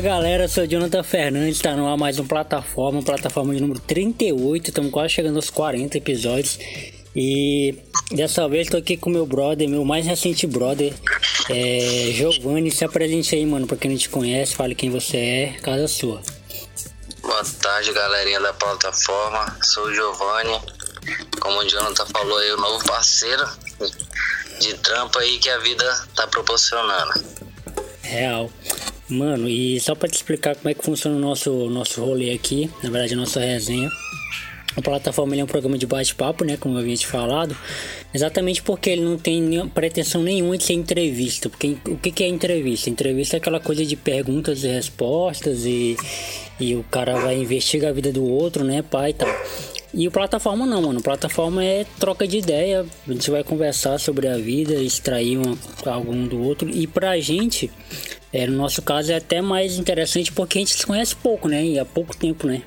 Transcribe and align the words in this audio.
Fala 0.00 0.14
galera, 0.14 0.44
eu 0.44 0.48
sou 0.48 0.64
o 0.64 0.66
Jonathan 0.66 1.02
Fernandes, 1.02 1.60
tá 1.60 1.76
no 1.76 1.86
ar 1.86 1.94
mais 1.94 2.18
um 2.18 2.26
plataforma, 2.26 3.02
plataforma 3.02 3.54
de 3.54 3.60
número 3.60 3.78
38, 3.80 4.70
estamos 4.70 4.90
quase 4.90 5.12
chegando 5.12 5.36
aos 5.36 5.50
40 5.50 5.98
episódios. 5.98 6.58
E 7.14 7.76
dessa 8.10 8.48
vez 8.48 8.70
tô 8.70 8.78
aqui 8.78 8.96
com 8.96 9.10
meu 9.10 9.26
brother, 9.26 9.68
meu 9.68 9.84
mais 9.84 10.06
recente 10.06 10.46
brother, 10.46 10.94
é, 11.50 12.12
Giovanni. 12.12 12.70
Se 12.70 12.82
apresente 12.82 13.34
aí, 13.34 13.44
mano, 13.44 13.66
pra 13.66 13.76
quem 13.76 13.90
não 13.90 13.98
te 13.98 14.08
conhece, 14.08 14.56
fale 14.56 14.74
quem 14.74 14.88
você 14.88 15.18
é, 15.18 15.52
casa 15.60 15.86
sua. 15.86 16.22
Boa 17.20 17.44
tarde, 17.60 17.92
galerinha 17.92 18.40
da 18.40 18.54
plataforma. 18.54 19.54
Sou 19.62 19.84
o 19.84 19.94
Giovanni. 19.94 20.58
Como 21.40 21.58
o 21.58 21.68
Jonathan 21.68 22.06
falou 22.06 22.38
aí, 22.38 22.50
o 22.52 22.56
novo 22.56 22.82
parceiro 22.86 23.46
de 24.60 24.72
trampo 24.76 25.18
aí 25.18 25.38
que 25.38 25.50
a 25.50 25.58
vida 25.58 26.06
tá 26.16 26.26
proporcionando. 26.26 27.22
Real. 28.02 28.50
Mano, 29.10 29.48
e 29.48 29.80
só 29.80 29.94
para 29.96 30.08
te 30.08 30.14
explicar 30.14 30.54
como 30.54 30.68
é 30.68 30.74
que 30.74 30.84
funciona 30.84 31.16
o 31.16 31.18
nosso, 31.18 31.68
nosso 31.68 32.00
rolê 32.00 32.30
aqui, 32.30 32.70
na 32.80 32.90
verdade 32.90 33.14
a 33.14 33.16
nossa 33.16 33.40
resenha. 33.40 33.90
A 34.76 34.80
plataforma 34.80 35.34
é 35.34 35.42
um 35.42 35.48
programa 35.48 35.76
de 35.76 35.84
bate-papo, 35.84 36.44
né, 36.44 36.56
como 36.56 36.76
eu 36.76 36.80
havia 36.80 36.96
te 36.96 37.04
falado, 37.04 37.56
exatamente 38.14 38.62
porque 38.62 38.90
ele 38.90 39.02
não 39.02 39.18
tem 39.18 39.68
pretensão 39.70 40.22
nenhuma 40.22 40.56
de 40.56 40.62
ser 40.62 40.74
entrevista. 40.74 41.48
Porque 41.48 41.76
o 41.88 41.96
que, 41.96 42.12
que 42.12 42.22
é 42.22 42.28
entrevista? 42.28 42.88
Entrevista 42.88 43.36
é 43.36 43.38
aquela 43.38 43.58
coisa 43.58 43.84
de 43.84 43.96
perguntas 43.96 44.62
e 44.62 44.68
respostas 44.68 45.64
e, 45.64 45.96
e 46.60 46.76
o 46.76 46.84
cara 46.84 47.18
vai 47.18 47.36
investigar 47.36 47.90
a 47.90 47.94
vida 47.94 48.12
do 48.12 48.24
outro, 48.24 48.62
né, 48.62 48.80
pai 48.80 49.10
e 49.10 49.14
tal. 49.14 49.28
E 49.92 50.06
o 50.06 50.10
plataforma 50.10 50.64
não, 50.64 50.82
mano. 50.82 51.02
Plataforma 51.02 51.64
é 51.64 51.84
troca 51.98 52.26
de 52.26 52.38
ideia. 52.38 52.86
A 53.06 53.12
gente 53.12 53.30
vai 53.30 53.42
conversar 53.42 53.98
sobre 53.98 54.28
a 54.28 54.36
vida, 54.36 54.74
extrair 54.74 55.36
um, 55.36 55.56
algum 55.84 56.26
do 56.26 56.40
outro. 56.42 56.70
E 56.70 56.86
pra 56.86 57.18
gente, 57.18 57.70
é, 58.32 58.46
no 58.46 58.56
nosso 58.56 58.82
caso, 58.82 59.10
é 59.10 59.16
até 59.16 59.40
mais 59.40 59.78
interessante 59.78 60.30
porque 60.30 60.58
a 60.58 60.60
gente 60.60 60.74
se 60.74 60.86
conhece 60.86 61.16
pouco, 61.16 61.48
né? 61.48 61.64
E 61.64 61.78
há 61.78 61.84
pouco 61.84 62.16
tempo, 62.16 62.46
né? 62.46 62.62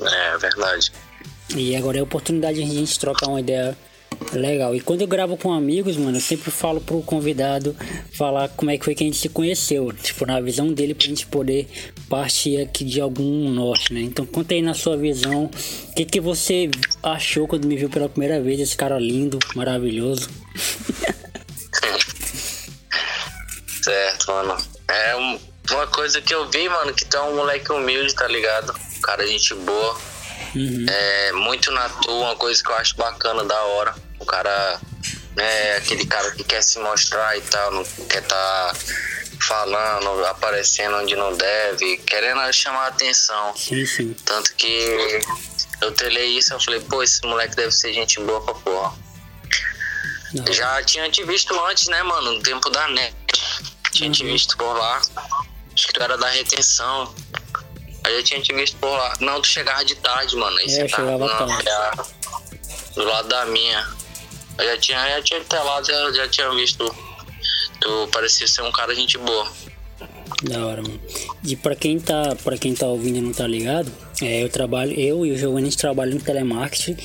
É, 0.00 0.38
verdade. 0.38 0.92
E 1.56 1.76
agora 1.76 1.98
é 1.98 2.00
a 2.00 2.04
oportunidade 2.04 2.62
de 2.62 2.70
a 2.70 2.74
gente 2.74 2.98
trocar 2.98 3.28
uma 3.28 3.40
ideia 3.40 3.76
legal. 4.32 4.74
E 4.74 4.80
quando 4.80 5.02
eu 5.02 5.06
gravo 5.06 5.36
com 5.36 5.52
amigos, 5.52 5.96
mano, 5.96 6.16
eu 6.16 6.20
sempre 6.20 6.50
falo 6.50 6.80
pro 6.80 7.02
convidado 7.02 7.76
falar 8.12 8.48
como 8.48 8.70
é 8.70 8.78
que 8.78 8.84
foi 8.84 8.94
que 8.94 9.02
a 9.02 9.06
gente 9.06 9.18
se 9.18 9.28
conheceu. 9.28 9.92
Tipo, 9.92 10.26
na 10.26 10.40
visão 10.40 10.72
dele 10.72 10.94
pra 10.94 11.06
gente 11.06 11.26
poder 11.26 11.68
partir 12.08 12.60
aqui 12.60 12.84
de 12.84 13.00
algum 13.00 13.48
norte, 13.48 13.92
né? 13.92 14.00
Então 14.00 14.24
conta 14.26 14.54
aí 14.54 14.62
na 14.62 14.74
sua 14.74 14.96
visão, 14.96 15.44
o 15.44 15.94
que, 15.94 16.04
que 16.04 16.20
você 16.20 16.70
achou 17.02 17.46
quando 17.46 17.66
me 17.66 17.76
viu 17.76 17.88
pela 17.88 18.08
primeira 18.08 18.40
vez, 18.40 18.60
esse 18.60 18.76
cara 18.76 18.98
lindo, 18.98 19.38
maravilhoso. 19.54 20.28
certo, 23.82 24.28
mano. 24.28 24.56
É 24.88 25.16
um, 25.16 25.38
uma 25.70 25.86
coisa 25.86 26.20
que 26.20 26.34
eu 26.34 26.48
vi, 26.50 26.68
mano, 26.68 26.92
que 26.92 27.04
tu 27.04 27.16
é 27.16 27.22
um 27.22 27.36
moleque 27.36 27.72
humilde, 27.72 28.14
tá 28.14 28.28
ligado? 28.28 28.74
Cara, 29.02 29.26
gente 29.26 29.54
boa. 29.54 29.98
Uhum. 30.54 30.86
É 30.88 31.32
muito 31.32 31.70
na 31.70 31.88
tua, 31.88 32.14
uma 32.14 32.36
coisa 32.36 32.62
que 32.62 32.70
eu 32.70 32.74
acho 32.76 32.96
bacana, 32.96 33.44
da 33.44 33.62
hora. 33.62 33.94
O 34.30 34.32
cara 34.32 34.80
é 35.36 35.76
aquele 35.76 36.06
cara 36.06 36.30
que 36.30 36.44
quer 36.44 36.62
se 36.62 36.78
mostrar 36.78 37.36
e 37.36 37.40
tal, 37.40 37.72
não 37.72 37.84
quer 38.08 38.22
tá 38.22 38.72
falando, 39.40 40.24
aparecendo 40.26 40.98
onde 40.98 41.16
não 41.16 41.36
deve, 41.36 41.96
querendo 41.96 42.40
chamar 42.52 42.84
a 42.84 42.86
atenção. 42.86 43.56
Sim, 43.56 43.84
sim. 43.84 44.14
Tanto 44.24 44.54
que 44.54 45.20
eu 45.80 45.90
telei 45.90 46.38
isso, 46.38 46.54
eu 46.54 46.60
falei, 46.60 46.78
pô, 46.78 47.02
esse 47.02 47.20
moleque 47.26 47.56
deve 47.56 47.72
ser 47.72 47.92
gente 47.92 48.20
boa 48.20 48.40
pra 48.40 48.54
porra. 48.54 48.96
Não. 50.32 50.52
Já 50.52 50.80
tinha 50.84 51.10
te 51.10 51.24
visto 51.24 51.52
antes, 51.64 51.88
né, 51.88 52.00
mano? 52.04 52.34
No 52.34 52.40
tempo 52.40 52.70
da 52.70 52.86
net. 52.86 53.16
Tinha 53.90 54.06
uhum. 54.06 54.12
te 54.12 54.24
visto 54.24 54.56
por 54.56 54.74
lá. 54.74 55.02
Acho 55.74 55.88
que 55.88 55.92
tu 55.92 56.00
era 56.04 56.16
da 56.16 56.28
retenção. 56.28 57.12
Aí 58.04 58.14
eu 58.14 58.22
tinha 58.22 58.40
te 58.40 58.52
visto 58.52 58.76
por 58.76 58.90
lá. 58.90 59.12
Não, 59.18 59.42
tu 59.42 59.48
chegava 59.48 59.84
de 59.84 59.96
tarde, 59.96 60.36
mano. 60.36 60.56
Aí 60.58 60.66
é, 60.66 60.68
você 60.68 60.88
chegava 60.88 61.28
tarde. 61.28 62.02
do 62.94 63.02
lado 63.02 63.28
da 63.28 63.44
minha. 63.46 63.99
Eu 64.60 64.70
já 64.70 64.78
tinha, 64.78 65.08
já 65.08 65.22
tinha 65.22 65.40
telado, 65.40 65.86
já, 65.86 66.12
já 66.12 66.28
tinha 66.28 66.50
visto. 66.50 66.84
Tu 67.80 68.08
parecia 68.12 68.46
ser 68.46 68.62
um 68.62 68.72
cara 68.72 68.94
gente 68.94 69.16
boa. 69.18 69.50
Da 70.42 70.66
hora, 70.66 70.82
mano. 70.82 71.00
E 71.44 71.56
pra 71.56 71.74
quem 71.74 71.98
tá, 71.98 72.36
pra 72.42 72.56
quem 72.56 72.74
tá 72.74 72.86
ouvindo 72.86 73.18
e 73.18 73.20
não 73.20 73.32
tá 73.32 73.46
ligado, 73.46 73.90
é, 74.22 74.42
eu 74.42 74.48
trabalho, 74.48 74.92
eu 74.98 75.24
e 75.26 75.32
o 75.32 75.36
Giovanni 75.36 75.66
a 75.66 75.70
gente 75.70 75.78
trabalha 75.78 76.14
no 76.14 76.20
telemarketing 76.20 76.96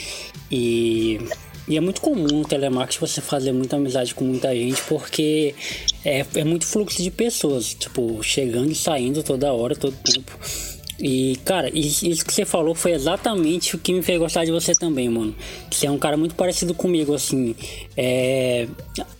e 0.51 1.19
e 1.67 1.75
é 1.77 1.81
muito 1.81 1.99
comum 1.99 2.27
no 2.27 2.45
telemarketing 2.45 2.99
você 2.99 3.21
fazer 3.21 3.51
muita 3.51 3.75
amizade 3.75 4.13
com 4.13 4.23
muita 4.23 4.53
gente 4.53 4.81
porque 4.83 5.55
é, 6.03 6.23
é 6.35 6.43
muito 6.43 6.65
fluxo 6.65 7.01
de 7.01 7.09
pessoas, 7.09 7.73
tipo, 7.73 8.21
chegando 8.21 8.71
e 8.71 8.75
saindo 8.75 9.23
toda 9.23 9.51
hora, 9.51 9.75
todo 9.75 9.97
tempo. 9.97 10.31
E, 10.99 11.37
cara, 11.43 11.69
isso 11.73 12.25
que 12.25 12.33
você 12.33 12.45
falou 12.45 12.73
foi 12.73 12.91
exatamente 12.91 13.75
o 13.75 13.79
que 13.79 13.93
me 13.93 14.01
fez 14.01 14.17
gostar 14.17 14.45
de 14.45 14.51
você 14.51 14.73
também, 14.73 15.09
mano. 15.09 15.35
Você 15.69 15.87
é 15.87 15.91
um 15.91 15.97
cara 15.97 16.15
muito 16.15 16.35
parecido 16.35 16.73
comigo, 16.73 17.13
assim. 17.13 17.55
É... 17.97 18.67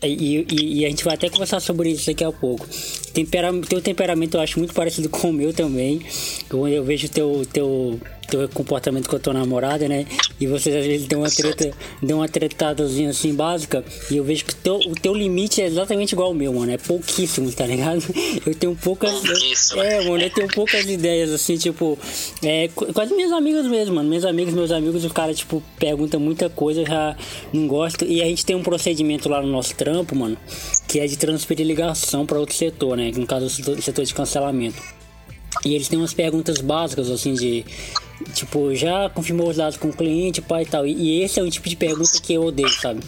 E, 0.04 0.46
e, 0.50 0.80
e 0.80 0.86
a 0.86 0.90
gente 0.90 1.04
vai 1.04 1.16
até 1.16 1.30
conversar 1.30 1.60
sobre 1.60 1.90
isso 1.90 2.06
daqui 2.06 2.24
a 2.24 2.32
pouco. 2.32 2.68
Tempera... 3.14 3.52
Teu 3.68 3.82
temperamento 3.82 4.38
eu 4.38 4.42
acho 4.42 4.60
muito 4.60 4.74
parecido 4.74 5.08
com 5.10 5.30
o 5.30 5.34
meu 5.34 5.54
também. 5.54 6.02
Eu, 6.50 6.68
eu 6.68 6.84
vejo 6.84 7.10
teu, 7.10 7.46
teu, 7.52 8.00
teu 8.28 8.48
comportamento 8.50 9.10
com 9.10 9.16
a 9.16 9.20
tua 9.20 9.34
namorada, 9.34 9.88
né? 9.88 10.06
E 10.40 10.48
vocês 10.48 10.76
às 10.76 10.86
vezes 10.86 11.08
dão 11.08 11.22
uma 11.22 11.30
treta, 11.30 11.72
dão 12.02 12.20
uma 12.20 12.28
tretadazinha 12.28 13.10
assim 13.10 13.34
básica. 13.34 13.84
E 14.12 14.18
eu 14.18 14.24
vejo 14.24 14.46
que 14.46 14.56
teu, 14.56 14.76
o 14.76 14.94
teu 14.94 15.14
limite 15.14 15.62
é 15.62 15.66
exatamente 15.66 16.12
igual 16.12 16.30
ao 16.30 16.34
meu, 16.34 16.54
mano. 16.54 16.72
É 16.72 16.78
pouquíssimo, 16.78 17.52
tá 17.52 17.66
ligado? 17.66 18.04
Eu 18.46 18.54
tenho 18.54 18.76
poucas. 18.76 19.12
É, 19.76 20.02
mano, 20.02 20.24
eu 20.24 20.30
tenho 20.30 20.48
poucas 20.48 20.86
ideias, 20.86 21.32
assim, 21.32 21.58
tipo. 21.58 21.98
É, 22.44 22.70
as 23.02 23.10
minhas 23.12 23.32
amigas 23.32 23.66
mesmo, 23.66 23.96
mano. 23.96 24.10
Meus 24.10 24.26
amigos, 24.26 24.54
meus 24.54 24.72
amigos, 24.72 25.04
o 25.04 25.10
cara, 25.10 25.34
tipo, 25.34 25.64
pergunta 25.80 26.20
muita 26.20 26.50
coisa, 26.50 26.82
eu 26.82 26.86
já 26.86 27.18
não 27.52 27.68
gosto. 27.68 28.06
E 28.06 28.22
a 28.22 28.26
gente 28.26 28.46
tem 28.46 28.56
um 28.56 28.62
procedimento 28.62 29.30
lá 29.30 29.42
no 29.42 29.48
nosso 29.48 29.65
trampo, 29.74 30.16
mano, 30.16 30.38
que 30.88 31.00
é 31.00 31.08
de 31.08 31.18
transferir 31.18 31.66
ligação 31.66 32.26
para 32.26 32.40
outro 32.40 32.56
setor, 32.56 32.98
né? 32.98 33.12
No 33.16 33.26
caso, 33.26 33.46
o 33.46 33.82
setor 33.82 34.06
de 34.06 34.14
cancelamento. 34.14 34.82
E 35.66 35.74
eles 35.74 35.88
têm 35.88 35.98
umas 35.98 36.14
perguntas 36.14 36.60
básicas, 36.60 37.10
assim, 37.10 37.34
de 37.34 37.66
Tipo, 38.34 38.74
já 38.74 39.10
confirmou 39.10 39.50
os 39.50 39.58
dados 39.58 39.78
com 39.78 39.90
o 39.90 39.94
cliente, 39.94 40.42
pai 40.42 40.64
e 40.64 40.66
tal. 40.66 40.86
E 40.88 41.22
esse 41.22 41.40
é 41.40 41.44
o 41.44 41.50
tipo 41.50 41.68
de 41.68 41.76
pergunta 41.76 42.20
que 42.22 42.34
eu 42.34 42.44
odeio, 42.44 42.70
sabe? 42.70 43.02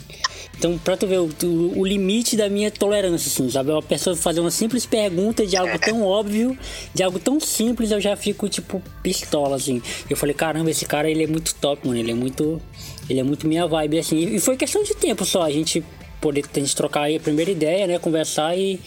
Então, 0.57 0.77
pra 0.77 0.97
tu 0.97 1.05
ver 1.05 1.19
o, 1.19 1.29
o, 1.43 1.79
o, 1.79 1.85
limite 1.85 2.35
da 2.35 2.49
minha 2.49 2.71
tolerância, 2.71 3.29
assim, 3.29 3.49
sabe? 3.49 3.71
Uma 3.71 3.81
pessoa 3.81 4.15
fazer 4.15 4.39
uma 4.39 4.49
simples 4.49 4.85
pergunta 4.85 5.45
de 5.45 5.55
algo 5.55 5.77
tão 5.77 6.01
óbvio, 6.01 6.57
de 6.93 7.03
algo 7.03 7.19
tão 7.19 7.39
simples, 7.39 7.91
eu 7.91 8.01
já 8.01 8.15
fico, 8.15 8.49
tipo, 8.49 8.81
pistola, 9.03 9.55
assim. 9.55 9.81
Eu 10.09 10.17
falei, 10.17 10.33
caramba, 10.33 10.71
esse 10.71 10.85
cara, 10.85 11.09
ele 11.09 11.23
é 11.23 11.27
muito 11.27 11.53
top, 11.55 11.87
mano. 11.87 11.99
Ele 11.99 12.11
é 12.11 12.15
muito... 12.15 12.61
Ele 13.09 13.19
é 13.21 13.23
muito 13.23 13.47
minha 13.47 13.65
vibe, 13.65 13.99
assim. 13.99 14.35
E 14.35 14.39
foi 14.39 14.57
questão 14.57 14.83
de 14.83 14.93
tempo 14.93 15.23
só, 15.23 15.43
a 15.43 15.51
gente 15.51 15.81
poder 16.21 16.45
a 16.53 16.59
gente 16.59 16.75
trocar 16.75 17.03
aí 17.03 17.15
a 17.15 17.19
primeira 17.19 17.51
ideia, 17.51 17.87
né? 17.87 17.99
Conversar 17.99 18.57
e, 18.57 18.81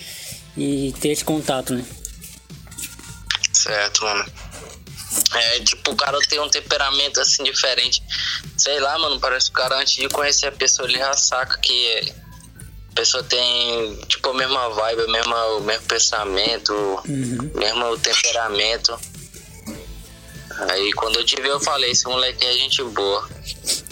e 0.57 0.95
ter 1.01 1.09
esse 1.09 1.25
contato, 1.25 1.75
né? 1.75 1.84
Certo, 3.53 4.04
mano. 4.04 4.25
É, 5.34 5.60
tipo, 5.60 5.91
o 5.91 5.97
cara 5.97 6.19
tem 6.28 6.41
um 6.41 6.49
temperamento 6.49 7.21
assim 7.21 7.43
diferente. 7.43 8.03
Sei 8.57 8.78
lá, 8.78 8.99
mano, 8.99 9.19
parece 9.21 9.47
que 9.47 9.53
o 9.53 9.63
cara 9.63 9.77
antes 9.78 9.95
de 9.95 10.09
conhecer 10.09 10.47
a 10.47 10.53
pessoa, 10.53 10.89
ele 10.89 10.99
já 10.99 11.13
saca 11.15 11.59
que 11.59 12.13
a 12.91 12.95
pessoa 12.95 13.22
tem, 13.22 13.97
tipo, 14.09 14.28
a 14.31 14.34
mesma 14.34 14.69
vibe, 14.71 15.03
a 15.03 15.09
mesma, 15.09 15.47
o 15.57 15.60
mesmo 15.60 15.87
pensamento, 15.87 16.72
uhum. 16.72 17.51
mesmo 17.54 17.99
temperamento. 17.99 18.99
Aí 20.68 20.92
quando 20.92 21.16
eu 21.16 21.24
te 21.24 21.41
vi, 21.41 21.48
eu 21.48 21.60
falei, 21.60 21.91
esse 21.91 22.07
moleque 22.07 22.45
é 22.45 22.53
gente 22.53 22.83
boa. 22.83 23.28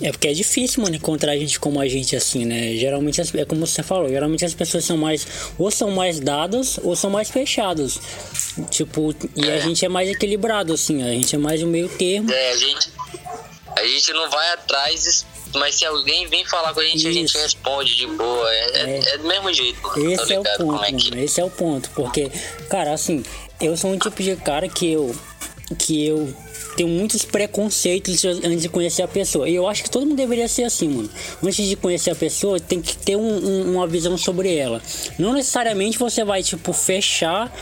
É 0.02 0.10
porque 0.10 0.28
é 0.28 0.32
difícil, 0.32 0.82
mano, 0.82 0.96
encontrar 0.96 1.36
gente 1.36 1.58
como 1.58 1.80
a 1.80 1.88
gente 1.88 2.14
assim, 2.14 2.44
né? 2.44 2.76
Geralmente, 2.76 3.20
é 3.20 3.44
como 3.44 3.66
você 3.66 3.82
falou, 3.82 4.08
geralmente 4.08 4.44
as 4.44 4.54
pessoas 4.54 4.84
são 4.84 4.96
mais, 4.96 5.26
ou 5.58 5.70
são 5.70 5.90
mais 5.90 6.20
dadas, 6.20 6.78
ou 6.82 6.94
são 6.94 7.10
mais 7.10 7.30
fechadas. 7.30 7.98
Tipo, 8.70 9.14
e 9.34 9.48
é. 9.48 9.54
a 9.54 9.58
gente 9.60 9.84
é 9.84 9.88
mais 9.88 10.08
equilibrado, 10.08 10.72
assim, 10.72 11.02
a 11.02 11.12
gente 11.12 11.34
é 11.34 11.38
mais 11.38 11.62
o 11.62 11.66
meio 11.66 11.88
termo. 11.88 12.30
É, 12.30 12.50
a 12.50 12.56
gente, 12.56 12.92
a 13.76 13.84
gente 13.84 14.12
não 14.12 14.30
vai 14.30 14.52
atrás, 14.52 15.26
mas 15.54 15.76
se 15.76 15.84
alguém 15.84 16.26
vem 16.26 16.44
falar 16.44 16.74
com 16.74 16.80
a 16.80 16.84
gente, 16.84 16.98
Isso. 16.98 17.08
a 17.08 17.12
gente 17.12 17.38
responde 17.38 17.96
de 17.96 18.06
boa. 18.06 18.52
É, 18.52 18.58
é. 18.58 18.90
é, 18.90 19.14
é 19.14 19.18
do 19.18 19.26
mesmo 19.26 19.52
jeito, 19.52 19.80
mano. 19.82 20.10
Esse 20.12 20.34
é 20.34 20.38
o 20.38 20.44
ponto, 20.44 20.84
é 20.84 20.92
que... 20.92 21.10
mano, 21.10 21.22
esse 21.22 21.40
é 21.40 21.44
o 21.44 21.50
ponto. 21.50 21.90
Porque, 21.90 22.30
cara, 22.68 22.92
assim, 22.92 23.24
eu 23.60 23.76
sou 23.76 23.90
um 23.90 23.98
tipo 23.98 24.22
de 24.22 24.36
cara 24.36 24.68
que 24.68 24.92
eu 24.92 25.14
que 25.78 26.06
eu 26.06 26.34
tenho 26.78 26.88
muitos 26.88 27.24
preconceitos 27.24 28.24
antes 28.24 28.62
de 28.62 28.68
conhecer 28.68 29.02
a 29.02 29.08
pessoa. 29.08 29.48
E 29.48 29.54
eu 29.56 29.66
acho 29.66 29.82
que 29.82 29.90
todo 29.90 30.06
mundo 30.06 30.16
deveria 30.16 30.46
ser 30.46 30.62
assim, 30.62 30.88
mano. 30.88 31.10
Antes 31.42 31.66
de 31.66 31.74
conhecer 31.74 32.12
a 32.12 32.14
pessoa, 32.14 32.60
tem 32.60 32.80
que 32.80 32.96
ter 32.96 33.16
um, 33.16 33.20
um, 33.20 33.74
uma 33.74 33.86
visão 33.88 34.16
sobre 34.16 34.54
ela. 34.54 34.80
Não 35.18 35.32
necessariamente 35.32 35.98
você 35.98 36.22
vai, 36.22 36.40
tipo, 36.40 36.72
fechar 36.72 37.52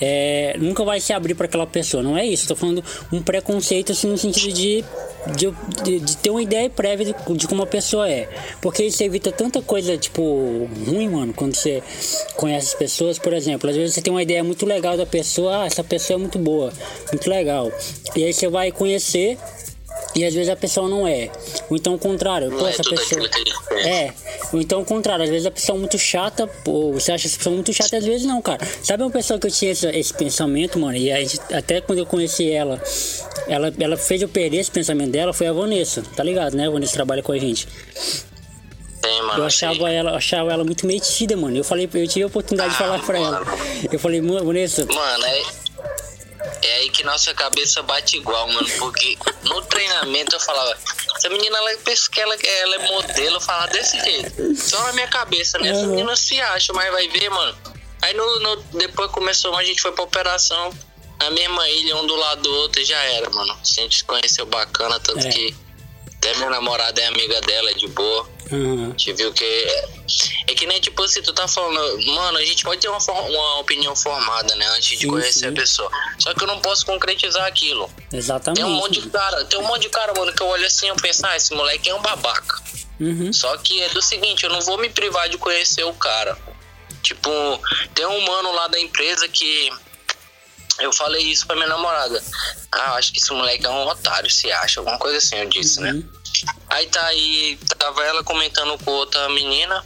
é, 0.00 0.56
nunca 0.58 0.84
vai 0.84 1.00
se 1.00 1.12
abrir 1.12 1.34
para 1.34 1.46
aquela 1.46 1.66
pessoa. 1.66 2.02
Não 2.02 2.16
é 2.16 2.24
isso. 2.24 2.44
Estou 2.44 2.56
falando 2.56 2.82
um 3.12 3.22
preconceito 3.22 3.92
assim 3.92 4.08
no 4.08 4.18
sentido 4.18 4.52
de, 4.52 4.84
de, 5.36 5.54
de, 5.82 6.00
de 6.00 6.16
ter 6.16 6.30
uma 6.30 6.42
ideia 6.42 6.68
prévia 6.68 7.06
de, 7.06 7.34
de, 7.34 7.48
como 7.48 7.62
a 7.62 7.66
pessoa 7.66 8.08
é. 8.08 8.28
Porque 8.60 8.84
isso 8.84 9.02
evita 9.02 9.32
tanta 9.32 9.60
coisa, 9.62 9.96
tipo, 9.96 10.68
ruim, 10.86 11.08
mano, 11.08 11.32
quando 11.32 11.54
você 11.54 11.82
conhece 12.36 12.68
as 12.68 12.74
pessoas. 12.74 13.18
Por 13.18 13.32
exemplo, 13.32 13.68
às 13.68 13.76
vezes 13.76 13.94
você 13.94 14.02
tem 14.02 14.12
uma 14.12 14.22
ideia 14.22 14.42
muito 14.44 14.66
legal 14.66 14.96
da 14.96 15.06
pessoa, 15.06 15.62
ah, 15.62 15.66
essa 15.66 15.82
pessoa 15.82 16.18
é 16.18 16.20
muito 16.20 16.38
boa, 16.38 16.72
muito 17.12 17.28
legal. 17.28 17.70
E 18.14 18.24
aí 18.24 18.32
você 18.32 18.48
vai 18.48 18.70
conhecer 18.70 19.38
e 20.14 20.24
às 20.24 20.32
vezes 20.32 20.48
a 20.48 20.56
pessoa 20.56 20.88
não 20.88 21.06
é. 21.06 21.30
Ou 21.68 21.76
então 21.76 21.94
o 21.94 21.98
contrário, 21.98 22.50
Não 22.50 22.58
pô, 22.58 22.66
é 22.66 22.70
essa 22.70 22.82
pessoa. 22.82 23.28
É, 23.84 24.12
ou 24.56 24.62
então 24.62 24.80
o 24.80 24.84
contrário, 24.84 25.22
às 25.24 25.30
vezes 25.30 25.46
a 25.46 25.50
pessoa 25.50 25.76
é 25.76 25.80
muito 25.80 25.98
chata, 25.98 26.46
pô, 26.46 26.92
você 26.92 27.12
acha 27.12 27.26
essa 27.26 27.36
pessoa 27.36 27.54
muito 27.54 27.72
chata, 27.72 27.96
às 27.96 28.04
vezes 28.04 28.26
não, 28.26 28.40
cara. 28.42 28.60
Sabe 28.82 29.02
uma 29.02 29.10
pessoa 29.10 29.38
que 29.38 29.46
eu 29.46 29.50
tinha 29.50 29.70
esse, 29.72 29.86
esse 29.88 30.12
pensamento, 30.14 30.78
mano, 30.78 30.96
e 30.96 31.06
gente, 31.24 31.40
até 31.52 31.80
quando 31.80 31.98
eu 32.00 32.06
conheci 32.06 32.50
ela, 32.50 32.82
ela, 33.46 33.72
ela 33.78 33.96
fez 33.96 34.22
eu 34.22 34.28
perder 34.28 34.58
esse 34.58 34.70
pensamento 34.70 35.10
dela, 35.10 35.32
foi 35.32 35.46
a 35.46 35.52
Vanessa, 35.52 36.02
tá 36.16 36.24
ligado, 36.24 36.54
né? 36.56 36.66
A 36.66 36.70
Vanessa 36.70 36.92
trabalha 36.94 37.22
com 37.22 37.32
a 37.32 37.38
gente. 37.38 37.68
Eu 39.36 39.44
achava 39.44 39.90
ela, 39.90 40.16
achava 40.16 40.52
ela 40.52 40.64
muito 40.64 40.86
metida, 40.86 41.36
mano. 41.36 41.56
Eu 41.56 41.62
falei, 41.64 41.88
eu 41.94 42.08
tive 42.08 42.24
a 42.24 42.26
oportunidade 42.26 42.70
de 42.70 42.76
Ah, 42.76 42.78
falar 42.78 42.98
pra 43.00 43.18
ela. 43.18 43.44
mano. 43.44 43.58
Eu 43.92 43.98
falei, 43.98 44.20
"Mano, 44.20 44.44
Vanessa, 44.44 44.84
Mano, 44.86 45.24
é, 45.26 45.42
é 46.62 46.74
aí 46.76 46.90
que 46.90 47.02
nossa 47.04 47.32
cabeça 47.34 47.82
bate 47.82 48.16
igual, 48.16 48.46
mano. 48.48 48.68
Porque 48.78 49.18
no 49.42 49.62
treinamento 49.62 50.34
eu 50.36 50.40
falava, 50.40 50.76
essa 51.16 51.28
menina 51.28 51.56
ela 51.58 51.76
pensa 51.78 52.10
que 52.10 52.20
ela, 52.20 52.34
ela 52.34 52.74
é 52.76 52.88
modelo, 52.88 53.36
eu 53.36 53.40
falava 53.40 53.68
desse 53.68 53.98
jeito. 54.00 54.56
Só 54.56 54.80
na 54.84 54.92
minha 54.92 55.08
cabeça, 55.08 55.58
né? 55.58 55.68
Essa 55.70 55.80
Uhum. 55.80 55.86
menina 55.88 56.16
se 56.16 56.40
acha, 56.40 56.72
mas 56.72 56.90
vai 56.92 57.08
ver, 57.08 57.28
mano. 57.30 57.56
Aí 58.02 58.14
no, 58.14 58.40
no- 58.40 58.56
depois 58.74 59.10
começou, 59.10 59.56
a 59.56 59.64
gente 59.64 59.80
foi 59.80 59.92
pra 59.92 60.04
operação. 60.04 60.72
Na 61.18 61.30
mesma 61.30 61.66
ilha, 61.70 61.96
um 61.96 62.06
do 62.06 62.14
lado 62.14 62.42
do 62.42 62.54
outro, 62.56 62.80
e 62.82 62.84
já 62.84 63.02
era, 63.02 63.30
mano. 63.30 63.52
A 63.54 63.64
gente 63.64 63.96
se 63.98 64.04
conheceu 64.04 64.44
bacana, 64.44 65.00
tanto 65.00 65.26
É. 65.26 65.30
que 65.30 65.56
até 66.28 66.38
minha 66.38 66.50
namorada 66.50 67.00
é 67.00 67.06
amiga 67.06 67.40
dela, 67.42 67.70
é 67.70 67.74
de 67.74 67.86
boa. 67.88 68.28
aham, 68.52 68.84
A 68.86 68.88
gente 68.90 69.12
viu 69.12 69.32
que. 69.32 69.44
É 70.48 70.54
que 70.54 70.66
nem 70.66 70.80
tipo 70.80 71.02
assim, 71.02 71.20
tu 71.22 71.32
tá 71.32 71.46
falando, 71.48 72.06
mano, 72.06 72.38
a 72.38 72.44
gente 72.44 72.64
pode 72.64 72.80
ter 72.80 72.88
uma, 72.88 72.98
uma 72.98 73.58
opinião 73.60 73.94
formada, 73.96 74.54
né? 74.54 74.66
Antes 74.68 74.90
de 74.90 74.98
Sim, 74.98 75.08
conhecer 75.08 75.38
sim. 75.40 75.46
a 75.48 75.52
pessoa. 75.52 75.90
Só 76.18 76.32
que 76.34 76.42
eu 76.42 76.46
não 76.46 76.60
posso 76.60 76.84
concretizar 76.86 77.44
aquilo. 77.46 77.90
exatamente. 78.12 78.56
Tem 78.60 78.64
um 78.64 78.74
monte 78.74 79.00
de 79.00 79.10
cara, 79.10 79.44
tem 79.44 79.58
um 79.58 79.66
monte 79.66 79.82
de 79.82 79.88
cara, 79.88 80.12
mano, 80.16 80.32
que 80.32 80.42
eu 80.42 80.46
olho 80.46 80.66
assim 80.66 80.86
e 80.86 80.88
eu 80.90 80.96
penso, 80.96 81.26
ah, 81.26 81.36
esse 81.36 81.54
moleque 81.54 81.88
é 81.90 81.94
um 81.94 82.02
babaca. 82.02 82.62
Uhum, 82.98 83.32
Só 83.32 83.56
que 83.58 83.82
é 83.82 83.88
do 83.90 84.00
seguinte, 84.00 84.44
eu 84.44 84.50
não 84.50 84.60
vou 84.62 84.78
me 84.78 84.88
privar 84.88 85.28
de 85.28 85.36
conhecer 85.38 85.84
o 85.84 85.92
cara. 85.94 86.36
Tipo, 87.02 87.30
tem 87.94 88.06
um 88.06 88.20
mano 88.26 88.52
lá 88.52 88.68
da 88.68 88.78
empresa 88.80 89.28
que. 89.28 89.70
Eu 90.80 90.92
falei 90.92 91.22
isso 91.22 91.46
pra 91.46 91.56
minha 91.56 91.68
namorada. 91.68 92.22
Ah, 92.72 92.94
acho 92.94 93.12
que 93.12 93.18
esse 93.18 93.32
moleque 93.32 93.64
é 93.64 93.70
um 93.70 93.86
otário, 93.86 94.30
se 94.30 94.50
acha, 94.52 94.80
alguma 94.80 94.98
coisa 94.98 95.18
assim, 95.18 95.36
eu 95.36 95.48
disse, 95.48 95.80
né? 95.80 95.92
uhum, 95.92 96.08
Aí 96.68 96.86
tá 96.88 97.04
aí, 97.06 97.58
tava 97.78 98.04
ela 98.04 98.22
comentando 98.22 98.76
com 98.84 98.90
outra 98.90 99.28
menina 99.30 99.84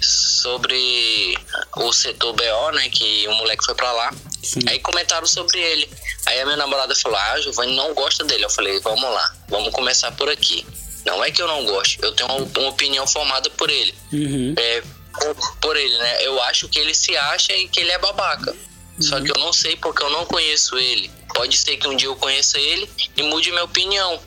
sobre 0.00 1.36
o 1.76 1.92
setor 1.92 2.32
BO, 2.32 2.70
né? 2.72 2.88
Que 2.90 3.26
o 3.28 3.34
moleque 3.34 3.64
foi 3.64 3.74
pra 3.74 3.90
lá. 3.92 4.12
sim. 4.42 4.60
Aí 4.68 4.78
comentaram 4.80 5.26
sobre 5.26 5.58
ele. 5.60 5.90
Aí 6.26 6.40
a 6.40 6.44
minha 6.44 6.56
namorada 6.56 6.94
falou: 6.94 7.18
Ah, 7.18 7.40
Giovanni 7.40 7.74
não 7.74 7.92
gosta 7.94 8.24
dele. 8.24 8.44
Eu 8.44 8.50
falei: 8.50 8.78
Vamos 8.80 9.02
lá, 9.10 9.34
vamos 9.48 9.72
começar 9.72 10.12
por 10.12 10.28
aqui. 10.28 10.66
Não 11.04 11.22
é 11.22 11.30
que 11.30 11.42
eu 11.42 11.46
não 11.46 11.64
goste, 11.66 11.98
eu 12.02 12.12
tenho 12.12 12.30
uma, 12.30 12.46
uma 12.60 12.68
opinião 12.70 13.06
formada 13.06 13.50
por 13.50 13.68
ele. 13.68 13.94
Uhum, 14.12 14.54
É, 14.56 14.82
por, 15.12 15.56
por 15.60 15.76
ele, 15.76 15.96
né? 15.98 16.22
Eu 16.26 16.40
acho 16.44 16.68
que 16.68 16.78
ele 16.78 16.94
se 16.94 17.16
acha 17.16 17.52
e 17.52 17.68
que 17.68 17.80
ele 17.80 17.90
é 17.90 17.98
babaca. 17.98 18.54
Só 19.00 19.20
que 19.20 19.30
eu 19.30 19.40
não 19.40 19.52
sei 19.52 19.76
porque 19.76 20.02
eu 20.02 20.10
não 20.10 20.24
conheço 20.24 20.76
ele. 20.78 21.10
Pode 21.34 21.56
ser 21.56 21.76
que 21.76 21.88
um 21.88 21.96
dia 21.96 22.08
eu 22.08 22.16
conheça 22.16 22.58
ele 22.58 22.88
e 23.16 23.22
mude 23.24 23.50
minha 23.50 23.64
opinião. 23.64 24.20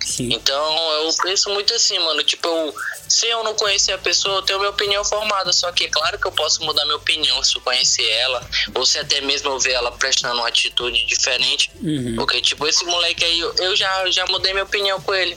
sim. 0.00 0.32
Então 0.32 0.92
eu 1.04 1.12
penso 1.22 1.50
muito 1.50 1.74
assim, 1.74 1.98
mano. 1.98 2.22
Tipo, 2.24 2.48
eu, 2.48 2.74
se 3.08 3.26
eu 3.26 3.44
não 3.44 3.54
conhecer 3.54 3.92
a 3.92 3.98
pessoa, 3.98 4.36
eu 4.36 4.42
tenho 4.42 4.58
minha 4.58 4.70
opinião 4.70 5.04
formada. 5.04 5.52
Só 5.52 5.70
que 5.72 5.84
é 5.84 5.88
claro 5.88 6.18
que 6.18 6.26
eu 6.26 6.32
posso 6.32 6.62
mudar 6.64 6.84
minha 6.86 6.96
opinião 6.96 7.42
se 7.44 7.54
eu 7.56 7.60
conhecer 7.60 8.08
ela, 8.08 8.40
ou 8.74 8.86
se 8.86 8.98
até 8.98 9.20
mesmo 9.20 9.50
eu 9.50 9.58
ver 9.58 9.72
ela 9.72 9.92
prestando 9.92 10.36
uma 10.38 10.48
atitude 10.48 11.04
diferente. 11.04 11.70
Uhum. 11.82 12.16
Porque, 12.16 12.40
tipo, 12.40 12.66
esse 12.66 12.84
moleque 12.86 13.22
aí, 13.24 13.38
eu- 13.40 13.54
eu 13.58 13.76
já, 13.76 14.10
já 14.10 14.24
mudei 14.26 14.52
minha 14.52 14.64
opinião 14.64 15.00
com 15.02 15.14
ele. 15.14 15.36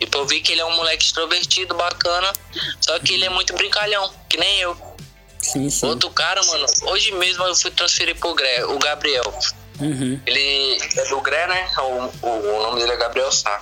Tipo, 0.00 0.18
eu 0.18 0.26
vi 0.26 0.40
que 0.40 0.52
ele 0.52 0.60
é 0.60 0.64
um 0.64 0.76
moleque 0.76 1.04
extrovertido, 1.04 1.74
bacana, 1.74 2.30
só 2.80 2.98
que 2.98 3.14
ele 3.14 3.24
é 3.24 3.30
muito 3.30 3.54
brincalhão, 3.54 4.12
que 4.28 4.36
nem 4.36 4.58
eu. 4.60 4.74
Sim, 5.52 5.70
sim. 5.70 5.86
Outro 5.86 6.10
cara, 6.10 6.42
mano, 6.44 6.66
hoje 6.82 7.12
mesmo 7.12 7.44
eu 7.44 7.54
fui 7.54 7.70
transferir 7.70 8.16
pro 8.16 8.34
Gre, 8.34 8.64
o 8.64 8.78
Gabriel. 8.78 9.24
Uhum, 9.80 10.20
Ele 10.26 10.78
é 10.96 11.04
do 11.08 11.20
GRE, 11.20 11.46
né? 11.48 11.70
O, 11.78 12.26
o, 12.26 12.56
o 12.56 12.62
nome 12.62 12.80
dele 12.80 12.92
é 12.92 12.96
Gabriel 12.96 13.30
Sá. 13.30 13.60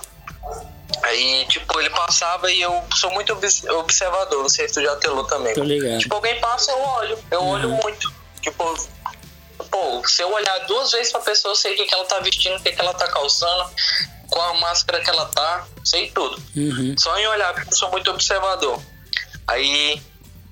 Aí, 1.03 1.45
tipo, 1.49 1.79
ele 1.79 1.89
passava 1.89 2.49
e 2.51 2.61
eu 2.61 2.83
sou 2.95 3.11
muito 3.11 3.33
obs- 3.33 3.63
observador, 3.65 4.41
não 4.41 4.49
sei 4.49 4.67
se 4.67 4.75
tu 4.75 4.81
já 4.81 4.95
telou 4.95 5.25
também. 5.25 5.53
tô 5.53 5.63
ligado. 5.63 5.99
Tipo, 5.99 6.15
alguém 6.15 6.39
passa, 6.39 6.71
eu 6.71 6.79
olho. 6.79 7.19
Eu 7.29 7.43
olho 7.43 7.69
muito. 7.69 8.13
Tipo, 8.41 8.87
pô, 9.69 10.07
se 10.07 10.21
eu 10.21 10.31
olhar 10.31 10.57
duas 10.67 10.91
vezes 10.91 11.11
pra 11.11 11.19
pessoa, 11.21 11.51
eu 11.51 11.55
sei 11.55 11.73
o 11.73 11.75
que, 11.75 11.85
que 11.85 11.93
ela 11.93 12.05
tá 12.05 12.19
vestindo, 12.19 12.55
o 12.57 12.61
que, 12.63 12.71
que 12.71 12.79
ela 12.81 12.93
tá 12.93 13.07
calçando, 13.07 13.69
qual 14.29 14.55
a 14.55 14.59
máscara 14.59 15.01
que 15.03 15.09
ela 15.09 15.25
tá, 15.25 15.65
sei 15.83 16.09
tudo. 16.11 16.41
Uhum, 16.55 16.95
Só 16.97 17.17
em 17.19 17.27
olhar, 17.27 17.53
porque 17.53 17.73
eu 17.73 17.77
sou 17.77 17.91
muito 17.91 18.09
observador. 18.11 18.81
Aí 19.47 20.01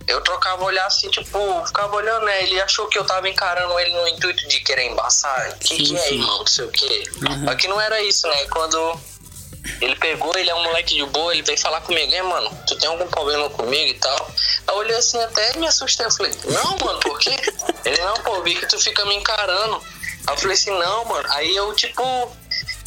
eu 0.08 0.22
trocava 0.22 0.64
olhar 0.64 0.86
assim, 0.86 1.10
tipo, 1.10 1.66
ficava 1.66 1.96
olhando, 1.96 2.26
né? 2.26 2.44
Ele 2.44 2.60
achou 2.62 2.88
que 2.88 2.98
eu 2.98 3.06
tava 3.06 3.28
encarando 3.30 3.78
ele 3.80 3.92
no 3.92 4.08
intuito 4.08 4.48
de 4.48 4.60
querer 4.62 4.92
embaçar. 4.92 5.52
O 5.52 5.60
que, 5.60 5.78
que 5.78 5.98
é, 5.98 6.14
irmão? 6.14 6.40
Não 6.40 6.48
sei 6.48 6.66
o 6.66 6.72
quê. 6.72 7.04
Uhum. 7.22 7.46
Só 7.46 7.56
que 7.56 7.68
não 7.68 7.80
era 7.80 8.02
isso, 8.04 8.28
né? 8.28 8.46
Quando 8.48 9.00
ele 9.80 9.96
pegou, 9.96 10.34
ele 10.36 10.50
é 10.50 10.56
um 10.56 10.64
moleque 10.64 10.96
de 10.96 11.06
boa, 11.06 11.34
ele 11.34 11.42
veio 11.42 11.58
falar 11.58 11.80
comigo, 11.82 12.14
hein, 12.14 12.22
mano, 12.24 12.52
tu 12.68 12.76
tem 12.78 12.90
algum 12.90 13.08
problema 13.08 13.50
comigo 13.50 13.92
e 13.92 14.00
tal? 14.00 14.32
Aí 14.68 14.76
eu 14.76 14.76
olhei 14.76 14.96
assim, 14.96 15.22
até 15.24 15.58
me 15.58 15.68
assustei. 15.68 16.06
Eu 16.06 16.12
falei, 16.12 16.34
não, 16.46 16.78
mano, 16.86 17.00
por 17.00 17.18
quê? 17.20 17.36
Ele, 17.86 17.98
não, 18.02 18.14
pô, 18.16 18.42
vi 18.42 18.56
que 18.56 18.68
tu 18.68 18.78
fica 18.80 19.06
me 19.06 19.16
encarando. 19.16 19.82
Aí 20.28 20.34
eu 20.34 20.38
falei 20.38 20.54
assim, 20.56 20.72
não, 20.78 21.06
mano. 21.06 21.26
Aí 21.32 21.56
eu, 21.56 21.74
tipo, 21.76 22.04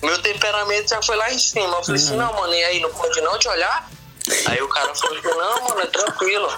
meu 0.03 0.21
temperamento 0.21 0.91
já 0.91 1.01
foi 1.03 1.17
lá 1.17 1.33
em 1.33 1.39
cima. 1.39 1.77
Eu 1.79 1.83
falei 1.85 2.01
assim, 2.01 2.13
Uhum. 2.13 2.19
não, 2.19 2.33
mano, 2.35 2.55
e 2.55 2.65
aí, 2.65 2.81
não 2.81 2.93
pode 2.93 3.21
não 3.23 3.39
te 3.39 3.49
olhar? 3.49 3.91
Aí 4.47 4.61
o 4.61 4.69
cara 4.69 4.95
falou 4.95 5.19
assim, 5.19 5.29
não, 5.29 5.69
mano, 5.69 5.81
é 5.81 5.87
tranquilo. 5.87 6.53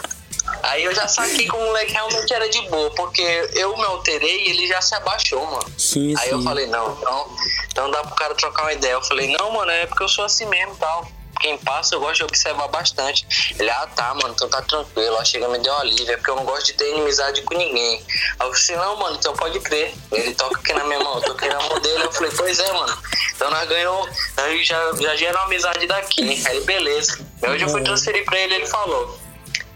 Aí 0.69 0.85
eu 0.85 0.95
já 0.95 1.09
saquei 1.09 1.47
que 1.47 1.55
o 1.55 1.61
moleque 1.61 1.93
realmente 1.93 2.33
era 2.33 2.49
de 2.49 2.61
boa, 2.69 2.91
porque 2.91 3.23
eu 3.55 3.77
me 3.77 3.85
alterei 3.85 4.47
e 4.47 4.51
ele 4.51 4.67
já 4.67 4.81
se 4.81 4.95
abaixou, 4.95 5.45
mano. 5.47 5.73
sim, 5.79 6.15
Aí 6.19 6.29
sim. 6.29 6.35
eu 6.35 6.43
falei, 6.43 6.67
não, 6.67 6.93
então, 6.93 7.37
então 7.71 7.91
dá 7.91 8.03
pro 8.03 8.15
cara 8.15 8.35
trocar 8.35 8.63
uma 8.63 8.73
ideia. 8.73 8.93
Eu 8.93 9.03
falei, 9.03 9.29
não, 9.37 9.51
mano, 9.51 9.71
é 9.71 9.87
porque 9.87 10.03
eu 10.03 10.09
sou 10.09 10.25
assim 10.25 10.47
mesmo 10.47 10.77
tal. 10.77 11.09
Quem 11.41 11.57
passa, 11.59 11.95
eu 11.95 12.01
gosto 12.01 12.17
de 12.17 12.25
observar 12.25 12.67
bastante. 12.67 13.25
Ele, 13.59 13.71
ah, 13.71 13.87
tá, 13.95 14.13
mano, 14.13 14.35
então 14.35 14.49
tá 14.49 14.61
tranquilo. 14.61 15.17
Aí 15.19 15.25
chega, 15.25 15.49
me 15.49 15.59
deu 15.61 15.73
um 15.73 15.79
alívio, 15.79 16.13
é 16.13 16.17
porque 16.17 16.31
eu 16.31 16.37
não 16.37 16.45
gosto 16.45 16.67
de 16.67 16.73
ter 16.73 16.91
inimizade 16.91 17.43
com 17.43 17.57
ninguém. 17.57 18.05
Aí 18.41 18.49
eu 18.49 18.53
falei 18.53 18.77
não, 18.77 18.97
mano, 18.97 19.17
então 19.17 19.33
pode 19.35 19.61
crer. 19.61 19.95
Ele 20.11 20.35
toca 20.35 20.59
aqui 20.59 20.73
na 20.73 20.83
minha 20.85 20.99
mão, 20.99 21.15
eu 21.15 21.23
toquei 21.23 21.49
na 21.49 21.61
mão 21.61 21.79
dele. 21.81 22.03
Eu 22.03 22.13
falei, 22.13 22.33
pois 22.37 22.59
é, 22.59 22.73
mano. 22.73 22.99
Então 23.37 23.51
nós 23.51 23.69
ganhamos, 23.69 24.11
aí 24.37 24.65
já, 24.65 24.93
já 25.01 25.15
gera 25.15 25.39
uma 25.39 25.45
amizade 25.45 25.87
daqui. 25.87 26.43
Aí, 26.45 26.61
beleza. 26.63 27.25
Aí 27.41 27.51
hoje 27.51 27.65
eu 27.65 27.69
fui 27.69 27.83
transferir 27.83 28.25
pra 28.25 28.37
ele, 28.41 28.57
ele 28.57 28.67
falou. 28.67 29.17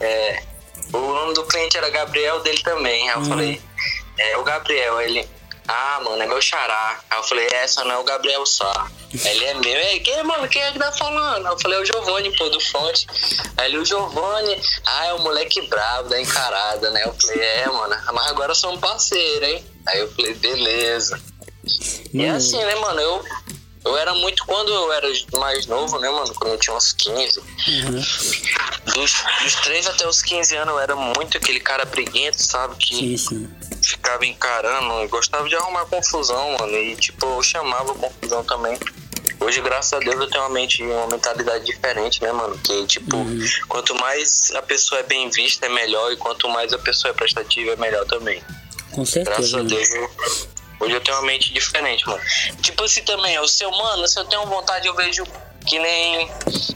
É, 0.00 0.42
o 0.92 0.98
nome 1.14 1.34
do 1.34 1.44
cliente 1.44 1.76
era 1.76 1.88
Gabriel, 1.90 2.40
dele 2.40 2.62
também. 2.62 3.08
Aí 3.08 3.14
eu 3.16 3.20
Uhum. 3.20 3.28
falei, 3.28 3.62
é 4.18 4.36
o 4.36 4.42
Gabriel. 4.44 5.00
Ele, 5.00 5.28
ah, 5.68 6.00
mano, 6.04 6.22
é 6.22 6.26
meu 6.26 6.40
xará. 6.40 7.00
Aí 7.10 7.18
eu 7.18 7.22
falei, 7.22 7.46
essa 7.52 7.84
não 7.84 7.92
é 7.92 7.98
o 7.98 8.04
Gabriel 8.04 8.44
Sá. 8.46 8.86
Aí 9.24 9.30
ele 9.36 9.44
é 9.44 9.54
meu. 9.54 9.72
Ei, 9.78 10.00
quem, 10.00 10.22
mano, 10.22 10.48
quem 10.48 10.62
é 10.62 10.72
que 10.72 10.78
tá 10.78 10.92
falando? 10.92 11.46
Aí 11.46 11.52
eu 11.52 11.58
falei, 11.58 11.78
é 11.78 11.82
o 11.82 11.84
Giovanni, 11.84 12.36
pô, 12.36 12.48
do 12.48 12.60
fonte. 12.60 13.06
Aí 13.56 13.66
ele, 13.66 13.78
o 13.78 13.84
Giovanni, 13.84 14.60
ah, 14.86 15.06
é 15.06 15.12
o 15.14 15.18
moleque 15.20 15.60
brabo 15.68 16.08
da 16.08 16.20
encarada, 16.20 16.90
né? 16.90 17.02
Eu 17.04 17.14
falei, 17.14 17.40
é, 17.40 17.66
mano, 17.68 17.96
mas 18.12 18.26
agora 18.28 18.54
somos 18.54 18.80
parceiros, 18.80 19.48
hein? 19.48 19.64
Aí 19.86 19.98
eu 20.00 20.10
falei, 20.14 20.34
beleza. 20.34 21.20
E 22.12 22.22
é 22.22 22.26
Mano, 22.26 22.36
assim, 22.38 22.58
né, 22.64 22.74
mano, 22.76 23.00
eu, 23.00 23.24
eu 23.84 23.96
era 23.96 24.14
muito, 24.14 24.44
quando 24.46 24.72
eu 24.72 24.92
era 24.92 25.08
mais 25.38 25.66
novo, 25.66 25.98
né, 25.98 26.08
mano, 26.10 26.32
quando 26.34 26.52
eu 26.52 26.58
tinha 26.58 26.76
uns 26.76 26.92
15, 26.92 27.38
uhum, 27.40 28.02
dos, 28.94 29.14
dos 29.42 29.54
3 29.62 29.86
até 29.88 30.06
os 30.08 30.22
15 30.22 30.56
anos 30.56 30.74
eu 30.74 30.80
era 30.80 30.94
muito 30.96 31.36
aquele 31.36 31.60
cara 31.60 31.84
briguento, 31.84 32.42
sabe? 32.42 32.76
Que 32.76 32.94
sim, 32.94 33.16
sim. 33.16 33.50
ficava 33.82 34.24
encarando, 34.26 35.08
gostava 35.08 35.48
de 35.48 35.54
arrumar 35.56 35.84
confusão, 35.86 36.56
mano. 36.58 36.76
E 36.76 36.96
tipo, 36.96 37.26
eu 37.26 37.42
chamava 37.42 37.94
confusão 37.94 38.44
também. 38.44 38.78
Hoje, 39.40 39.60
graças 39.60 39.92
a 39.92 39.98
Deus, 39.98 40.14
eu 40.20 40.30
tenho 40.30 40.44
uma 40.44 40.50
mente, 40.50 40.82
uma 40.84 41.08
mentalidade 41.08 41.64
diferente, 41.64 42.22
né, 42.22 42.30
mano? 42.30 42.56
Que, 42.58 42.86
tipo, 42.86 43.16
Uhum. 43.16 43.40
quanto 43.68 43.92
mais 43.96 44.52
a 44.54 44.62
pessoa 44.62 45.00
é 45.00 45.02
bem 45.02 45.28
vista, 45.30 45.66
é 45.66 45.68
melhor. 45.68 46.12
E 46.12 46.16
quanto 46.16 46.48
mais 46.48 46.72
a 46.72 46.78
pessoa 46.78 47.10
é 47.10 47.14
prestativa, 47.14 47.72
é 47.72 47.76
melhor 47.76 48.04
também. 48.06 48.40
Com 48.92 49.02
Graças 49.02 49.10
certeza. 49.50 49.54
a 49.56 49.62
mano. 49.64 49.68
Deus, 49.68 49.90
eu, 49.90 50.10
Hoje 50.82 50.94
eu 50.94 51.00
tenho 51.00 51.16
uma 51.16 51.26
mente 51.26 51.52
diferente, 51.52 52.04
mano. 52.08 52.20
Tipo 52.60 52.82
assim 52.82 53.04
também, 53.04 53.38
o 53.38 53.46
seu, 53.46 53.70
mano, 53.70 54.06
se 54.08 54.18
eu 54.18 54.24
tenho 54.24 54.44
vontade, 54.46 54.88
eu 54.88 54.94
vejo 54.96 55.24
que 55.64 55.78
nem. 55.78 56.28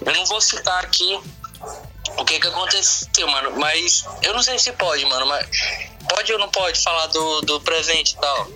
Eu 0.04 0.12
não 0.12 0.24
vou 0.26 0.40
citar 0.40 0.84
aqui 0.84 1.20
o 2.16 2.24
que 2.24 2.38
que 2.38 2.46
aconteceu, 2.46 3.26
mano. 3.26 3.58
Mas 3.58 4.04
eu 4.22 4.32
não 4.32 4.42
sei 4.44 4.60
se 4.60 4.70
pode, 4.72 5.04
mano. 5.06 5.26
Mas 5.26 5.48
pode 6.08 6.32
ou 6.32 6.38
não 6.38 6.48
pode 6.48 6.80
falar 6.80 7.06
do, 7.08 7.40
do 7.40 7.60
presente 7.62 8.12
e 8.12 8.16
tal? 8.18 8.48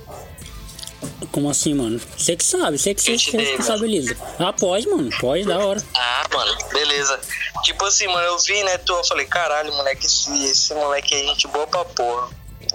Como 1.32 1.50
assim, 1.50 1.74
mano? 1.74 2.00
Você 2.16 2.36
que 2.36 2.44
sabe, 2.44 2.78
você 2.78 2.94
que 2.94 3.02
se 3.02 3.10
responsabiliza. 3.36 4.16
Ah, 4.38 4.52
pode, 4.52 4.88
mano. 4.88 5.10
Pode, 5.20 5.44
da 5.44 5.58
hora. 5.58 5.82
Ah, 5.96 6.26
mano, 6.32 6.56
beleza. 6.72 7.20
Tipo 7.64 7.86
assim, 7.86 8.06
mano, 8.06 8.22
eu 8.22 8.38
vi, 8.38 8.62
né, 8.62 8.78
tu, 8.78 8.92
eu 8.92 9.04
falei, 9.04 9.26
caralho, 9.26 9.72
moleque, 9.72 10.06
esse, 10.06 10.32
esse 10.44 10.72
moleque 10.74 11.12
é 11.12 11.18
gente 11.24 11.48
boa 11.48 11.66
pra 11.66 11.84
porra. 11.84 12.28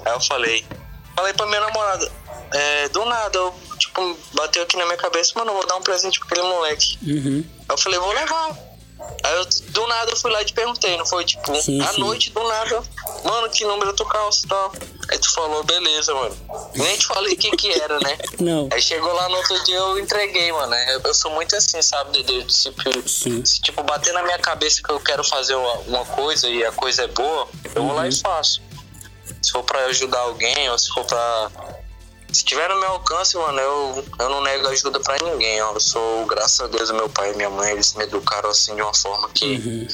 Aí 0.05 0.13
eu 0.13 0.22
falei, 0.22 0.65
falei 1.15 1.34
pra 1.34 1.46
minha 1.48 1.62
namorada, 1.62 2.12
é, 2.51 2.89
do 2.89 3.05
nada, 3.05 3.37
eu, 3.37 3.53
tipo, 3.77 4.17
bateu 4.33 4.63
aqui 4.63 4.77
na 4.77 4.85
minha 4.85 4.97
cabeça, 4.97 5.33
mano, 5.35 5.51
eu 5.51 5.55
vou 5.55 5.67
dar 5.67 5.75
um 5.75 5.81
presente 5.81 6.19
pra 6.19 6.27
aquele 6.29 6.47
moleque. 6.47 6.97
Uhum. 7.03 7.43
Aí 7.59 7.65
eu 7.69 7.77
falei, 7.77 7.99
vou 7.99 8.11
levar. 8.13 8.57
Aí 9.23 9.35
eu, 9.35 9.45
do 9.71 9.87
nada, 9.87 10.11
eu 10.11 10.15
fui 10.15 10.31
lá 10.31 10.41
e 10.41 10.45
te 10.45 10.53
perguntei, 10.53 10.97
não 10.97 11.05
foi? 11.05 11.25
Tipo, 11.25 11.53
Sim, 11.61 11.81
à 11.81 11.87
sim. 11.87 11.99
noite, 11.99 12.31
do 12.31 12.43
nada, 12.47 12.81
mano, 13.23 13.49
que 13.49 13.65
número 13.65 13.93
tu 13.93 14.05
calça 14.05 14.45
e 14.45 14.47
tal. 14.47 14.71
Aí 15.09 15.19
tu 15.19 15.31
falou, 15.33 15.63
beleza, 15.63 16.13
mano. 16.13 16.35
Nem 16.75 16.97
te 16.97 17.05
falei 17.05 17.33
o 17.33 17.37
que 17.37 17.51
que 17.55 17.71
era, 17.73 17.99
né? 17.99 18.17
Não. 18.39 18.69
Aí 18.71 18.81
chegou 18.81 19.13
lá 19.13 19.29
no 19.29 19.35
outro 19.35 19.63
dia 19.65 19.75
eu 19.75 19.99
entreguei, 19.99 20.51
mano. 20.51 20.73
Eu, 20.73 21.01
eu 21.01 21.13
sou 21.13 21.31
muito 21.31 21.55
assim, 21.55 21.81
sabe, 21.81 22.23
Dedê? 22.23 22.43
Tipo, 22.45 23.07
Sim. 23.07 23.45
se 23.45 23.61
tipo, 23.61 23.83
bater 23.83 24.13
na 24.13 24.23
minha 24.23 24.39
cabeça 24.39 24.81
que 24.81 24.91
eu 24.91 24.99
quero 24.99 25.23
fazer 25.23 25.55
uma, 25.55 25.73
uma 25.79 26.05
coisa 26.05 26.47
e 26.49 26.63
a 26.63 26.71
coisa 26.71 27.03
é 27.03 27.07
boa, 27.07 27.47
eu 27.75 27.83
vou 27.83 27.93
lá 27.93 28.07
e 28.07 28.15
faço. 28.15 28.61
Se 29.41 29.51
for 29.51 29.63
pra 29.63 29.85
ajudar 29.85 30.19
alguém, 30.19 30.69
ou 30.69 30.77
se 30.79 30.89
for 30.89 31.05
pra. 31.05 31.51
Se 32.36 32.44
tiver 32.44 32.68
no 32.68 32.77
meu 32.82 32.89
alcance, 32.89 33.38
mano, 33.38 33.58
eu, 33.62 34.06
eu 34.20 34.30
não 34.30 34.42
nego 34.42 34.68
ajuda 34.68 35.00
pra 35.00 35.15
ninguém, 35.24 35.62
ó. 35.62 35.72
Eu 35.72 35.80
sou, 35.80 36.25
graças 36.25 36.60
a 36.60 36.68
Deus, 36.68 36.92
meu 36.92 37.08
pai 37.08 37.32
e 37.32 37.36
minha 37.38 37.50
mãe, 37.50 37.72
eles 37.72 37.94
me 37.94 38.04
educaram 38.04 38.50
assim 38.50 38.75
de 38.75 38.82
uma 38.82 38.94
forma 38.94 39.30
que 39.30 39.46
Uhum. 39.46 39.88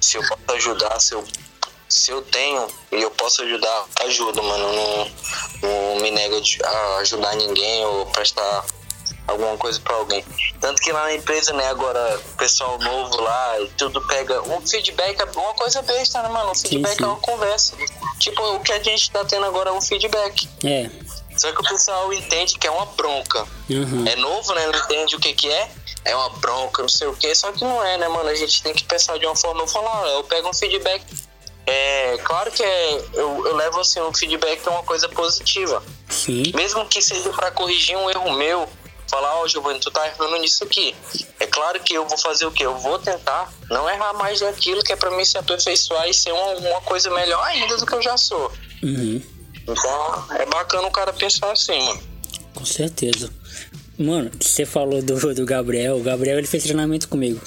se 0.00 0.16
eu 0.16 0.22
posso 0.26 0.56
ajudar, 0.56 0.98
se 0.98 1.12
eu, 1.12 1.22
se 1.90 2.10
eu 2.10 2.22
tenho 2.22 2.66
e 2.92 3.02
eu 3.02 3.10
posso 3.10 3.42
ajudar, 3.42 3.84
ajudo, 4.06 4.42
mano. 4.42 4.64
Eu 4.68 4.72
Não, 4.72 5.10
não 5.94 6.00
me 6.00 6.10
nego 6.10 6.40
a 6.64 6.96
ajudar 7.00 7.36
ninguém 7.36 7.84
ou 7.84 8.06
prestar 8.06 8.64
alguma 9.26 9.58
coisa 9.58 9.78
pra 9.80 9.94
alguém. 9.96 10.24
Tanto 10.62 10.80
que 10.80 10.90
lá 10.92 11.02
na 11.02 11.14
empresa, 11.14 11.52
né, 11.52 11.68
agora, 11.68 12.18
pessoal 12.38 12.78
novo 12.78 13.20
lá, 13.20 13.60
e 13.60 13.68
tudo 13.76 14.00
pega. 14.06 14.40
Um 14.48 14.66
feedback 14.66 15.20
é 15.20 15.24
uma 15.38 15.52
coisa 15.52 15.82
besta, 15.82 16.22
né, 16.22 16.30
mano? 16.30 16.52
Um 16.52 16.54
feedback 16.54 16.96
sim. 16.96 17.04
é 17.04 17.06
uma 17.06 17.16
conversa. 17.16 17.76
Tipo, 18.18 18.42
o 18.54 18.60
que 18.60 18.72
a 18.72 18.82
gente 18.82 19.10
tá 19.10 19.22
tendo 19.26 19.44
agora 19.44 19.68
é 19.68 19.72
um 19.74 19.80
feedback. 19.82 20.48
É. 20.64 20.90
Só 21.42 21.50
que 21.50 21.60
o 21.60 21.64
pessoal 21.64 22.12
entende 22.12 22.56
que 22.56 22.68
é 22.68 22.70
uma 22.70 22.86
bronca. 22.86 23.44
Uhum. 23.68 24.06
É 24.06 24.14
novo, 24.14 24.54
né? 24.54 24.64
Não 24.64 24.78
entende 24.78 25.16
o 25.16 25.18
que 25.18 25.32
que 25.32 25.50
é. 25.50 25.68
É 26.04 26.14
uma 26.14 26.30
bronca, 26.38 26.82
não 26.82 26.88
sei 26.88 27.08
o 27.08 27.16
que. 27.16 27.34
Só 27.34 27.50
que 27.50 27.64
não 27.64 27.84
é, 27.84 27.98
né, 27.98 28.06
mano? 28.06 28.28
A 28.28 28.34
gente 28.36 28.62
tem 28.62 28.72
que 28.72 28.84
pensar 28.84 29.18
de 29.18 29.26
uma 29.26 29.34
forma. 29.34 29.60
Eu 29.60 29.66
falo, 29.66 29.88
ah, 29.88 30.08
eu 30.10 30.22
pego 30.22 30.48
um 30.48 30.54
feedback. 30.54 31.04
É 31.66 32.16
claro 32.22 32.48
que 32.52 32.62
é, 32.62 33.04
eu, 33.14 33.44
eu 33.44 33.56
levo 33.56 33.80
assim 33.80 34.00
um 34.00 34.14
feedback 34.14 34.64
é 34.64 34.70
uma 34.70 34.84
coisa 34.84 35.08
positiva. 35.08 35.82
Sim. 36.08 36.44
Mesmo 36.54 36.86
que 36.86 37.02
seja 37.02 37.30
pra 37.30 37.50
corrigir 37.50 37.96
um 37.96 38.08
erro 38.08 38.34
meu, 38.34 38.68
falar, 39.08 39.40
ó, 39.40 39.48
Giovanni, 39.48 39.80
tu 39.80 39.90
tá 39.90 40.06
errando 40.06 40.38
nisso 40.38 40.62
aqui. 40.62 40.94
É 41.40 41.46
claro 41.48 41.80
que 41.80 41.92
eu 41.92 42.06
vou 42.06 42.18
fazer 42.18 42.46
o 42.46 42.52
quê? 42.52 42.64
Eu 42.64 42.78
vou 42.78 43.00
tentar 43.00 43.52
não 43.68 43.90
errar 43.90 44.12
mais 44.12 44.38
daquilo 44.38 44.80
que 44.84 44.92
é 44.92 44.96
pra 44.96 45.10
mim 45.10 45.24
se 45.24 45.36
aperfeiçoar 45.36 46.08
e 46.08 46.14
ser 46.14 46.30
uma, 46.30 46.52
uma 46.52 46.80
coisa 46.82 47.10
melhor 47.10 47.44
ainda 47.46 47.76
do 47.76 47.84
que 47.84 47.94
eu 47.94 48.02
já 48.02 48.16
sou. 48.16 48.52
Uhum. 48.80 49.41
Então 49.72 50.36
é 50.36 50.46
bacana 50.46 50.86
o 50.86 50.90
cara 50.90 51.12
pensar 51.12 51.50
assim, 51.52 51.78
mano. 51.86 52.00
Com 52.54 52.64
certeza. 52.64 53.30
Mano, 53.98 54.30
você 54.40 54.64
falou 54.64 55.02
do, 55.02 55.34
do 55.34 55.44
Gabriel. 55.44 55.96
O 55.98 56.02
Gabriel 56.02 56.38
ele 56.38 56.46
fez 56.46 56.62
treinamento 56.64 57.08
comigo. 57.08 57.40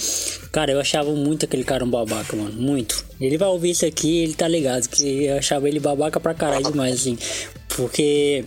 Cara, 0.51 0.72
eu 0.72 0.79
achava 0.79 1.12
muito 1.12 1.46
aquele 1.46 1.63
cara 1.63 1.84
um 1.84 1.89
babaca, 1.89 2.36
mano. 2.36 2.53
Muito. 2.53 3.03
Ele 3.20 3.38
vai 3.38 3.48
ouvir 3.50 3.72
isso 3.72 3.86
aqui 3.86 4.20
ele 4.24 4.34
tá 4.36 4.48
ligado. 4.48 4.88
Que 4.88 5.25
eu 5.25 5.38
achava 5.38 5.67
ele 5.67 5.79
babaca 5.79 6.20
pra 6.20 6.34
caralho 6.34 6.65
demais, 6.72 6.96
assim. 6.96 7.17
Porque 7.75 8.46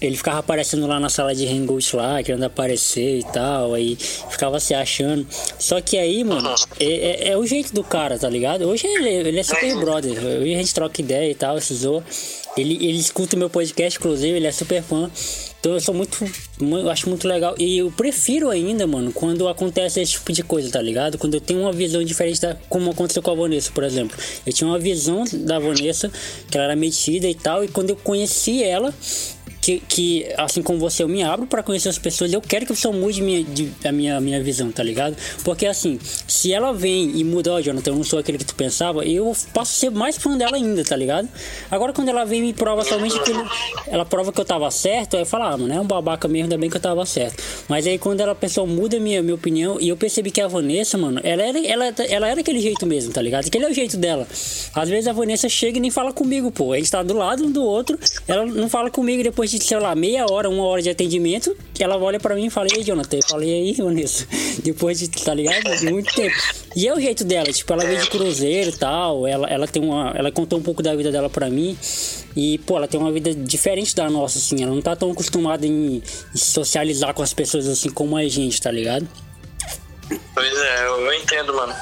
ele 0.00 0.16
ficava 0.16 0.38
aparecendo 0.38 0.86
lá 0.86 0.98
na 0.98 1.08
sala 1.08 1.34
de 1.34 1.46
hangout 1.46 1.94
lá, 1.94 2.22
querendo 2.22 2.44
aparecer 2.44 3.18
e 3.18 3.24
tal. 3.24 3.74
Aí 3.74 3.96
ficava 3.96 4.58
se 4.58 4.72
achando. 4.72 5.26
Só 5.58 5.80
que 5.80 5.98
aí, 5.98 6.24
mano, 6.24 6.54
é, 6.80 6.84
é- 6.84 7.28
é 7.30 7.36
o 7.36 7.44
jeito 7.46 7.74
do 7.74 7.84
cara, 7.84 8.18
tá 8.18 8.28
ligado? 8.28 8.62
Hoje 8.68 8.86
ele, 8.86 9.08
ele 9.28 9.38
é 9.40 9.42
super 9.42 9.76
brother. 9.78 10.12
Hoje 10.12 10.54
a 10.54 10.58
gente 10.58 10.74
troca 10.74 11.00
ideia 11.00 11.30
e 11.30 11.34
tal, 11.34 11.60
se 11.60 11.74
zoa. 11.74 12.02
Ele, 12.56 12.74
ele 12.74 12.98
escuta 12.98 13.34
o 13.34 13.38
meu 13.38 13.48
podcast, 13.48 13.98
inclusive, 13.98 14.36
ele 14.36 14.46
é 14.46 14.52
super 14.52 14.82
fã. 14.82 15.10
Então 15.58 15.72
eu 15.72 15.80
sou 15.80 15.94
muito, 15.94 16.18
mu- 16.60 16.78
eu 16.78 16.90
acho 16.90 17.08
muito 17.08 17.26
legal. 17.26 17.54
E 17.58 17.78
eu 17.78 17.90
prefiro 17.90 18.50
ainda, 18.50 18.86
mano, 18.86 19.12
quando 19.12 19.48
acontece 19.48 20.00
esse 20.00 20.12
tipo 20.12 20.32
de 20.32 20.42
coisa, 20.42 20.70
tá 20.70 20.82
ligado? 20.82 21.16
Quando 21.16 21.34
eu 21.34 21.40
tenho 21.40 21.60
uma 21.60 21.72
visão 21.72 22.02
diferente 22.04 22.40
da. 22.40 22.54
Como 22.68 22.90
aconteceu 22.90 23.22
com 23.22 23.30
a 23.30 23.34
Vanessa, 23.34 23.70
por 23.72 23.84
exemplo. 23.84 24.18
Eu 24.44 24.52
tinha 24.52 24.68
uma 24.68 24.78
visão 24.78 25.24
da 25.32 25.58
Vanessa, 25.58 26.10
que 26.50 26.56
ela 26.58 26.64
era 26.66 26.76
metida 26.76 27.26
e 27.28 27.34
tal, 27.34 27.64
e 27.64 27.68
quando 27.68 27.90
eu 27.90 27.96
conheci 27.96 28.62
ela. 28.62 28.92
Que, 29.62 29.78
que, 29.78 30.26
assim 30.36 30.60
como 30.60 30.76
você, 30.80 31.04
eu 31.04 31.08
me 31.08 31.22
abro 31.22 31.46
pra 31.46 31.62
conhecer 31.62 31.88
as 31.88 31.96
pessoas. 31.96 32.32
Eu 32.32 32.40
quero 32.40 32.66
que 32.66 32.72
a 32.72 32.74
pessoa 32.74 32.92
mude 32.92 33.22
minha, 33.22 33.44
de- 33.44 33.72
a 33.84 33.92
minha, 33.92 34.20
minha 34.20 34.42
visão, 34.42 34.72
tá 34.72 34.82
ligado? 34.82 35.16
Porque 35.44 35.66
assim, 35.66 36.00
se 36.26 36.52
ela 36.52 36.72
vem 36.72 37.16
e 37.16 37.22
muda, 37.22 37.52
ó, 37.52 37.60
Jonathan, 37.60 37.92
eu 37.92 37.94
não 37.94 38.02
sou 38.02 38.18
aquele 38.18 38.38
que 38.38 38.44
tu 38.44 38.56
pensava, 38.56 39.04
eu 39.04 39.32
passo 39.54 39.70
a 39.70 39.74
ser 39.78 39.90
mais 39.92 40.16
fã 40.18 40.36
dela 40.36 40.56
ainda, 40.56 40.84
tá 40.84 40.96
ligado? 40.96 41.28
Agora, 41.70 41.92
quando 41.92 42.08
ela 42.08 42.24
vem 42.24 42.40
e 42.40 42.42
me 42.46 42.52
prova 42.52 42.82
somente 42.84 43.16
aquilo, 43.16 43.48
ela 43.86 44.04
prova 44.04 44.32
que 44.32 44.40
eu 44.40 44.44
tava 44.44 44.68
certo, 44.72 45.14
aí 45.14 45.22
eu 45.22 45.26
falo, 45.26 45.44
ah, 45.44 45.56
mano, 45.56 45.72
é 45.72 45.80
um 45.80 45.86
babaca 45.86 46.26
mesmo, 46.26 46.46
ainda 46.46 46.58
bem 46.58 46.68
que 46.68 46.76
eu 46.76 46.80
tava 46.80 47.06
certo. 47.06 47.40
Mas 47.68 47.86
aí, 47.86 47.98
quando 47.98 48.20
ela, 48.20 48.32
a 48.32 48.34
pessoa 48.34 48.66
muda 48.66 48.98
minha, 48.98 49.22
minha 49.22 49.36
opinião, 49.36 49.78
e 49.80 49.88
eu 49.90 49.96
percebi 49.96 50.32
que 50.32 50.40
a 50.40 50.48
Vanessa, 50.48 50.98
mano, 50.98 51.20
ela 51.22 51.40
era, 51.40 51.64
ela, 51.64 51.94
ela 52.08 52.28
era 52.28 52.40
aquele 52.40 52.58
jeito 52.58 52.84
mesmo, 52.84 53.12
tá 53.12 53.22
ligado? 53.22 53.46
Aquele 53.46 53.64
é 53.66 53.70
o 53.70 53.74
jeito 53.74 53.96
dela. 53.96 54.26
Às 54.74 54.88
vezes 54.88 55.06
a 55.06 55.12
Vanessa 55.12 55.48
chega 55.48 55.78
e 55.78 55.80
nem 55.80 55.90
fala 55.92 56.12
comigo, 56.12 56.50
pô. 56.50 56.72
A 56.72 56.78
gente 56.78 56.90
tá 56.90 57.00
do 57.00 57.14
lado 57.14 57.44
um 57.44 57.52
do 57.52 57.62
outro, 57.62 57.96
ela 58.26 58.44
não 58.44 58.68
fala 58.68 58.90
comigo 58.90 59.22
depois 59.22 59.51
de, 59.58 59.64
sei 59.64 59.78
lá, 59.78 59.94
meia 59.94 60.26
hora, 60.30 60.48
uma 60.48 60.64
hora 60.64 60.82
de 60.82 60.90
atendimento, 60.90 61.56
ela 61.78 61.96
olha 61.96 62.20
pra 62.20 62.34
mim 62.34 62.46
e 62.46 62.50
fala, 62.50 62.68
e 62.72 62.78
aí, 62.78 62.82
Jonathan? 62.82 63.16
Eu 63.16 63.28
falei, 63.28 63.52
aí, 63.52 63.72
Vanessa? 63.74 64.26
Depois 64.62 64.98
de, 64.98 65.08
tá 65.08 65.34
ligado? 65.34 65.84
Muito 65.90 66.14
tempo. 66.14 66.36
E 66.74 66.88
é 66.88 66.94
o 66.94 67.00
jeito 67.00 67.24
dela, 67.24 67.52
tipo, 67.52 67.72
ela 67.72 67.84
veio 67.84 68.00
de 68.00 68.08
cruzeiro 68.08 68.70
e 68.70 68.76
tal, 68.76 69.26
ela, 69.26 69.48
ela 69.48 69.66
tem 69.66 69.82
uma. 69.82 70.12
Ela 70.16 70.30
contou 70.30 70.58
um 70.58 70.62
pouco 70.62 70.82
da 70.82 70.94
vida 70.94 71.10
dela 71.10 71.28
pra 71.28 71.50
mim. 71.50 71.76
E, 72.34 72.58
pô, 72.58 72.76
ela 72.76 72.88
tem 72.88 72.98
uma 72.98 73.12
vida 73.12 73.34
diferente 73.34 73.94
da 73.94 74.08
nossa, 74.08 74.38
assim. 74.38 74.62
Ela 74.62 74.74
não 74.74 74.80
tá 74.80 74.96
tão 74.96 75.10
acostumada 75.10 75.66
em, 75.66 76.02
socializar 76.34 77.12
com 77.14 77.22
as 77.22 77.34
pessoas 77.34 77.68
assim 77.68 77.90
como 77.90 78.16
a 78.16 78.26
gente, 78.26 78.60
tá 78.60 78.70
ligado? 78.70 79.06
Pois 80.34 80.58
é, 80.58 80.86
eu, 80.86 81.14
entendo, 81.14 81.54
mano. 81.54 81.74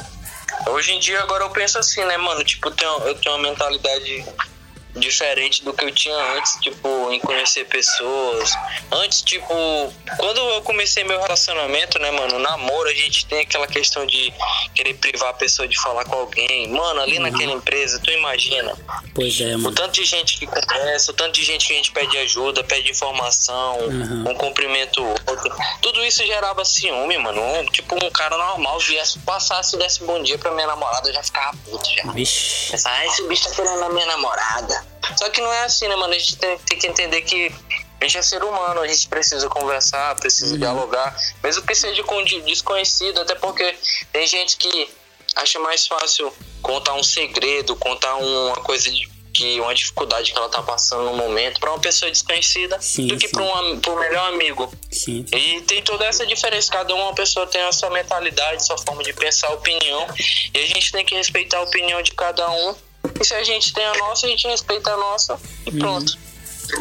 Hoje 0.68 0.92
em 0.92 0.98
dia, 0.98 1.20
agora 1.20 1.44
eu 1.44 1.50
penso 1.50 1.78
assim, 1.78 2.04
né, 2.04 2.16
mano? 2.16 2.44
Tipo, 2.44 2.70
tenho, 2.70 2.92
eu 3.04 3.14
tenho 3.14 3.34
uma 3.36 3.48
mentalidade 3.48 4.24
diferente 4.96 5.62
do 5.64 5.72
que 5.72 5.84
eu 5.84 5.92
tinha 5.92 6.16
antes, 6.36 6.56
tipo, 6.60 7.10
em 7.12 7.20
conhecer 7.20 7.64
pessoas. 7.66 8.52
Antes, 8.90 9.22
tipo, 9.22 9.46
quando 10.18 10.38
eu 10.38 10.62
comecei 10.62 11.04
meu 11.04 11.20
relacionamento, 11.20 11.98
né, 11.98 12.10
mano, 12.10 12.38
namoro, 12.38 12.88
a 12.88 12.94
gente 12.94 13.26
tem 13.26 13.40
aquela 13.40 13.66
questão 13.66 14.04
de 14.06 14.32
querer 14.74 14.94
privar 14.94 15.30
a 15.30 15.34
pessoa 15.34 15.66
de 15.68 15.78
falar 15.80 16.04
com 16.04 16.16
alguém. 16.16 16.68
Mano, 16.68 17.00
ali 17.00 17.18
naquela 17.18 17.52
empresa, 17.52 18.00
tu 18.02 18.10
imagina, 18.10 18.76
Pois 19.14 19.40
é, 19.40 19.54
o 19.56 19.58
mano. 19.60 19.74
tanto 19.74 19.92
de 19.92 20.04
gente 20.04 20.38
que 20.38 20.46
conversa, 20.46 21.10
o 21.12 21.14
tanto 21.14 21.32
de 21.32 21.44
gente 21.44 21.66
que 21.66 21.72
a 21.72 21.76
gente 21.76 21.92
pede 21.92 22.16
ajuda, 22.18 22.62
pede 22.64 22.90
informação, 22.90 23.78
Uhum. 23.78 24.24
um 24.30 24.34
cumprimento 24.34 25.02
outro. 25.02 25.56
Tudo 25.80 26.04
isso 26.04 26.24
gerava 26.26 26.64
ciúme, 26.64 27.16
mano. 27.18 27.40
Um- 27.40 27.64
tipo, 27.66 27.94
um 28.04 28.10
cara 28.10 28.36
normal 28.36 28.78
viesse, 28.80 29.18
passasse 29.20 29.76
e 29.76 29.78
desse 29.78 30.02
bom 30.04 30.22
dia 30.22 30.38
pra 30.38 30.50
minha 30.52 30.66
namorada, 30.66 31.08
eu 31.08 31.14
já 31.14 31.22
ficava 31.22 31.56
puto 31.64 31.88
já. 31.94 32.10
Vixe. 32.12 32.70
Pensar, 32.72 32.90
ah, 32.92 33.06
esse 33.06 33.22
bicho 33.28 33.44
tá 33.48 33.54
querendo 33.54 33.82
a 33.84 33.88
minha 33.90 34.06
namorada. 34.06 34.79
Só 35.16 35.28
que 35.30 35.40
não 35.40 35.52
é 35.52 35.64
assim, 35.64 35.88
né, 35.88 35.96
mano? 35.96 36.14
A 36.14 36.18
gente 36.18 36.36
tem, 36.36 36.58
tem 36.58 36.78
que 36.78 36.86
entender 36.86 37.22
que 37.22 37.52
a 38.00 38.04
gente 38.04 38.18
é 38.18 38.22
ser 38.22 38.42
humano, 38.42 38.80
a 38.80 38.88
gente 38.88 39.08
precisa 39.08 39.48
conversar, 39.48 40.14
precisa 40.16 40.56
dialogar, 40.56 41.14
mesmo 41.42 41.62
que 41.66 41.74
seja 41.74 42.02
com 42.04 42.22
de- 42.24 42.40
desconhecido, 42.42 43.20
até 43.20 43.34
porque 43.34 43.76
tem 44.12 44.26
gente 44.26 44.56
que 44.56 44.88
acha 45.36 45.58
mais 45.58 45.86
fácil 45.86 46.32
contar 46.62 46.94
um 46.94 47.02
segredo, 47.02 47.76
contar 47.76 48.16
uma 48.16 48.56
coisa 48.56 48.90
de 48.90 49.08
que 49.32 49.60
uma 49.60 49.72
dificuldade 49.74 50.32
que 50.32 50.36
ela 50.38 50.48
tá 50.48 50.60
passando 50.60 51.04
no 51.04 51.16
momento 51.16 51.60
pra 51.60 51.70
uma 51.70 51.78
pessoa 51.78 52.10
desconhecida 52.10 52.80
Sim, 52.80 53.06
do 53.06 53.16
que 53.16 53.28
sim. 53.28 53.32
pra 53.34 53.44
um 53.44 53.78
pro 53.78 53.96
melhor 53.98 54.32
amigo. 54.32 54.72
Sim. 54.90 55.24
E 55.32 55.60
tem 55.62 55.80
toda 55.82 56.04
essa 56.04 56.26
diferença, 56.26 56.72
cada 56.72 56.92
uma 56.94 57.14
pessoa 57.14 57.46
tem 57.46 57.60
a 57.62 57.70
sua 57.72 57.90
mentalidade, 57.90 58.66
sua 58.66 58.76
forma 58.78 59.04
de 59.04 59.12
pensar, 59.12 59.48
opinião, 59.52 60.06
e 60.52 60.58
a 60.58 60.66
gente 60.66 60.90
tem 60.90 61.04
que 61.04 61.14
respeitar 61.14 61.58
a 61.58 61.62
opinião 61.62 62.02
de 62.02 62.10
cada 62.12 62.50
um. 62.50 62.74
E 63.18 63.24
se 63.24 63.34
a 63.34 63.44
gente 63.44 63.72
tem 63.72 63.84
a 63.84 63.94
nossa, 63.94 64.26
a 64.26 64.28
gente 64.28 64.46
respeita 64.46 64.90
a 64.92 64.96
nossa 64.96 65.40
e 65.66 65.72
pronto. 65.72 66.18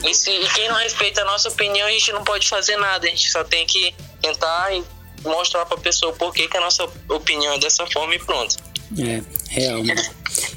E, 0.03 0.13
se, 0.13 0.29
e 0.29 0.49
quem 0.49 0.67
não 0.67 0.75
respeita 0.75 1.21
a 1.21 1.25
nossa 1.25 1.49
opinião, 1.49 1.87
a 1.87 1.91
gente 1.91 2.11
não 2.11 2.23
pode 2.23 2.47
fazer 2.47 2.77
nada, 2.77 3.07
a 3.07 3.09
gente 3.09 3.31
só 3.31 3.43
tem 3.43 3.65
que 3.65 3.93
tentar 4.21 4.73
e 4.75 4.83
mostrar 5.23 5.65
pra 5.65 5.77
pessoa 5.77 6.13
por 6.13 6.33
que, 6.33 6.47
que 6.47 6.57
a 6.57 6.61
nossa 6.61 6.87
opinião 7.09 7.53
é 7.53 7.59
dessa 7.59 7.85
forma 7.87 8.15
e 8.15 8.19
pronto. 8.19 8.55
É, 8.97 9.21
real, 9.49 9.83
mano. 9.83 10.01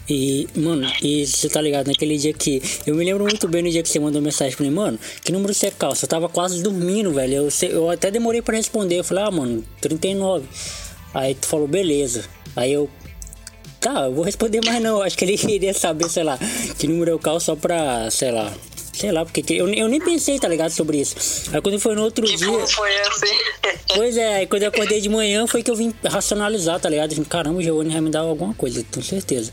E, 0.08 0.48
mano, 0.54 0.90
e 1.02 1.26
você 1.26 1.48
tá 1.48 1.60
ligado, 1.60 1.88
naquele 1.88 2.16
dia 2.16 2.32
que. 2.32 2.62
Eu 2.86 2.94
me 2.94 3.04
lembro 3.04 3.24
muito 3.24 3.46
bem 3.46 3.62
no 3.62 3.70
dia 3.70 3.82
que 3.82 3.88
você 3.88 3.98
mandou 3.98 4.22
mensagem 4.22 4.56
pra 4.56 4.64
mim, 4.64 4.72
mano, 4.72 4.98
que 5.22 5.30
número 5.30 5.52
você 5.52 5.70
calça? 5.70 6.04
Eu 6.04 6.08
tava 6.08 6.28
quase 6.28 6.62
dormindo, 6.62 7.12
velho. 7.12 7.34
Eu, 7.34 7.68
eu 7.68 7.90
até 7.90 8.10
demorei 8.10 8.42
pra 8.42 8.56
responder. 8.56 8.98
Eu 8.98 9.04
falei, 9.04 9.24
ah, 9.24 9.30
mano, 9.30 9.64
39. 9.80 10.46
Aí 11.14 11.34
tu 11.34 11.46
falou, 11.46 11.68
beleza. 11.68 12.24
Aí 12.56 12.72
eu. 12.72 12.88
Tá, 13.82 14.04
eu 14.04 14.12
vou 14.12 14.24
responder 14.24 14.64
mais 14.64 14.80
não. 14.80 15.02
Acho 15.02 15.18
que 15.18 15.24
ele 15.24 15.36
queria 15.36 15.74
saber, 15.74 16.08
sei 16.08 16.22
lá, 16.22 16.38
que 16.78 16.86
número 16.86 17.10
eu 17.10 17.18
calço 17.18 17.46
só 17.46 17.56
pra, 17.56 18.08
sei 18.10 18.30
lá, 18.30 18.50
Sei 18.92 19.10
lá, 19.10 19.24
porque 19.24 19.42
eu, 19.54 19.68
eu 19.72 19.88
nem 19.88 20.00
pensei, 20.00 20.38
tá 20.38 20.46
ligado, 20.46 20.70
sobre 20.70 21.00
isso. 21.00 21.50
Aí 21.52 21.60
quando 21.62 21.80
foi 21.80 21.94
no 21.94 22.02
outro 22.02 22.26
que 22.26 22.36
dia. 22.36 22.46
foi 22.66 23.00
assim? 23.00 23.26
Pois 23.94 24.16
é, 24.16 24.36
aí 24.36 24.46
quando 24.46 24.62
eu 24.62 24.68
acordei 24.68 25.00
de 25.00 25.08
manhã 25.08 25.46
foi 25.46 25.62
que 25.62 25.70
eu 25.70 25.76
vim 25.76 25.92
racionalizar, 26.04 26.80
tá 26.80 26.88
ligado? 26.88 27.14
Caramba, 27.26 27.58
o 27.58 27.62
Giovanni 27.62 27.90
vai 27.90 28.00
me 28.00 28.10
dar 28.10 28.20
alguma 28.20 28.54
coisa, 28.54 28.84
tenho 28.90 29.04
certeza. 29.04 29.50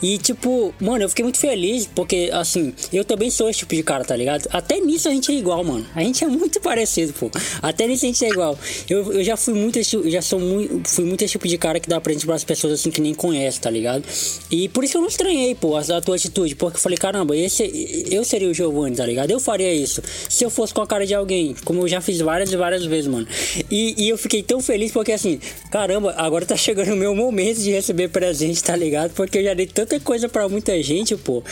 E 0.00 0.18
tipo, 0.18 0.72
mano, 0.80 1.04
eu 1.04 1.08
fiquei 1.08 1.24
muito 1.24 1.38
feliz, 1.38 1.88
porque 1.92 2.30
assim, 2.32 2.74
eu 2.92 3.04
também 3.04 3.30
sou 3.30 3.48
esse 3.48 3.60
tipo 3.60 3.74
de 3.74 3.82
cara, 3.82 4.04
tá 4.04 4.14
ligado? 4.14 4.48
Até 4.52 4.78
nisso 4.78 5.08
a 5.08 5.10
gente 5.12 5.32
é 5.32 5.34
igual, 5.34 5.64
mano. 5.64 5.86
A 5.94 6.00
gente 6.00 6.22
é 6.22 6.26
muito 6.26 6.60
parecido, 6.62 7.12
pô. 7.12 7.30
Até 7.60 7.86
nisso 7.86 8.04
a 8.04 8.08
gente 8.08 8.24
é 8.24 8.28
igual. 8.28 8.58
Eu, 8.88 9.12
eu 9.12 9.24
já 9.24 9.36
fui 9.36 9.54
muito 9.54 9.78
esse, 9.78 10.10
já 10.10 10.22
sou 10.22 10.38
muito, 10.38 10.88
fui 10.88 11.04
muito 11.04 11.22
esse 11.22 11.32
tipo 11.32 11.48
de 11.48 11.58
cara 11.58 11.80
que 11.80 11.88
dá 11.88 12.00
presente 12.00 12.26
para 12.26 12.36
as 12.36 12.44
pessoas 12.44 12.74
assim 12.74 12.90
que 12.90 13.00
nem 13.00 13.14
conhece, 13.14 13.60
tá 13.60 13.70
ligado? 13.70 14.04
E 14.50 14.68
por 14.68 14.84
isso 14.84 14.96
eu 14.96 15.00
não 15.00 15.08
estranhei, 15.08 15.54
pô, 15.54 15.76
a, 15.76 15.80
a 15.80 16.00
tua 16.00 16.16
atitude, 16.16 16.54
porque 16.54 16.76
eu 16.76 16.80
falei, 16.80 16.98
caramba, 16.98 17.36
esse 17.36 17.62
eu 18.10 18.24
seria 18.24 18.48
o 18.48 18.54
Giovanni 18.54 18.71
Giovanni, 18.72 18.96
tá 18.96 19.04
ligado? 19.04 19.30
Eu 19.30 19.38
faria 19.38 19.72
isso 19.72 20.02
se 20.28 20.44
eu 20.44 20.50
fosse 20.50 20.72
com 20.72 20.80
a 20.80 20.86
cara 20.86 21.06
de 21.06 21.14
alguém, 21.14 21.54
como 21.64 21.82
eu 21.82 21.88
já 21.88 22.00
fiz 22.00 22.18
várias 22.20 22.50
e 22.52 22.56
várias 22.56 22.84
vezes, 22.84 23.06
mano. 23.06 23.26
E, 23.70 23.94
e 24.04 24.08
eu 24.08 24.16
fiquei 24.16 24.42
tão 24.42 24.60
feliz 24.60 24.90
porque 24.90 25.12
assim, 25.12 25.38
caramba, 25.70 26.14
agora 26.16 26.46
tá 26.46 26.56
chegando 26.56 26.92
o 26.92 26.96
meu 26.96 27.14
momento 27.14 27.60
de 27.60 27.70
receber 27.70 28.08
presente, 28.08 28.62
tá 28.62 28.74
ligado? 28.74 29.12
Porque 29.12 29.38
eu 29.38 29.44
já 29.44 29.54
dei 29.54 29.66
tanta 29.66 30.00
coisa 30.00 30.28
para 30.28 30.48
muita 30.48 30.80
gente, 30.82 31.14
pô. 31.16 31.42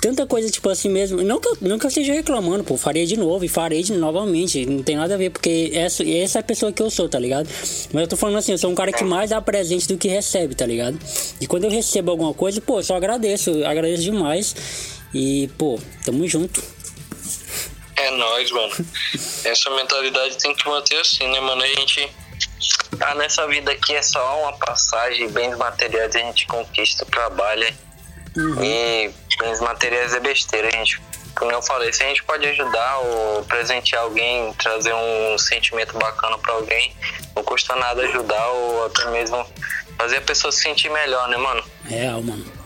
Tanta 0.00 0.26
coisa, 0.26 0.48
tipo 0.48 0.68
assim 0.68 0.88
mesmo. 0.88 1.22
Não 1.22 1.40
que, 1.40 1.48
eu, 1.48 1.56
não 1.60 1.78
que 1.78 1.86
eu 1.86 1.88
esteja 1.88 2.12
reclamando, 2.12 2.64
pô. 2.64 2.76
Faria 2.76 3.04
de 3.04 3.16
novo 3.16 3.44
e 3.44 3.48
farei 3.48 3.82
de 3.82 3.92
novamente. 3.94 4.64
Não 4.64 4.82
tem 4.82 4.96
nada 4.96 5.14
a 5.14 5.18
ver, 5.18 5.30
porque 5.30 5.70
essa, 5.74 6.08
essa 6.08 6.38
é 6.38 6.40
a 6.40 6.42
pessoa 6.42 6.72
que 6.72 6.82
eu 6.82 6.90
sou, 6.90 7.08
tá 7.08 7.18
ligado? 7.18 7.48
Mas 7.92 8.02
eu 8.02 8.08
tô 8.08 8.16
falando 8.16 8.38
assim, 8.38 8.52
eu 8.52 8.58
sou 8.58 8.70
um 8.70 8.74
cara 8.74 8.92
que 8.92 9.04
mais 9.04 9.30
dá 9.30 9.40
presente 9.40 9.88
do 9.88 9.98
que 9.98 10.08
recebe, 10.08 10.54
tá 10.54 10.66
ligado? 10.66 10.98
E 11.40 11.46
quando 11.46 11.64
eu 11.64 11.70
recebo 11.70 12.10
alguma 12.10 12.32
coisa, 12.32 12.60
pô, 12.60 12.82
só 12.82 12.96
agradeço, 12.96 13.64
agradeço 13.64 14.02
demais. 14.02 14.54
E, 15.12 15.48
pô, 15.58 15.78
tamo 16.04 16.26
junto. 16.28 16.62
É 17.96 18.10
nóis, 18.12 18.50
mano. 18.50 18.72
Essa 19.44 19.70
mentalidade 19.70 20.36
tem 20.38 20.54
que 20.54 20.68
manter 20.68 20.96
assim, 21.00 21.28
né, 21.28 21.40
mano? 21.40 21.62
A 21.62 21.66
gente 21.66 22.10
tá 22.98 23.14
nessa 23.14 23.46
vida 23.46 23.72
aqui 23.72 23.94
é 23.94 24.02
só 24.02 24.42
uma 24.42 24.52
passagem, 24.52 25.28
bens 25.30 25.56
materiais 25.56 26.14
a 26.14 26.18
gente 26.18 26.46
conquista, 26.46 27.04
trabalha. 27.06 27.74
Uhum. 28.36 28.62
E 28.62 29.10
bens 29.38 29.60
materiais 29.60 30.14
é 30.14 30.20
besteira, 30.20 30.68
a 30.68 30.70
gente. 30.70 31.00
Como 31.36 31.52
eu 31.52 31.62
falei, 31.62 31.92
se 31.92 32.02
a 32.02 32.06
gente 32.08 32.22
pode 32.24 32.46
ajudar 32.46 32.98
ou 32.98 33.44
presentear 33.44 34.02
alguém, 34.02 34.52
trazer 34.54 34.92
um 34.92 35.38
sentimento 35.38 35.96
bacana 35.96 36.36
para 36.38 36.52
alguém, 36.54 36.94
não 37.34 37.42
custa 37.42 37.74
nada 37.76 38.02
ajudar 38.02 38.48
ou 38.48 38.86
até 38.86 39.10
mesmo 39.10 39.46
fazer 39.96 40.18
a 40.18 40.22
pessoa 40.22 40.52
se 40.52 40.62
sentir 40.62 40.90
melhor, 40.90 41.28
né, 41.28 41.36
mano? 41.36 41.64
Real, 41.84 42.22
mano. 42.22 42.59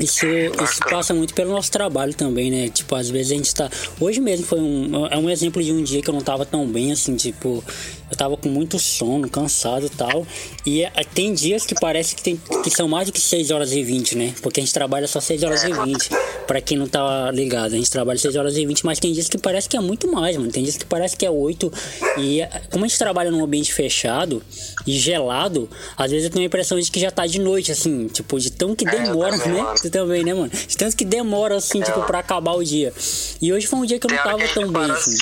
Isso, 0.00 0.26
isso 0.26 0.80
passa 0.88 1.12
muito 1.12 1.34
pelo 1.34 1.50
nosso 1.50 1.70
trabalho 1.70 2.14
também, 2.14 2.50
né? 2.50 2.68
Tipo, 2.68 2.94
às 2.94 3.10
vezes 3.10 3.32
a 3.32 3.34
gente 3.34 3.54
tá. 3.54 3.68
Hoje 4.00 4.20
mesmo 4.20 4.46
foi 4.46 4.60
um. 4.60 5.06
É 5.06 5.18
um 5.18 5.28
exemplo 5.28 5.62
de 5.62 5.72
um 5.72 5.82
dia 5.82 6.00
que 6.00 6.08
eu 6.08 6.14
não 6.14 6.20
tava 6.20 6.46
tão 6.46 6.66
bem, 6.66 6.92
assim, 6.92 7.16
tipo. 7.16 7.64
Eu 8.10 8.16
tava 8.16 8.36
com 8.36 8.48
muito 8.48 8.78
sono, 8.78 9.28
cansado 9.28 9.86
e 9.86 9.90
tal. 9.90 10.26
E 10.64 10.82
é, 10.82 10.90
tem 11.14 11.34
dias 11.34 11.66
que 11.66 11.74
parece 11.74 12.14
que, 12.14 12.22
tem, 12.22 12.40
que 12.62 12.70
são 12.70 12.88
mais 12.88 13.06
do 13.06 13.12
que 13.12 13.20
6 13.20 13.50
horas 13.50 13.72
e 13.72 13.82
20, 13.82 14.16
né? 14.16 14.34
Porque 14.42 14.60
a 14.60 14.62
gente 14.62 14.72
trabalha 14.72 15.06
só 15.06 15.20
6 15.20 15.42
horas 15.42 15.64
e 15.64 15.72
20. 15.72 16.10
Pra 16.46 16.60
quem 16.60 16.78
não 16.78 16.88
tá 16.88 17.30
ligado, 17.30 17.74
a 17.74 17.76
gente 17.76 17.90
trabalha 17.90 18.18
6 18.18 18.36
horas 18.36 18.56
e 18.56 18.64
20, 18.64 18.84
mas 18.86 18.98
tem 18.98 19.12
dias 19.12 19.28
que 19.28 19.36
parece 19.36 19.68
que 19.68 19.76
é 19.76 19.80
muito 19.80 20.10
mais, 20.10 20.36
mano. 20.36 20.50
Tem 20.50 20.62
dias 20.62 20.76
que 20.76 20.86
parece 20.86 21.16
que 21.16 21.26
é 21.26 21.30
8. 21.30 21.72
E 22.18 22.40
como 22.70 22.84
a 22.84 22.88
gente 22.88 22.98
trabalha 22.98 23.30
num 23.30 23.44
ambiente 23.44 23.72
fechado 23.72 24.42
e 24.86 24.98
gelado, 24.98 25.68
às 25.96 26.10
vezes 26.10 26.26
eu 26.26 26.30
tenho 26.30 26.44
a 26.44 26.46
impressão 26.46 26.78
de 26.80 26.90
que 26.90 26.98
já 26.98 27.10
tá 27.10 27.26
de 27.26 27.38
noite, 27.38 27.70
assim, 27.70 28.06
tipo, 28.08 28.40
de 28.40 28.50
tão 28.50 28.74
que 28.74 28.88
é, 28.88 28.90
demora, 28.90 29.34
é, 29.34 29.48
né? 29.48 29.66
Você 29.76 29.90
também, 29.90 30.24
né, 30.24 30.32
mano? 30.32 30.48
De 30.50 30.76
tanto 30.76 30.96
que 30.96 31.04
demora, 31.04 31.56
assim, 31.56 31.82
é. 31.82 31.84
tipo, 31.84 32.02
pra 32.02 32.20
acabar 32.20 32.52
o 32.52 32.64
dia. 32.64 32.92
E 33.40 33.52
hoje 33.52 33.66
foi 33.66 33.78
um 33.78 33.84
dia 33.84 33.98
que 33.98 34.06
eu 34.06 34.10
não 34.10 34.22
tava 34.22 34.48
tão 34.48 34.72
bem, 34.72 34.90
assim. 34.90 35.16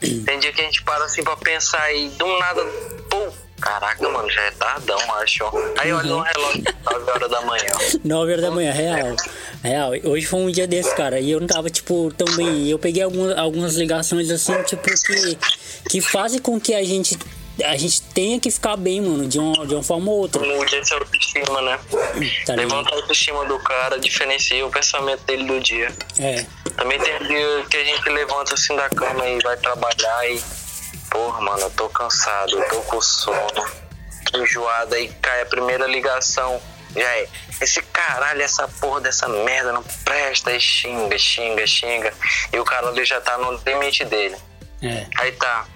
Tem 0.00 0.38
dia 0.38 0.52
que 0.52 0.60
a 0.60 0.64
gente 0.64 0.82
para 0.82 1.04
assim 1.04 1.22
pra 1.22 1.36
pensar 1.36 1.92
e 1.92 2.08
do 2.10 2.38
nada, 2.38 2.64
pô, 3.10 3.28
caraca, 3.60 4.08
mano, 4.08 4.30
já 4.30 4.42
é 4.42 4.50
tardão, 4.52 4.98
acho. 5.16 5.44
Aí 5.78 5.92
olha 5.92 6.08
no 6.08 6.20
relógio, 6.20 6.64
9 6.84 7.10
horas 7.10 7.30
da 7.30 7.40
manhã. 7.42 7.72
9 8.04 8.32
horas 8.32 8.44
da 8.44 8.50
manhã, 8.50 8.72
real. 8.72 9.16
Real, 9.62 9.90
hoje 10.04 10.26
foi 10.26 10.40
um 10.40 10.50
dia 10.50 10.66
desse, 10.66 10.94
cara, 10.94 11.18
e 11.18 11.30
eu 11.30 11.40
não 11.40 11.46
tava, 11.46 11.68
tipo, 11.68 12.12
tão 12.16 12.28
bem. 12.36 12.68
Eu 12.68 12.78
peguei 12.78 13.02
algumas, 13.02 13.36
algumas 13.36 13.74
ligações 13.74 14.30
assim, 14.30 14.54
tipo, 14.62 14.82
que, 14.82 15.38
que 15.90 16.00
fazem 16.00 16.40
com 16.40 16.60
que 16.60 16.74
a 16.74 16.84
gente 16.84 17.18
a 17.64 17.76
gente 17.76 18.02
tenha 18.02 18.38
que 18.38 18.50
ficar 18.50 18.76
bem, 18.76 19.00
mano, 19.00 19.26
de 19.26 19.38
uma, 19.38 19.66
de 19.66 19.74
uma 19.74 19.82
forma 19.82 20.10
ou 20.10 20.18
outra. 20.18 20.44
Mude 20.44 20.76
essa 20.76 20.94
autoestima, 20.94 21.60
né? 21.62 21.78
Tá 22.46 22.54
Levanta 22.54 22.90
a 22.90 22.94
autoestima 22.96 23.44
do 23.46 23.58
cara, 23.58 23.98
diferencia 23.98 24.64
o 24.64 24.70
pensamento 24.70 25.24
dele 25.24 25.44
do 25.44 25.60
dia. 25.60 25.92
É. 26.18 26.46
Também 26.78 26.98
tem 27.00 27.18
dia 27.26 27.66
que 27.68 27.76
a 27.76 27.84
gente 27.84 28.08
levanta 28.08 28.54
assim 28.54 28.74
da 28.76 28.88
cama 28.88 29.26
e 29.26 29.40
vai 29.42 29.56
trabalhar 29.56 30.30
e. 30.30 30.40
Porra, 31.10 31.40
mano, 31.40 31.62
eu 31.62 31.70
tô 31.70 31.88
cansado, 31.88 32.52
eu 32.52 32.68
tô 32.68 32.82
com 32.82 33.00
sono, 33.00 33.66
tô 34.30 34.38
enjoado, 34.42 34.94
aí 34.94 35.08
cai 35.20 35.42
a 35.42 35.46
primeira 35.46 35.86
ligação. 35.86 36.60
Já 36.94 37.16
é. 37.16 37.28
Esse 37.60 37.82
caralho, 37.82 38.42
essa 38.42 38.68
porra 38.80 39.00
dessa 39.00 39.26
merda 39.26 39.72
não 39.72 39.82
presta, 40.04 40.52
e 40.52 40.60
xinga, 40.60 41.18
xinga, 41.18 41.66
xinga. 41.66 42.14
E 42.52 42.60
o 42.60 42.64
cara 42.64 42.88
ali 42.88 43.04
já 43.04 43.20
tá 43.20 43.36
no 43.38 43.60
limite 43.66 44.04
dele. 44.04 44.36
É. 44.80 45.06
Aí 45.16 45.32
tá. 45.32 45.66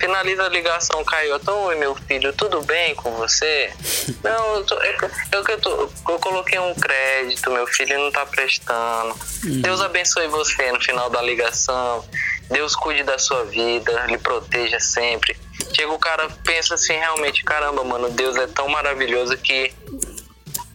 Finaliza 0.00 0.44
a 0.44 0.48
ligação, 0.48 1.04
caiu. 1.04 1.36
Então, 1.36 1.64
oi 1.64 1.76
meu 1.76 1.94
filho, 1.94 2.32
tudo 2.32 2.62
bem 2.62 2.94
com 2.94 3.12
você? 3.12 3.70
não, 4.24 4.56
eu, 4.56 4.64
tô, 4.64 4.74
eu, 4.76 4.94
eu, 5.32 5.44
eu, 5.46 5.60
tô, 5.60 5.70
eu, 6.08 6.18
coloquei 6.18 6.58
um 6.58 6.74
crédito, 6.74 7.50
meu 7.50 7.66
filho 7.66 7.98
não 7.98 8.10
tá 8.10 8.24
prestando. 8.24 9.14
Uhum. 9.44 9.60
Deus 9.60 9.82
abençoe 9.82 10.26
você 10.28 10.72
no 10.72 10.80
final 10.80 11.10
da 11.10 11.20
ligação. 11.20 12.02
Deus 12.50 12.74
cuide 12.74 13.02
da 13.02 13.18
sua 13.18 13.44
vida, 13.44 14.06
lhe 14.06 14.16
proteja 14.16 14.80
sempre. 14.80 15.36
Chega 15.76 15.92
o 15.92 15.98
cara, 15.98 16.28
pensa 16.44 16.74
assim, 16.74 16.94
realmente, 16.94 17.44
caramba, 17.44 17.84
mano, 17.84 18.10
Deus 18.10 18.36
é 18.36 18.46
tão 18.46 18.68
maravilhoso 18.68 19.36
que 19.36 19.72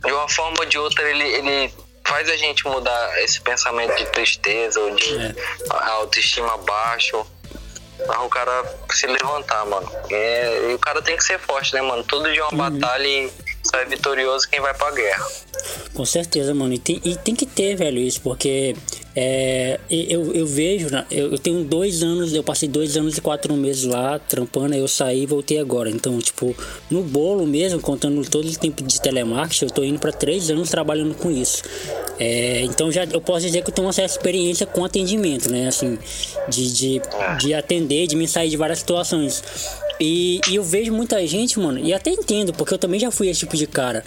de 0.05 0.11
uma 0.11 0.29
forma 0.29 0.57
ou 0.59 0.65
de 0.65 0.77
outra 0.77 1.09
ele, 1.09 1.23
ele 1.23 1.73
faz 2.05 2.29
a 2.29 2.37
gente 2.37 2.63
mudar 2.65 3.23
esse 3.23 3.41
pensamento 3.41 3.95
de 3.95 4.05
tristeza 4.11 4.79
ou 4.79 4.95
de 4.95 5.17
é. 5.17 5.35
autoestima 5.71 6.55
baixo 6.59 7.25
Pra 8.05 8.21
o 8.21 8.29
cara 8.29 8.63
se 8.91 9.07
levantar, 9.07 9.65
mano. 9.65 9.89
E, 10.09 10.71
e, 10.71 10.73
o 10.73 10.79
cara 10.79 11.01
tem 11.01 11.17
que 11.17 11.23
ser 11.23 11.39
forte, 11.39 11.73
né, 11.73 11.81
mano? 11.81 12.03
Todo 12.03 12.31
dia 12.31 12.41
é 12.41 12.45
uma 12.45 12.69
uhum. 12.69 12.79
batalha 12.79 13.07
e 13.07 13.31
sai 13.75 13.85
vitorioso 13.85 14.47
quem 14.49 14.61
vai 14.61 14.73
pra 14.73 14.91
guerra. 14.91 15.27
Com 15.93 16.05
certeza, 16.05 16.53
mano. 16.53 16.73
E 16.73 16.79
tem, 16.79 17.01
e 17.03 17.15
tem 17.15 17.35
que 17.35 17.45
ter, 17.45 17.75
velho, 17.75 17.99
isso, 17.99 18.21
porque 18.21 18.75
é, 19.15 19.79
eu, 19.89 20.33
eu 20.33 20.45
vejo, 20.45 20.87
eu, 21.11 21.31
eu, 21.31 21.37
tenho 21.37 21.63
dois 21.63 22.01
anos, 22.01 22.33
eu 22.33 22.43
passei 22.43 22.69
dois 22.69 22.95
anos 22.95 23.17
e 23.17 23.21
quatro 23.21 23.53
meses 23.53 23.83
lá 23.83 24.19
trampando, 24.19 24.75
eu 24.75 24.87
saí 24.87 25.23
e 25.23 25.25
voltei 25.25 25.59
agora. 25.59 25.89
Então, 25.89 26.17
tipo, 26.19 26.55
no 26.89 27.01
bolo 27.01 27.45
mesmo, 27.45 27.79
contando 27.81 28.21
todo 28.29 28.47
o 28.47 28.57
tempo 28.57 28.83
de 28.83 29.01
telemarketing, 29.01 29.65
eu 29.65 29.71
tô 29.71 29.83
indo 29.83 29.99
para 29.99 30.11
três 30.11 30.49
anos 30.49 30.69
trabalhando 30.69 31.15
com 31.15 31.29
isso. 31.29 31.63
É, 32.17 32.61
então 32.61 32.89
já 32.89 33.03
eu 33.03 33.19
posso 33.19 33.45
dizer 33.45 33.61
que 33.61 33.69
eu 33.69 33.73
tenho 33.73 33.87
uma 33.87 33.93
certa 33.93 34.11
experiência 34.11 34.65
com 34.65 34.85
atendimento, 34.85 35.51
né? 35.51 35.67
Assim, 35.67 35.97
de, 36.47 36.71
de, 36.73 37.01
de 37.39 37.53
atender, 37.53 38.07
de 38.07 38.15
me 38.15 38.27
sair 38.27 38.49
de 38.49 38.57
várias 38.57 38.79
situações. 38.79 39.43
E, 39.99 40.41
e, 40.49 40.55
eu 40.55 40.63
vejo 40.63 40.91
muita 40.91 41.25
gente, 41.25 41.59
mano, 41.59 41.79
e 41.79 41.93
até 41.93 42.09
entendo, 42.09 42.53
porque 42.53 42.73
eu 42.73 42.77
também 42.77 42.99
já 42.99 43.11
fui 43.11 43.29
esse 43.29 43.41
tipo 43.41 43.55
de 43.55 43.65
cara, 43.65 44.03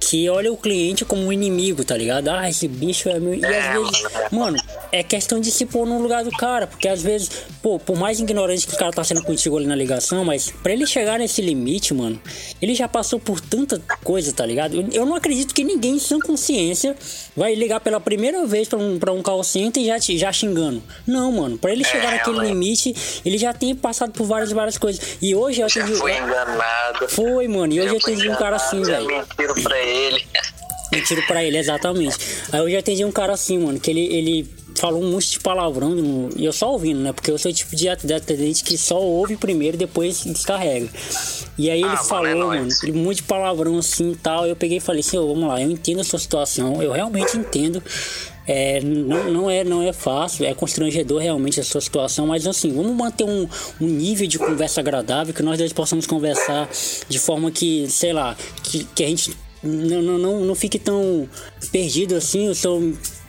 que 0.00 0.28
olha 0.28 0.52
o 0.52 0.56
cliente 0.56 1.04
como 1.04 1.22
um 1.22 1.32
inimigo, 1.32 1.84
tá 1.84 1.96
ligado? 1.96 2.28
Ah, 2.28 2.48
esse 2.48 2.66
bicho 2.66 3.08
é 3.08 3.20
meu. 3.20 3.34
E 3.34 3.44
às 3.44 3.52
é, 3.52 3.72
vezes, 3.72 4.02
mano, 4.32 4.56
é 4.90 5.02
questão 5.02 5.38
de 5.40 5.50
se 5.50 5.66
pôr 5.66 5.86
no 5.86 6.00
lugar 6.00 6.24
do 6.24 6.30
cara, 6.30 6.66
porque 6.66 6.88
às 6.88 7.02
vezes, 7.02 7.30
pô, 7.62 7.78
por 7.78 7.96
mais 7.96 8.18
ignorante 8.18 8.66
que 8.66 8.74
o 8.74 8.78
cara 8.78 8.90
tá 8.90 9.04
sendo 9.04 9.22
contigo 9.22 9.56
ali 9.56 9.66
na 9.66 9.76
ligação, 9.76 10.24
mas 10.24 10.50
para 10.50 10.72
ele 10.72 10.86
chegar 10.86 11.18
nesse 11.18 11.40
limite, 11.40 11.94
mano, 11.94 12.20
ele 12.60 12.74
já 12.74 12.88
passou 12.88 13.20
por 13.20 13.40
tanta 13.40 13.80
coisa, 14.02 14.32
tá 14.32 14.44
ligado? 14.44 14.88
Eu, 14.92 15.06
não 15.06 15.14
acredito 15.14 15.54
que 15.54 15.62
ninguém 15.62 15.98
sem 15.98 16.18
consciência 16.20 16.96
vai 17.36 17.54
ligar 17.54 17.80
pela 17.80 18.00
primeira 18.00 18.46
vez 18.46 18.68
pra 18.68 18.78
um, 18.78 18.98
pra 18.98 19.12
um 19.12 19.22
call 19.22 19.44
center 19.44 19.82
e 19.82 19.86
já, 19.86 19.98
já 19.98 20.32
xingando. 20.32 20.82
Não, 21.06 21.30
mano, 21.32 21.58
para 21.58 21.72
ele 21.72 21.84
chegar 21.84 22.14
é, 22.14 22.16
naquele 22.16 22.40
limite, 22.40 22.94
ele 23.24 23.38
já 23.38 23.52
tem 23.52 23.74
passado 23.74 24.12
por 24.12 24.26
várias, 24.26 24.52
várias 24.52 24.78
coisas. 24.78 25.18
E 25.20 25.27
hoje 25.34 25.60
eu 25.60 25.66
atendi. 25.66 25.92
Já 25.92 25.98
foi 25.98 26.16
enganado. 26.16 27.08
Foi, 27.08 27.48
mano. 27.48 27.72
E 27.72 27.80
hoje 27.80 27.94
eu 27.94 27.98
atendi 27.98 28.28
um 28.28 28.36
cara 28.36 28.56
assim, 28.56 28.82
velho. 28.82 29.06
Mentiro 29.06 29.54
pra 29.62 29.78
ele. 29.78 30.26
Mentiro 30.92 31.26
pra 31.26 31.44
ele, 31.44 31.58
exatamente. 31.58 32.16
Aí 32.52 32.60
eu 32.60 32.70
já 32.70 32.78
atendi 32.78 33.04
um 33.04 33.12
cara 33.12 33.34
assim, 33.34 33.58
mano, 33.58 33.78
que 33.78 33.90
ele, 33.90 34.06
ele 34.06 34.50
falou 34.78 35.02
um 35.02 35.10
monte 35.10 35.32
de 35.32 35.40
palavrão 35.40 36.30
e 36.36 36.44
eu 36.44 36.52
só 36.52 36.72
ouvindo, 36.72 37.00
né? 37.00 37.12
Porque 37.12 37.30
eu 37.30 37.38
sou 37.38 37.50
o 37.50 37.54
tipo 37.54 37.74
de 37.76 37.88
atendente 37.88 38.62
que 38.62 38.78
só 38.78 38.98
ouve 39.00 39.36
primeiro 39.36 39.76
e 39.76 39.78
depois 39.78 40.24
descarrega. 40.24 40.88
E 41.58 41.70
aí 41.70 41.80
ele 41.82 41.90
ah, 41.90 41.96
falou, 41.96 42.24
mano, 42.24 42.54
é 42.54 42.60
mano 42.60 42.68
um 42.92 43.02
monte 43.02 43.16
de 43.16 43.22
palavrão 43.24 43.78
assim 43.78 44.12
e 44.12 44.16
tal. 44.16 44.46
Eu 44.46 44.56
peguei 44.56 44.78
e 44.78 44.80
falei 44.80 45.00
assim, 45.00 45.18
oh, 45.18 45.26
vamos 45.26 45.48
lá, 45.48 45.60
eu 45.60 45.70
entendo 45.70 46.00
a 46.00 46.04
sua 46.04 46.18
situação, 46.18 46.82
eu 46.82 46.92
realmente 46.92 47.36
entendo. 47.36 47.82
É, 48.50 48.80
não, 48.80 49.30
não, 49.30 49.50
é, 49.50 49.62
não 49.62 49.82
é 49.82 49.92
fácil, 49.92 50.46
é 50.46 50.54
constrangedor 50.54 51.20
realmente 51.20 51.60
a 51.60 51.64
sua 51.64 51.82
situação, 51.82 52.26
mas 52.26 52.46
assim, 52.46 52.72
vamos 52.72 52.96
manter 52.96 53.24
um, 53.24 53.46
um 53.78 53.86
nível 53.86 54.26
de 54.26 54.38
conversa 54.38 54.80
agradável, 54.80 55.34
que 55.34 55.42
nós 55.42 55.58
dois 55.58 55.70
possamos 55.70 56.06
conversar 56.06 56.66
de 57.06 57.18
forma 57.18 57.50
que, 57.50 57.86
sei 57.90 58.14
lá, 58.14 58.34
que, 58.62 58.84
que 58.84 59.04
a 59.04 59.06
gente 59.06 59.36
não, 59.62 60.00
não, 60.00 60.18
não, 60.18 60.40
não 60.40 60.54
fique 60.54 60.78
tão 60.78 61.28
perdido 61.70 62.14
assim. 62.14 62.46
Eu 62.46 62.54
sou 62.54 62.80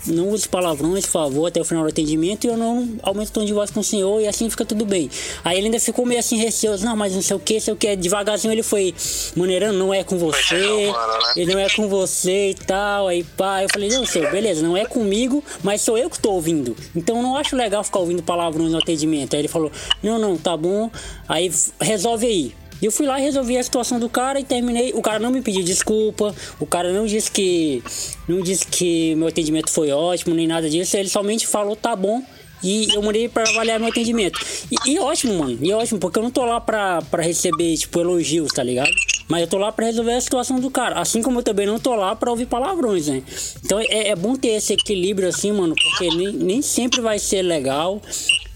não 0.08 0.30
use 0.30 0.48
palavrões, 0.48 1.06
por 1.06 1.12
favor, 1.12 1.48
até 1.48 1.60
o 1.60 1.66
final 1.66 1.84
do 1.84 1.90
atendimento 1.90 2.46
e 2.46 2.48
eu 2.48 2.58
não 2.58 2.98
aumento 3.04 3.30
o 3.30 3.32
tom 3.32 3.46
de 3.46 3.54
voz 3.54 3.70
com 3.72 3.80
o 3.80 3.84
senhor 3.84 4.22
e 4.22 4.28
assim 4.28 4.50
fica 4.50 4.66
tudo 4.66 4.86
bem. 4.86 5.10
Aí 5.44 5.58
ele 5.58 5.68
ainda 5.68 5.80
ficou 5.80 6.06
meio 6.06 6.20
assim 6.20 6.38
receoso, 6.38 6.86
não, 6.86 6.96
mas 6.96 7.14
não 7.14 7.22
sei 7.22 7.36
o 7.36 7.40
que, 7.40 7.60
sei 7.60 7.74
o 7.74 7.78
que, 7.78 7.96
devagarzinho 7.96 8.52
ele 8.52 8.64
foi 8.64 8.94
maneirando, 9.36 9.78
não 9.78 9.94
é 9.94 10.04
com 10.04 10.18
você, 10.18 10.56
né? 10.56 10.94
ele 11.36 11.54
não 11.54 11.60
é 11.60 11.70
com 11.70 11.88
você 11.88 12.52
e 12.52 12.54
tal, 12.54 13.08
aí 13.08 13.24
pá, 13.24 13.64
eu 13.64 13.70
falei, 13.72 13.90
não, 13.90 14.06
senhor, 14.06 14.32
beleza, 14.32 14.62
não 14.62 14.76
é 14.76 14.86
comigo, 14.86 15.44
mas 15.64 15.82
sou 15.82 15.98
eu 15.98 16.10
que 16.10 16.20
tô 16.20 16.32
ouvindo, 16.32 16.76
então 16.96 17.22
não 17.22 17.36
acho 17.38 17.56
legal 17.56 17.84
ficar 17.84 18.00
ouvindo 18.00 18.24
palavrões 18.24 18.72
no 18.72 18.78
atendimento. 18.78 19.36
Aí 19.36 19.42
ele 19.42 19.48
falou, 19.48 19.72
não, 20.02 20.18
não, 20.18 20.38
tá 20.38 20.56
bom, 20.56 20.90
aí 21.28 21.52
resolve 21.80 22.26
aí. 22.26 22.56
E 22.82 22.86
eu 22.86 22.92
fui 22.92 23.06
lá 23.06 23.20
e 23.20 23.24
resolvi 23.24 23.58
a 23.58 23.64
situação 23.64 24.00
do 24.00 24.10
cara 24.10 24.40
e 24.40 24.44
terminei. 24.44 24.92
O 24.94 25.02
cara 25.02 25.20
não 25.20 25.32
me 25.32 25.42
pediu 25.42 25.64
desculpa, 25.64 26.34
o 26.60 26.66
cara 26.66 26.94
não 26.94 27.06
disse 27.06 27.30
que 27.30 27.84
não 28.28 28.42
disse 28.42 28.66
que 28.66 29.16
meu 29.16 29.28
atendimento 29.28 29.70
foi 29.70 29.92
ótimo, 29.92 30.36
nem 30.36 30.48
nada 30.48 30.70
disso. 30.70 30.96
Ele 30.98 31.10
somente 31.10 31.48
falou 31.48 31.76
tá 31.76 31.96
bom 31.96 32.24
e 32.64 32.94
eu 32.94 33.02
mandei 33.02 33.30
para 33.30 33.50
avaliar 33.50 33.80
meu 33.80 33.90
atendimento. 33.90 34.40
E, 34.72 34.92
e, 34.92 35.00
ótimo, 35.00 35.34
mano. 35.38 35.58
E 35.62 35.72
ótimo, 35.74 36.00
porque 36.00 36.20
eu 36.20 36.24
não 36.24 36.32
tô 36.32 36.44
lá 36.46 36.60
pra, 36.60 37.02
pra 37.04 37.24
receber, 37.24 37.76
tipo, 37.78 38.00
elogios, 38.00 38.52
tá 38.52 38.64
ligado? 38.64 38.92
Mas 39.28 39.42
eu 39.42 39.48
tô 39.48 39.58
lá 39.58 39.72
pra 39.72 39.86
resolver 39.86 40.14
a 40.14 40.22
situação 40.22 40.60
do 40.60 40.70
cara. 40.70 41.00
Assim 41.00 41.22
como 41.22 41.40
eu 41.40 41.44
também 41.44 41.66
não 41.66 41.80
tô 41.80 41.96
lá 41.96 42.16
pra 42.16 42.30
ouvir 42.30 42.48
palavrões, 42.48 43.08
né? 43.08 43.24
Então 43.64 43.80
é, 43.80 44.10
é 44.10 44.16
bom 44.16 44.36
ter 44.36 44.50
esse 44.50 44.74
equilíbrio 44.74 45.30
assim, 45.30 45.52
mano, 45.52 45.76
porque 45.76 46.10
nem, 46.16 46.34
nem 46.34 46.62
sempre 46.62 47.00
vai 47.00 47.20
ser 47.20 47.42
legal, 47.42 48.02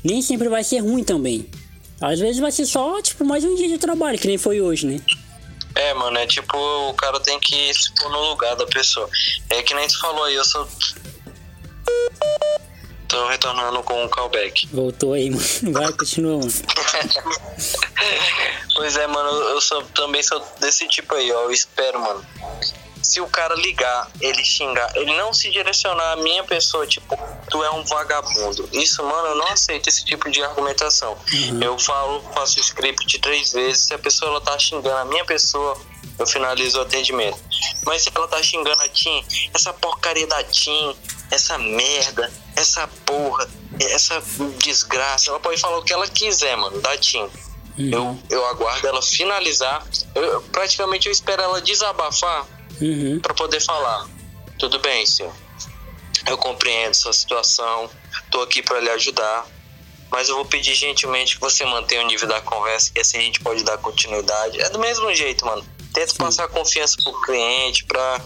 nem 0.03 0.21
sempre 0.21 0.49
vai 0.49 0.63
ser 0.63 0.79
ruim 0.79 1.03
também. 1.03 1.45
Às 2.03 2.19
vezes 2.19 2.41
vai 2.41 2.51
ser 2.51 2.65
só, 2.65 3.01
tipo, 3.01 3.23
mais 3.23 3.45
um 3.45 3.55
dia 3.55 3.69
de 3.69 3.77
trabalho, 3.77 4.19
que 4.19 4.27
nem 4.27 4.37
foi 4.37 4.59
hoje, 4.59 4.85
né? 4.85 4.99
É, 5.73 5.93
mano, 5.93 6.17
é 6.17 6.27
tipo, 6.27 6.57
o 6.89 6.93
cara 6.95 7.17
tem 7.21 7.39
que 7.39 7.73
se 7.73 7.95
pôr 7.95 8.11
no 8.11 8.31
lugar 8.31 8.57
da 8.57 8.65
pessoa. 8.65 9.09
É 9.49 9.63
que 9.63 9.73
nem 9.73 9.87
tu 9.87 9.97
falou 10.01 10.25
aí, 10.25 10.35
eu 10.35 10.43
sou. 10.43 10.67
Tô 13.07 13.25
retornando 13.27 13.81
com 13.83 14.03
o 14.03 14.09
callback. 14.09 14.67
Voltou 14.73 15.13
aí, 15.13 15.29
mano. 15.29 15.45
Vai, 15.71 15.93
continua, 15.93 16.39
mano. 16.39 16.51
pois 18.75 18.97
é, 18.97 19.07
mano, 19.07 19.29
eu 19.29 19.61
sou, 19.61 19.81
também 19.95 20.21
sou 20.21 20.45
desse 20.59 20.85
tipo 20.89 21.15
aí, 21.15 21.31
ó. 21.31 21.43
Eu 21.43 21.51
espero, 21.51 22.01
mano 22.01 22.25
se 23.03 23.19
o 23.21 23.27
cara 23.27 23.53
ligar, 23.55 24.09
ele 24.19 24.43
xingar, 24.43 24.91
ele 24.95 25.15
não 25.17 25.33
se 25.33 25.49
direcionar 25.51 26.13
à 26.13 26.15
minha 26.15 26.43
pessoa, 26.43 26.87
tipo, 26.87 27.17
tu 27.49 27.63
é 27.63 27.69
um 27.71 27.83
vagabundo. 27.83 28.67
Isso, 28.71 29.03
mano, 29.03 29.27
eu 29.27 29.35
não 29.35 29.47
aceito 29.47 29.87
esse 29.87 30.05
tipo 30.05 30.31
de 30.31 30.41
argumentação. 30.41 31.17
Uhum. 31.31 31.61
Eu 31.61 31.77
falo, 31.77 32.21
faço 32.33 32.57
o 32.57 32.61
script 32.61 33.19
três 33.19 33.51
vezes, 33.51 33.85
se 33.85 33.93
a 33.93 33.99
pessoa 33.99 34.31
ela 34.31 34.41
tá 34.41 34.57
xingando 34.57 34.97
a 34.97 35.05
minha 35.05 35.25
pessoa, 35.25 35.79
eu 36.17 36.25
finalizo 36.25 36.79
o 36.79 36.81
atendimento. 36.81 37.39
Mas 37.85 38.03
se 38.03 38.11
ela 38.13 38.27
tá 38.27 38.41
xingando 38.41 38.81
a 38.81 38.89
Tim, 38.89 39.23
essa 39.53 39.73
porcaria 39.73 40.27
da 40.27 40.43
Tim, 40.43 40.95
essa 41.31 41.57
merda, 41.57 42.31
essa 42.55 42.87
porra, 43.05 43.49
essa 43.79 44.21
desgraça, 44.59 45.29
ela 45.29 45.39
pode 45.39 45.59
falar 45.59 45.77
o 45.77 45.83
que 45.83 45.91
ela 45.91 46.07
quiser, 46.07 46.55
mano, 46.55 46.79
da 46.81 46.97
Tim. 46.97 47.29
Uhum. 47.77 47.91
Eu, 47.91 48.19
eu 48.29 48.45
aguardo 48.47 48.87
ela 48.87 49.01
finalizar. 49.01 49.83
Eu, 50.13 50.41
praticamente 50.43 51.07
eu 51.07 51.11
espero 51.11 51.41
ela 51.41 51.59
desabafar 51.61 52.45
uhum. 52.83 53.19
para 53.19 53.33
poder 53.33 53.59
falar. 53.61 54.07
Tudo 54.59 54.79
bem, 54.79 55.05
senhor. 55.05 55.33
Eu 56.27 56.37
compreendo 56.37 56.93
sua 56.93 57.13
situação, 57.13 57.89
estou 58.23 58.43
aqui 58.43 58.61
para 58.61 58.79
lhe 58.79 58.89
ajudar, 58.91 59.45
mas 60.09 60.29
eu 60.29 60.35
vou 60.35 60.45
pedir 60.45 60.75
gentilmente 60.75 61.35
que 61.35 61.41
você 61.41 61.65
mantenha 61.65 62.03
o 62.03 62.07
nível 62.07 62.27
da 62.27 62.39
conversa, 62.39 62.91
que 62.93 63.01
assim 63.01 63.17
a 63.17 63.21
gente 63.21 63.39
pode 63.39 63.63
dar 63.63 63.77
continuidade. 63.79 64.61
É 64.61 64.69
do 64.69 64.79
mesmo 64.79 65.13
jeito, 65.13 65.45
mano. 65.45 65.65
Tenta 65.91 66.13
passar 66.15 66.47
confiança 66.47 66.97
pro 67.03 67.21
cliente, 67.21 67.83
pra, 67.85 68.21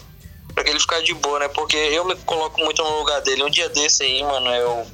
pra 0.53 0.63
que 0.63 0.69
ele 0.69 0.79
ficar 0.79 1.01
de 1.01 1.13
boa, 1.13 1.39
né? 1.39 1.47
Porque 1.47 1.75
eu 1.77 2.05
me 2.05 2.15
coloco 2.17 2.59
muito 2.61 2.83
no 2.83 2.99
lugar 2.99 3.21
dele. 3.21 3.43
Um 3.43 3.49
dia 3.49 3.69
desse 3.69 4.03
aí, 4.03 4.21
mano, 4.21 4.49
eu, 4.49 4.85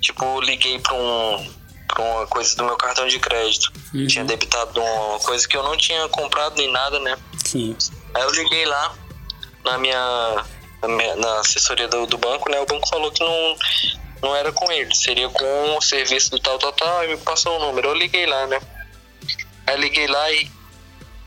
tipo, 0.00 0.40
liguei 0.40 0.78
pra 0.78 0.94
um, 0.94 1.52
pra 1.88 2.04
uma 2.04 2.26
coisa 2.26 2.54
do 2.54 2.64
meu 2.64 2.76
cartão 2.76 3.06
de 3.08 3.18
crédito. 3.18 3.72
Uhum. 3.94 4.06
Tinha 4.06 4.24
debitado 4.24 4.80
uma 4.80 5.18
coisa 5.20 5.46
que 5.48 5.56
eu 5.56 5.62
não 5.62 5.76
tinha 5.76 6.08
comprado 6.08 6.56
nem 6.56 6.70
nada, 6.70 6.98
né? 7.00 7.18
Sim. 7.44 7.76
Aí 8.14 8.22
eu 8.22 8.30
liguei 8.30 8.64
lá 8.66 8.94
na 9.64 9.78
minha, 9.78 10.44
na, 10.82 10.88
minha, 10.88 11.16
na 11.16 11.40
assessoria 11.40 11.88
do, 11.88 12.06
do, 12.06 12.18
banco, 12.18 12.50
né? 12.50 12.60
O 12.60 12.66
banco 12.66 12.88
falou 12.88 13.10
que 13.10 13.22
não, 13.22 13.56
não 14.22 14.36
era 14.36 14.52
com 14.52 14.70
ele, 14.72 14.94
seria 14.94 15.28
com 15.28 15.76
o 15.76 15.82
serviço 15.82 16.30
do 16.30 16.38
tal, 16.38 16.58
tal, 16.58 16.72
tal, 16.72 17.04
e 17.04 17.08
me 17.08 17.16
passou 17.18 17.56
o 17.56 17.66
número. 17.66 17.88
Eu 17.88 17.94
liguei 17.94 18.26
lá, 18.26 18.46
né? 18.46 18.60
Aí 19.66 19.76
liguei 19.76 20.06
lá 20.06 20.32
e 20.32 20.50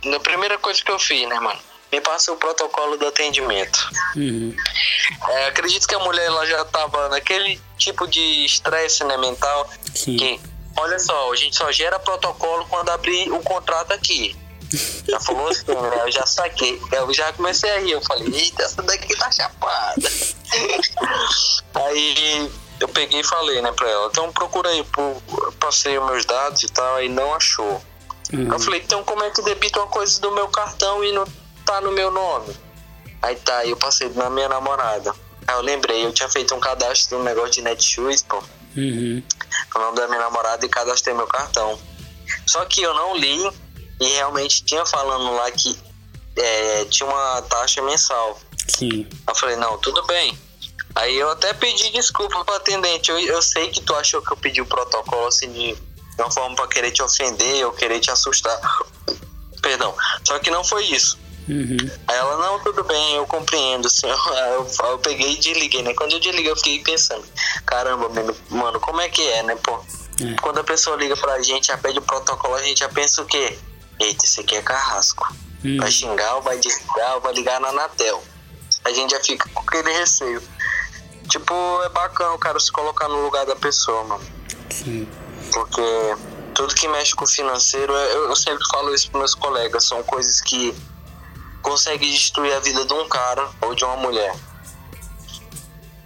na 0.06 0.20
primeira 0.20 0.58
coisa 0.58 0.84
que 0.84 0.92
eu 0.92 1.00
fiz, 1.00 1.28
né, 1.28 1.40
mano? 1.40 1.60
Me 1.92 2.02
passa 2.02 2.32
o 2.32 2.38
protocolo 2.38 2.98
do 2.98 3.08
atendimento. 3.08 3.88
Uhum. 4.16 4.56
É, 5.30 5.48
acredito 5.48 5.88
que 5.88 5.94
a 5.94 6.00
mulher 6.00 6.26
ela 6.26 6.46
já 6.46 6.66
tava 6.66 7.08
naquele 7.10 7.62
tipo 7.78 8.08
de 8.08 8.46
estresse 8.46 9.04
né, 9.04 9.16
mental 9.18 9.70
Sim. 9.94 10.18
que, 10.18 10.40
olha 10.76 10.98
só, 10.98 11.32
a 11.32 11.36
gente 11.36 11.56
só 11.56 11.72
gera 11.72 12.00
protocolo 12.00 12.66
quando 12.68 12.90
abrir 12.90 13.32
o 13.32 13.40
contrato 13.42 13.94
aqui. 13.94 14.36
Já 15.08 15.20
falou 15.20 15.48
assim, 15.48 15.66
né? 15.68 16.02
Eu 16.02 16.12
já 16.12 16.26
saquei. 16.26 16.82
Eu 16.92 17.14
já 17.14 17.32
comecei 17.34 17.70
a 17.70 17.80
rir. 17.80 17.92
Eu 17.92 18.02
falei, 18.02 18.28
eita, 18.34 18.64
essa 18.64 18.82
daqui 18.82 19.16
tá 19.16 19.32
chapada. 19.32 19.96
aí 21.76 22.52
eu 22.80 22.88
peguei 22.90 23.22
e 23.22 23.24
falei, 23.24 23.62
né, 23.62 23.72
pra 23.72 23.90
ela, 23.90 24.08
então 24.08 24.32
procura 24.32 24.70
aí, 24.70 24.86
passei 25.60 25.98
os 25.98 26.06
meus 26.06 26.26
dados 26.26 26.64
e 26.64 26.68
tal, 26.68 26.96
aí 26.96 27.08
não 27.08 27.34
achou. 27.34 27.82
Uhum. 28.34 28.52
Eu 28.52 28.60
falei, 28.60 28.82
então 28.84 29.04
como 29.04 29.24
é 29.24 29.30
que 29.30 29.42
debita 29.42 29.80
uma 29.80 29.88
coisa 29.88 30.20
do 30.20 30.32
meu 30.32 30.48
cartão 30.50 31.04
e 31.04 31.12
não 31.12 31.26
tá 31.66 31.80
no 31.80 31.92
meu 31.92 32.12
nome? 32.12 32.54
Aí 33.22 33.36
tá, 33.38 33.66
eu 33.66 33.78
passei 33.78 34.10
na 34.10 34.30
minha 34.30 34.50
namorada. 34.50 35.14
Aí 35.48 35.56
eu 35.56 35.62
lembrei, 35.62 36.06
eu 36.06 36.12
tinha 36.12 36.28
feito 36.28 36.54
um 36.54 36.60
cadastro 36.60 37.20
no 37.20 37.24
negócio 37.24 37.52
de 37.52 37.62
Netshoes, 37.62 38.22
pô. 38.24 38.44
Uhum. 38.76 39.24
O 39.76 39.80
nome 39.80 39.98
da 39.98 40.08
minha 40.08 40.20
namorada 40.20 40.66
e 40.66 40.70
cadastrei 40.70 41.16
meu 41.16 41.28
cartão. 41.28 41.80
Só 42.46 42.66
que 42.66 42.82
eu 42.82 42.94
não 42.94 43.16
li 43.16 43.50
e 44.04 44.16
realmente 44.16 44.64
tinha 44.64 44.86
falando 44.86 45.34
lá 45.36 45.50
que 45.52 45.78
é, 46.36 46.86
tinha 46.86 47.08
uma 47.08 47.42
taxa 47.44 47.82
mensal. 47.82 48.40
Sim. 48.68 49.08
Eu 49.28 49.36
falei, 49.36 49.56
não, 49.56 49.78
tudo 49.78 50.04
bem. 50.06 50.38
Aí 50.96 51.18
eu 51.18 51.30
até 51.32 51.54
pedi 51.54 51.90
desculpa 51.92 52.44
pro 52.44 52.56
atendente. 52.56 53.10
Eu, 53.10 53.20
eu 53.20 53.42
sei 53.42 53.70
que 53.70 53.82
tu 53.82 53.96
achou 53.96 54.22
que 54.22 54.32
eu 54.32 54.38
pedi 54.38 54.62
o 54.62 54.66
protocolo 54.66 55.28
assim 55.28 55.52
de, 55.52 55.76
uma 56.20 56.30
forma 56.30 56.56
para 56.56 56.68
querer 56.68 56.92
te 56.92 57.02
ofender 57.02 57.66
ou 57.66 57.72
querer 57.72 58.00
te 58.00 58.12
assustar. 58.12 58.60
Perdão. 59.62 59.96
Só 60.28 60.38
que 60.40 60.52
não 60.52 60.64
foi 60.64 60.86
isso. 60.86 61.18
Uhum. 61.48 61.78
Aí 62.08 62.16
ela, 62.16 62.38
não, 62.38 62.60
tudo 62.60 62.84
bem, 62.84 63.16
eu 63.16 63.26
compreendo. 63.26 63.88
Eu, 64.04 64.68
eu, 64.80 64.90
eu 64.92 65.00
peguei 65.00 65.34
e 65.34 65.38
desliguei, 65.38 65.82
né? 65.82 65.94
Quando 65.94 66.14
eu 66.14 66.20
desliguei, 66.20 66.52
eu 66.52 66.56
fiquei 66.56 66.80
pensando, 66.80 67.24
caramba, 67.66 68.10
mano, 68.50 68.80
como 68.80 69.02
é 69.02 69.10
que 69.10 69.22
é, 69.22 69.44
né, 69.44 69.56
pô? 69.56 69.80
É. 70.22 70.36
Quando 70.42 70.60
a 70.60 70.64
pessoa 70.64 70.96
liga 70.96 71.18
pra 71.18 71.42
gente, 71.42 71.68
já 71.68 71.78
pede 71.78 72.00
o 72.00 72.02
protocolo, 72.02 72.56
a 72.56 72.64
gente 72.64 72.80
já 72.80 72.90
pensa 72.90 73.22
o 73.22 73.26
quê? 73.26 73.58
Eita, 74.00 74.26
esse 74.26 74.40
aqui 74.42 74.56
é 74.56 74.62
carrasco. 74.62 75.34
Hum. 75.64 75.78
Vai 75.78 75.92
xingar 75.92 76.36
ou 76.36 76.42
vai 76.42 76.58
desligar 76.60 77.16
ou 77.16 77.22
vai 77.22 77.34
ligar 77.34 77.60
na 77.60 77.70
Anatel. 77.70 78.24
A 78.86 78.92
gente 78.92 79.12
já 79.12 79.24
fica 79.24 79.48
com 79.50 79.62
aquele 79.62 79.92
receio. 79.92 80.42
Tipo, 81.30 81.54
é 81.84 81.90
bacana 81.90 82.34
o 82.34 82.40
cara 82.40 82.60
se 82.60 82.72
colocar 82.72 83.08
no 83.08 83.24
lugar 83.24 83.46
da 83.46 83.56
pessoa, 83.56 84.04
mano. 84.04 84.26
Sim. 84.70 85.08
Porque 85.54 85.82
tudo 86.54 86.76
que 86.76 86.88
mexe 86.88 87.16
com 87.16 87.26
o 87.26 87.28
financeiro, 87.28 87.96
é, 87.96 88.16
eu, 88.16 88.30
eu 88.30 88.36
sempre 88.36 88.64
falo 88.70 88.94
isso 88.94 89.10
pros 89.10 89.20
meus 89.20 89.36
colegas, 89.36 89.86
são 89.86 90.04
coisas 90.04 90.42
que 90.42 90.76
conseguem 91.62 92.12
destruir 92.12 92.54
a 92.54 92.60
vida 92.60 92.86
de 92.86 92.94
um 92.94 93.08
cara 93.08 93.50
ou 93.62 93.74
de 93.74 93.84
uma 93.86 93.96
mulher. 93.98 94.36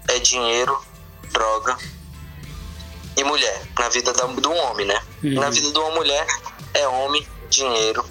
É 0.08 0.20
dinheiro, 0.20 0.80
droga 1.32 1.78
e 3.18 3.24
mulher. 3.24 3.68
Na 3.78 3.90
vida 3.90 4.14
da, 4.14 4.26
do 4.26 4.52
homem, 4.52 4.86
né? 4.86 5.02
Uhum. 5.24 5.34
Na 5.34 5.50
vida 5.50 5.72
de 5.72 5.78
uma 5.78 5.92
mulher 5.92 6.26
é 6.74 6.88
homem, 6.88 7.28
dinheiro. 7.50 8.06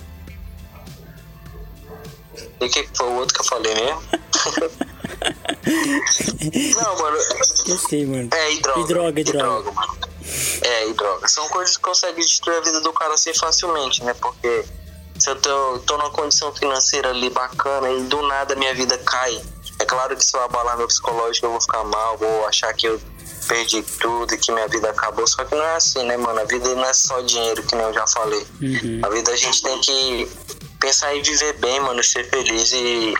E 2.60 2.64
o 2.64 2.70
que 2.70 2.88
foi 2.94 3.06
o 3.06 3.14
outro 3.16 3.34
que 3.34 3.40
eu 3.40 3.44
falei 3.44 3.74
mesmo? 3.74 4.02
Não, 6.76 6.98
mano. 6.98 7.16
Eu 7.66 7.78
sei, 7.78 8.06
mano. 8.06 8.28
É, 8.32 8.52
e 8.52 8.60
droga. 8.60 8.80
E 8.80 8.86
droga, 8.86 9.20
e 9.20 9.24
droga. 9.24 9.48
droga 9.62 9.72
mano. 9.72 9.98
É, 10.62 10.88
e 10.88 10.94
droga. 10.94 11.28
São 11.28 11.48
coisas 11.48 11.76
que 11.76 11.82
conseguem 11.82 12.24
destruir 12.24 12.58
a 12.58 12.60
vida 12.60 12.80
do 12.80 12.92
cara 12.92 13.14
assim 13.14 13.34
facilmente, 13.34 14.02
né? 14.04 14.14
Porque 14.14 14.64
se 15.18 15.30
eu 15.30 15.40
tô, 15.40 15.78
tô 15.80 15.96
numa 15.96 16.10
condição 16.10 16.52
financeira 16.54 17.10
ali 17.10 17.30
bacana 17.30 17.90
e 17.90 18.02
do 18.04 18.22
nada 18.22 18.54
minha 18.54 18.74
vida 18.74 18.98
cai, 18.98 19.42
é 19.78 19.84
claro 19.84 20.16
que 20.16 20.24
se 20.24 20.36
eu 20.36 20.42
abalar 20.42 20.76
meu 20.76 20.86
psicológico 20.86 21.46
eu 21.46 21.50
vou 21.50 21.60
ficar 21.60 21.84
mal, 21.84 22.16
vou 22.16 22.46
achar 22.46 22.72
que 22.74 22.86
eu 22.86 23.00
perdi 23.46 23.82
tudo 24.00 24.34
e 24.34 24.38
que 24.38 24.52
minha 24.52 24.68
vida 24.68 24.90
acabou. 24.90 25.26
Só 25.26 25.44
que 25.44 25.54
não 25.54 25.64
é 25.64 25.76
assim, 25.76 26.04
né, 26.04 26.16
mano? 26.16 26.40
A 26.40 26.44
vida 26.44 26.74
não 26.74 26.84
é 26.84 26.92
só 26.92 27.20
dinheiro, 27.20 27.62
que 27.62 27.74
nem 27.74 27.84
eu 27.84 27.94
já 27.94 28.06
falei. 28.06 28.46
Uhum. 28.60 29.00
A 29.02 29.08
vida 29.08 29.30
a 29.32 29.36
gente 29.36 29.62
tem 29.62 29.80
que 29.80 30.28
pensar 30.80 31.14
em 31.14 31.22
viver 31.22 31.54
bem, 31.58 31.80
mano, 31.80 32.02
ser 32.02 32.28
feliz 32.28 32.72
e 32.72 33.14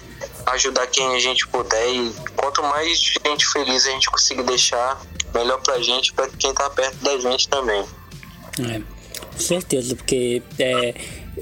ajudar 0.47 0.87
quem 0.89 1.15
a 1.15 1.19
gente 1.19 1.47
puder. 1.49 1.89
E 1.89 2.13
quanto 2.37 2.63
mais 2.63 2.99
gente 2.99 3.47
feliz 3.47 3.87
a 3.87 3.91
gente 3.91 4.11
conseguir 4.11 4.43
deixar, 4.43 5.01
melhor 5.35 5.61
pra 5.63 5.81
gente, 5.81 6.13
pra 6.13 6.29
quem 6.29 6.53
tá 6.55 6.69
perto 6.71 6.97
da 7.03 7.19
gente 7.19 7.49
também. 7.49 7.85
É, 8.59 8.81
com 9.33 9.39
certeza, 9.39 9.95
porque 9.95 10.43
é, 10.59 10.95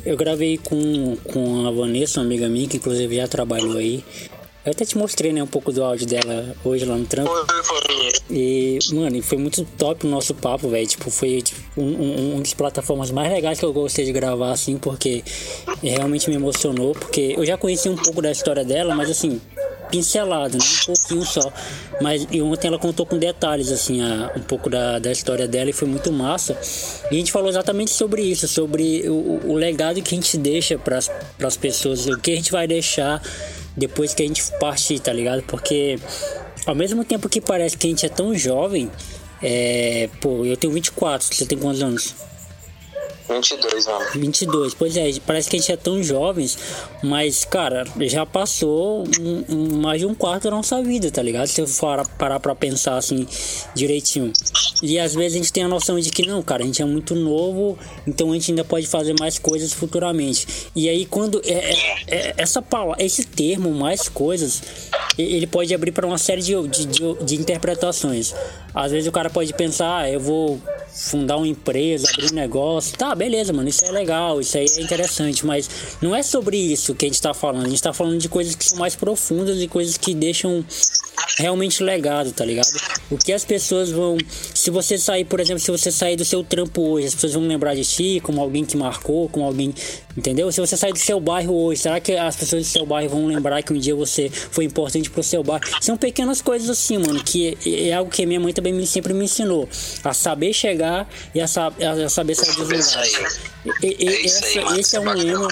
eu 0.04 0.16
gravei 0.16 0.58
com, 0.58 1.16
com 1.16 1.66
a 1.66 1.70
Vanessa, 1.70 2.20
uma 2.20 2.26
amiga 2.26 2.48
minha, 2.48 2.68
que 2.68 2.78
inclusive 2.78 3.16
já 3.16 3.28
trabalhou 3.28 3.76
aí. 3.76 4.04
Eu 4.64 4.72
até 4.72 4.84
te 4.84 4.96
mostrei, 4.96 5.30
né, 5.30 5.42
um 5.42 5.46
pouco 5.46 5.70
do 5.70 5.84
áudio 5.84 6.06
dela 6.06 6.56
hoje 6.64 6.86
lá 6.86 6.96
no 6.96 7.04
trampo. 7.04 7.30
E, 8.30 8.78
mano, 8.94 9.22
foi 9.22 9.36
muito 9.36 9.62
top 9.76 10.06
o 10.06 10.10
nosso 10.10 10.32
papo, 10.34 10.70
velho. 10.70 10.86
Tipo, 10.86 11.10
foi 11.10 11.42
tipo, 11.42 11.60
um, 11.76 11.84
um, 11.84 12.32
uma 12.32 12.40
das 12.40 12.54
plataformas 12.54 13.10
mais 13.10 13.30
legais 13.30 13.58
que 13.58 13.64
eu 13.64 13.72
gostei 13.74 14.06
de 14.06 14.12
gravar, 14.12 14.52
assim, 14.52 14.78
porque 14.78 15.22
realmente 15.82 16.30
me 16.30 16.36
emocionou. 16.36 16.92
Porque 16.94 17.34
eu 17.36 17.44
já 17.44 17.58
conheci 17.58 17.90
um 17.90 17.96
pouco 17.96 18.22
da 18.22 18.32
história 18.32 18.64
dela, 18.64 18.94
mas 18.94 19.10
assim, 19.10 19.38
pincelado, 19.90 20.56
né? 20.56 20.64
um 20.64 20.94
pouquinho 20.94 21.24
só. 21.26 21.52
Mas 22.00 22.26
e 22.30 22.40
ontem 22.40 22.68
ela 22.68 22.78
contou 22.78 23.04
com 23.04 23.18
detalhes, 23.18 23.70
assim, 23.70 24.00
a, 24.00 24.32
um 24.34 24.40
pouco 24.40 24.70
da, 24.70 24.98
da 24.98 25.12
história 25.12 25.46
dela 25.46 25.68
e 25.68 25.74
foi 25.74 25.86
muito 25.86 26.10
massa. 26.10 26.58
E 27.10 27.14
a 27.14 27.18
gente 27.18 27.30
falou 27.30 27.50
exatamente 27.50 27.90
sobre 27.90 28.22
isso, 28.22 28.48
sobre 28.48 29.06
o, 29.08 29.40
o 29.44 29.54
legado 29.56 30.00
que 30.00 30.14
a 30.14 30.16
gente 30.16 30.38
deixa 30.38 30.78
para 30.78 30.98
as 30.98 31.56
pessoas, 31.58 32.06
o 32.06 32.18
que 32.18 32.32
a 32.32 32.36
gente 32.36 32.50
vai 32.50 32.66
deixar 32.66 33.22
depois 33.76 34.14
que 34.14 34.22
a 34.22 34.26
gente 34.26 34.42
partir, 34.58 34.98
tá 35.00 35.12
ligado? 35.12 35.42
Porque 35.42 35.98
ao 36.66 36.74
mesmo 36.74 37.04
tempo 37.04 37.28
que 37.28 37.40
parece 37.40 37.76
que 37.76 37.86
a 37.86 37.90
gente 37.90 38.06
é 38.06 38.08
tão 38.08 38.34
jovem, 38.34 38.90
é, 39.42 40.08
pô, 40.20 40.44
eu 40.44 40.56
tenho 40.56 40.72
24, 40.72 41.26
você 41.34 41.44
tem 41.44 41.58
quantos 41.58 41.82
anos? 41.82 42.14
22, 43.28 43.86
mano. 43.86 44.04
22, 44.14 44.74
pois 44.74 44.96
é, 44.96 45.10
parece 45.26 45.48
que 45.48 45.56
a 45.56 45.58
gente 45.58 45.72
é 45.72 45.76
tão 45.76 46.02
jovens, 46.02 46.58
mas, 47.02 47.44
cara, 47.44 47.84
já 48.00 48.26
passou 48.26 49.04
um, 49.18 49.44
um, 49.48 49.76
mais 49.80 50.00
de 50.00 50.06
um 50.06 50.14
quarto 50.14 50.44
da 50.44 50.50
nossa 50.50 50.82
vida, 50.82 51.10
tá 51.10 51.22
ligado? 51.22 51.46
Se 51.46 51.60
eu 51.60 51.66
for 51.66 52.06
parar 52.18 52.38
pra 52.38 52.54
pensar 52.54 52.96
assim 52.96 53.26
direitinho. 53.74 54.32
E 54.82 54.98
às 54.98 55.14
vezes 55.14 55.34
a 55.34 55.36
gente 55.38 55.52
tem 55.52 55.64
a 55.64 55.68
noção 55.68 55.98
de 55.98 56.10
que 56.10 56.26
não, 56.26 56.42
cara, 56.42 56.62
a 56.62 56.66
gente 56.66 56.82
é 56.82 56.84
muito 56.84 57.14
novo, 57.14 57.78
então 58.06 58.30
a 58.30 58.34
gente 58.34 58.50
ainda 58.50 58.64
pode 58.64 58.86
fazer 58.86 59.14
mais 59.18 59.38
coisas 59.38 59.72
futuramente. 59.72 60.46
E 60.76 60.88
aí, 60.88 61.06
quando 61.06 61.40
é, 61.44 61.52
é, 61.52 61.96
é 62.08 62.34
essa 62.36 62.60
palavra, 62.60 63.02
esse 63.02 63.24
termo, 63.24 63.70
mais 63.72 64.08
coisas, 64.08 64.62
ele 65.16 65.46
pode 65.46 65.74
abrir 65.74 65.92
para 65.92 66.06
uma 66.06 66.18
série 66.18 66.42
de, 66.42 66.68
de, 66.68 66.86
de, 66.86 67.24
de 67.24 67.36
interpretações. 67.36 68.34
Às 68.74 68.90
vezes 68.90 69.06
o 69.06 69.12
cara 69.12 69.30
pode 69.30 69.54
pensar, 69.54 69.98
ah, 69.98 70.10
eu 70.10 70.18
vou 70.18 70.60
fundar 70.88 71.36
uma 71.36 71.46
empresa, 71.46 72.08
abrir 72.10 72.32
um 72.32 72.34
negócio. 72.34 72.96
Tá, 72.96 73.14
beleza, 73.14 73.52
mano, 73.52 73.68
isso 73.68 73.84
é 73.84 73.90
legal, 73.90 74.40
isso 74.40 74.56
aí 74.56 74.66
é 74.76 74.80
interessante, 74.80 75.46
mas 75.46 75.96
não 76.00 76.14
é 76.14 76.22
sobre 76.22 76.56
isso 76.56 76.94
que 76.94 77.04
a 77.04 77.08
gente 77.08 77.22
tá 77.22 77.32
falando. 77.32 77.66
A 77.66 77.68
gente 77.68 77.82
tá 77.82 77.92
falando 77.92 78.18
de 78.18 78.28
coisas 78.28 78.54
que 78.54 78.64
são 78.64 78.78
mais 78.78 78.96
profundas 78.96 79.60
e 79.60 79.68
coisas 79.68 79.96
que 79.96 80.14
deixam 80.14 80.64
realmente 81.38 81.82
legado, 81.82 82.32
tá 82.32 82.44
ligado? 82.44 82.68
O 83.10 83.16
que 83.18 83.32
as 83.32 83.44
pessoas 83.44 83.90
vão. 83.90 84.16
Se 84.54 84.70
você 84.70 84.98
sair, 84.98 85.24
por 85.24 85.40
exemplo, 85.40 85.60
se 85.60 85.70
você 85.70 85.90
sair 85.90 86.16
do 86.16 86.24
seu 86.24 86.42
trampo 86.44 86.82
hoje, 86.82 87.08
as 87.08 87.14
pessoas 87.14 87.34
vão 87.34 87.46
lembrar 87.46 87.74
de 87.74 87.84
ti 87.84 88.20
como 88.22 88.40
alguém 88.40 88.64
que 88.64 88.76
marcou, 88.76 89.28
como 89.28 89.44
alguém. 89.44 89.74
Entendeu? 90.16 90.50
Se 90.52 90.60
você 90.60 90.76
sair 90.76 90.92
do 90.92 90.98
seu 90.98 91.18
bairro 91.18 91.54
hoje, 91.54 91.82
será 91.82 91.98
que 91.98 92.12
as 92.12 92.36
pessoas 92.36 92.62
do 92.62 92.68
seu 92.68 92.86
bairro 92.86 93.10
vão 93.10 93.26
lembrar 93.26 93.62
que 93.62 93.72
um 93.72 93.78
dia 93.78 93.94
você 93.94 94.30
foi 94.30 94.64
importante 94.64 95.10
pro 95.10 95.22
seu 95.22 95.42
bairro? 95.42 95.64
São 95.80 95.96
pequenas 95.96 96.40
coisas 96.40 96.70
assim, 96.70 96.98
mano, 96.98 97.22
que 97.22 97.58
é, 97.66 97.88
é 97.88 97.92
algo 97.92 98.10
que 98.10 98.24
minha 98.24 98.38
mãe 98.38 98.52
também 98.52 98.72
me, 98.72 98.86
sempre 98.86 99.12
me 99.12 99.24
ensinou. 99.24 99.68
A 100.04 100.14
saber 100.14 100.52
chegar 100.52 101.08
e 101.34 101.40
a, 101.40 101.44
a, 101.44 102.04
a 102.04 102.08
saber 102.08 102.34
sair 102.36 102.54
dos 102.54 102.56
lugares. 102.58 102.96
E, 103.82 104.04
e, 104.04 104.08
é 104.08 104.24
essa, 104.24 104.78
esse 104.78 104.96
é 104.96 105.00
um 105.00 105.12
lema. 105.12 105.48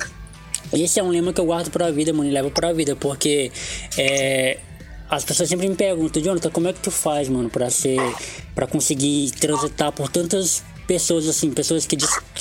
Esse 0.73 1.01
é 1.01 1.03
um 1.03 1.11
lema 1.11 1.33
que 1.33 1.41
eu 1.41 1.45
guardo 1.45 1.71
pra 1.71 1.91
vida, 1.91 2.13
mano, 2.15 2.31
e 2.31 2.33
levo 2.33 2.51
pra 2.51 2.73
vida, 2.73 2.97
porque 2.97 3.53
é, 3.99 4.59
as 5.13 5.27
pessoas 5.27 5.51
sempre 5.51 5.69
me 5.69 5.75
perguntam, 5.75 6.23
Jonathan, 6.23 6.51
como 6.51 6.69
é 6.69 6.73
que 6.73 6.81
tu 6.81 6.91
faz, 6.91 7.29
mano, 7.29 7.51
pra 7.51 7.69
ser. 7.69 7.99
para 8.55 8.67
conseguir 8.67 9.31
transitar 9.33 9.93
por 9.93 10.09
tantas 10.09 10.63
pessoas 10.87 11.29
assim, 11.29 11.51
pessoas 11.51 11.87
que, 11.87 11.97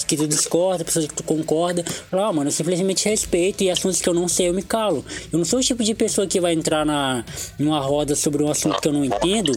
que 0.08 0.16
tu 0.16 0.26
discorda, 0.26 0.86
pessoas 0.86 1.06
que 1.06 1.14
tu 1.14 1.22
concorda. 1.22 1.84
Ah, 2.10 2.32
mano, 2.32 2.48
eu 2.48 2.52
simplesmente 2.52 3.08
respeito 3.10 3.62
e 3.62 3.70
assuntos 3.70 4.00
que 4.00 4.08
eu 4.08 4.14
não 4.14 4.26
sei 4.28 4.48
eu 4.48 4.54
me 4.54 4.64
calo. 4.64 5.04
Eu 5.34 5.38
não 5.38 5.46
sou 5.46 5.60
o 5.60 5.62
tipo 5.62 5.84
de 5.84 5.94
pessoa 5.94 6.26
que 6.26 6.40
vai 6.40 6.54
entrar 6.54 6.86
na 6.86 7.26
numa 7.60 7.82
roda 7.82 8.16
sobre 8.16 8.42
um 8.42 8.50
assunto 8.50 8.80
que 8.80 8.88
eu 8.88 8.94
não 8.94 9.04
entendo 9.04 9.52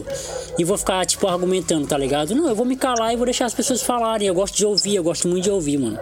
e 0.59 0.65
vou 0.65 0.77
ficar 0.77 1.05
tipo 1.05 1.25
argumentando, 1.25 1.87
tá 1.87 1.97
ligado? 1.97 2.35
Não, 2.35 2.49
eu 2.49 2.55
vou 2.55 2.65
me 2.65 2.75
calar 2.75 3.13
e 3.13 3.15
vou 3.15 3.25
deixar 3.25 3.45
as 3.45 3.53
pessoas 3.53 3.81
falarem. 3.81 4.27
Eu 4.27 4.35
gosto 4.35 4.57
de 4.57 4.65
ouvir, 4.65 4.95
eu 4.95 5.03
gosto 5.03 5.25
muito 5.29 5.45
de 5.45 5.51
ouvir, 5.51 5.77
mano. 5.77 5.97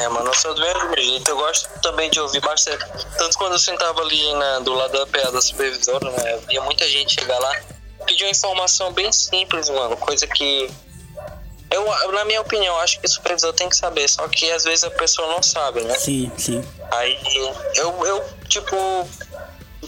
É, 0.00 0.08
mano, 0.08 0.28
eu 0.28 0.34
sou 0.34 0.54
do 0.54 0.60
mesmo 0.60 0.94
jeito. 0.96 1.30
Eu 1.30 1.36
gosto 1.36 1.68
também 1.80 2.10
de 2.10 2.20
ouvir 2.20 2.40
bastante. 2.40 2.84
Tanto 3.18 3.36
quando 3.36 3.52
eu 3.52 3.58
sentava 3.58 4.00
ali 4.00 4.34
né, 4.34 4.60
do 4.62 4.72
lado 4.72 4.92
da 4.92 5.06
PA 5.06 5.30
da 5.30 5.40
supervisora, 5.40 6.10
né? 6.10 6.34
Eu 6.34 6.40
via 6.42 6.60
muita 6.62 6.88
gente 6.88 7.20
chegar 7.20 7.38
lá 7.38 7.54
pedir 8.06 8.24
uma 8.24 8.30
informação 8.30 8.92
bem 8.92 9.12
simples, 9.12 9.68
mano. 9.68 9.96
Coisa 9.96 10.26
que. 10.26 10.70
Eu, 11.70 11.84
na 12.12 12.24
minha 12.24 12.40
opinião, 12.40 12.76
acho 12.80 12.98
que 12.98 13.06
o 13.06 13.08
supervisor 13.08 13.52
tem 13.52 13.68
que 13.68 13.76
saber, 13.76 14.08
só 14.08 14.26
que 14.26 14.50
às 14.50 14.64
vezes 14.64 14.82
a 14.82 14.90
pessoa 14.90 15.28
não 15.28 15.40
sabe, 15.40 15.82
né? 15.82 15.94
Sim, 15.94 16.30
sim. 16.36 16.64
Aí 16.90 17.16
eu, 17.76 18.06
eu 18.06 18.24
tipo, 18.48 18.76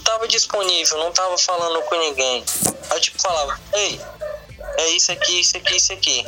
tava 0.04 0.28
disponível, 0.28 0.98
não 0.98 1.10
tava 1.10 1.36
falando 1.36 1.82
com 1.82 1.96
ninguém. 1.96 2.44
Aí 2.88 3.00
tipo 3.00 3.20
falava, 3.20 3.58
ei, 3.72 4.00
é 4.78 4.90
isso 4.90 5.10
aqui, 5.10 5.40
isso 5.40 5.56
aqui, 5.56 5.76
isso 5.76 5.92
aqui. 5.92 6.24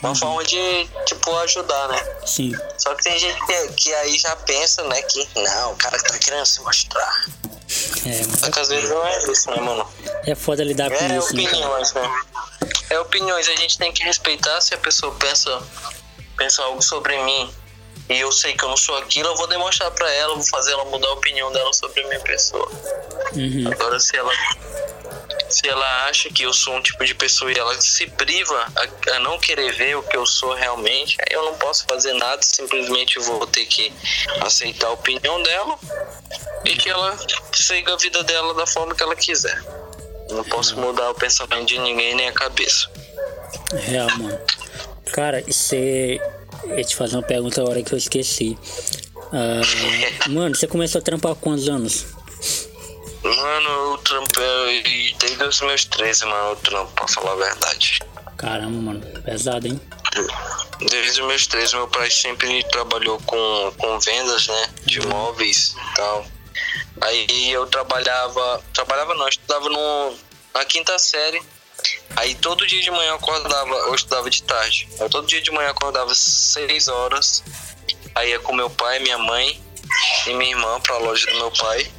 Uma 0.00 0.14
forma 0.14 0.44
de, 0.44 0.88
tipo, 1.06 1.36
ajudar, 1.38 1.88
né? 1.88 2.16
Sim. 2.26 2.52
Só 2.76 2.94
que 2.94 3.04
tem 3.04 3.18
gente 3.18 3.38
que, 3.46 3.68
que 3.74 3.94
aí 3.94 4.18
já 4.18 4.34
pensa, 4.36 4.82
né, 4.84 5.02
que 5.02 5.28
não, 5.36 5.72
o 5.72 5.76
cara 5.76 5.98
tá 5.98 6.18
querendo 6.18 6.46
se 6.46 6.60
mostrar. 6.62 7.24
É, 8.06 8.26
mas... 8.26 8.40
Só 8.40 8.50
que 8.50 8.60
às 8.60 8.68
vezes 8.68 8.90
não 8.90 9.06
é 9.06 9.18
isso, 9.30 9.50
né, 9.50 9.60
mano? 9.60 9.86
É 10.24 10.34
foda 10.34 10.64
lidar 10.64 10.90
com 10.90 10.96
é 10.96 11.18
isso. 11.18 11.28
É 11.28 11.40
opiniões, 11.40 11.92
né? 11.92 12.22
É 12.90 13.00
opiniões, 13.00 13.48
a 13.48 13.56
gente 13.56 13.76
tem 13.76 13.92
que 13.92 14.02
respeitar 14.02 14.60
se 14.60 14.74
a 14.74 14.78
pessoa 14.78 15.14
pensa, 15.16 15.62
pensa 16.36 16.62
algo 16.62 16.80
sobre 16.82 17.20
mim 17.24 17.52
e 18.08 18.18
eu 18.18 18.32
sei 18.32 18.54
que 18.54 18.64
eu 18.64 18.68
não 18.68 18.76
sou 18.76 18.96
aquilo, 18.96 19.28
eu 19.28 19.36
vou 19.36 19.46
demonstrar 19.46 19.90
para 19.90 20.10
ela, 20.12 20.34
vou 20.34 20.46
fazer 20.46 20.72
ela 20.72 20.84
mudar 20.86 21.08
a 21.08 21.12
opinião 21.12 21.52
dela 21.52 21.72
sobre 21.72 22.02
a 22.02 22.08
minha 22.08 22.20
pessoa. 22.20 22.68
Uhum. 23.34 23.70
Agora, 23.70 23.98
se 24.00 24.16
ela 24.16 24.32
se 25.48 25.66
ela 25.66 26.08
acha 26.08 26.28
que 26.28 26.42
eu 26.42 26.52
sou 26.52 26.74
um 26.74 26.82
tipo 26.82 27.04
de 27.04 27.14
pessoa 27.14 27.50
e 27.50 27.58
ela 27.58 27.80
se 27.80 28.06
priva 28.06 28.66
a, 28.76 29.14
a, 29.14 29.18
não 29.20 29.38
querer 29.38 29.72
ver 29.72 29.96
o 29.96 30.02
que 30.02 30.16
eu 30.16 30.26
sou 30.26 30.54
realmente, 30.54 31.16
aí 31.20 31.34
eu 31.34 31.44
não 31.44 31.54
posso 31.54 31.84
fazer 31.86 32.12
nada, 32.14 32.42
simplesmente 32.42 33.18
vou 33.18 33.46
ter 33.46 33.64
que 33.64 33.92
aceitar 34.42 34.88
a 34.88 34.92
opinião 34.92 35.42
dela 35.42 35.78
e 36.64 36.76
que 36.76 36.88
ela 36.90 37.16
siga 37.54 37.94
a 37.94 37.96
vida 37.96 38.22
dela 38.24 38.52
da 38.54 38.66
forma 38.66 38.94
que 38.94 39.02
ela 39.02 39.16
quiser. 39.16 39.62
Não 40.30 40.44
posso 40.44 40.78
mudar 40.78 41.10
o 41.10 41.14
pensamento 41.14 41.66
de 41.66 41.78
ninguém 41.78 42.14
nem 42.14 42.28
a 42.28 42.32
cabeça. 42.32 42.90
Real, 43.72 44.08
mano. 44.18 44.38
Cara, 45.12 45.42
você. 45.46 46.20
Eu 46.64 46.78
ia 46.78 46.84
te 46.84 46.96
fazer 46.96 47.16
uma 47.16 47.22
pergunta 47.22 47.60
agora 47.60 47.82
que 47.82 47.92
eu 47.92 47.98
esqueci. 47.98 48.58
Uh, 49.28 50.30
mano, 50.30 50.54
você 50.54 50.66
começou 50.66 51.00
a 51.00 51.02
trampar 51.02 51.32
há 51.32 51.34
quantos 51.34 51.68
anos? 51.68 52.06
Mano, 53.22 53.68
eu 53.68 53.98
trampei 53.98 55.14
desde 55.18 55.44
os 55.44 55.60
meus 55.60 55.84
13, 55.84 56.24
mano, 56.24 56.50
eu 56.50 56.56
trampo, 56.56 56.92
pra 56.92 57.08
falar 57.08 57.32
a 57.32 57.36
verdade. 57.36 57.98
Caramba, 58.36 58.80
mano, 58.80 59.00
pesado, 59.22 59.66
hein? 59.66 59.80
Desde 60.78 61.20
os 61.20 61.26
meus 61.26 61.46
13, 61.46 61.76
meu 61.76 61.88
pai 61.88 62.10
sempre 62.10 62.62
trabalhou 62.70 63.20
com, 63.26 63.72
com 63.76 63.98
vendas, 63.98 64.46
né? 64.46 64.70
De 64.86 65.00
uhum. 65.00 65.08
móveis 65.08 65.74
e 65.74 65.94
tal. 65.96 66.26
Aí 67.00 67.50
eu 67.50 67.66
trabalhava. 67.66 68.62
Trabalhava 68.72 69.14
não, 69.14 69.22
eu 69.22 69.28
estudava 69.28 69.68
no, 69.68 70.14
na 70.54 70.64
quinta 70.64 70.98
série. 70.98 71.42
Aí 72.16 72.34
todo 72.34 72.66
dia 72.66 72.80
de 72.80 72.90
manhã 72.90 73.10
eu 73.10 73.14
acordava, 73.16 73.74
eu 73.74 73.94
estudava 73.94 74.28
de 74.28 74.42
tarde. 74.42 74.88
Eu 74.98 75.08
todo 75.08 75.26
dia 75.26 75.40
de 75.40 75.50
manhã 75.50 75.68
eu 75.68 75.72
acordava 75.72 76.14
6 76.14 76.88
horas. 76.88 77.44
Aí 78.14 78.30
ia 78.30 78.40
com 78.40 78.52
meu 78.52 78.68
pai, 78.70 78.98
minha 78.98 79.18
mãe 79.18 79.60
e 80.26 80.34
minha 80.34 80.50
irmã 80.50 80.80
pra 80.80 80.98
loja 80.98 81.26
do 81.30 81.36
meu 81.36 81.50
pai. 81.52 81.90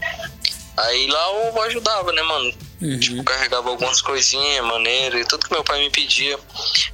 Aí 0.77 1.07
lá 1.07 1.33
eu 1.33 1.61
ajudava, 1.63 2.11
né, 2.13 2.21
mano? 2.21 2.53
Uhum. 2.81 2.99
Tipo, 2.99 3.23
carregava 3.25 3.69
algumas 3.69 4.01
coisinhas, 4.01 4.65
maneiro, 4.65 5.19
e 5.19 5.25
tudo 5.25 5.45
que 5.45 5.51
meu 5.51 5.63
pai 5.63 5.79
me 5.79 5.89
pedia. 5.89 6.39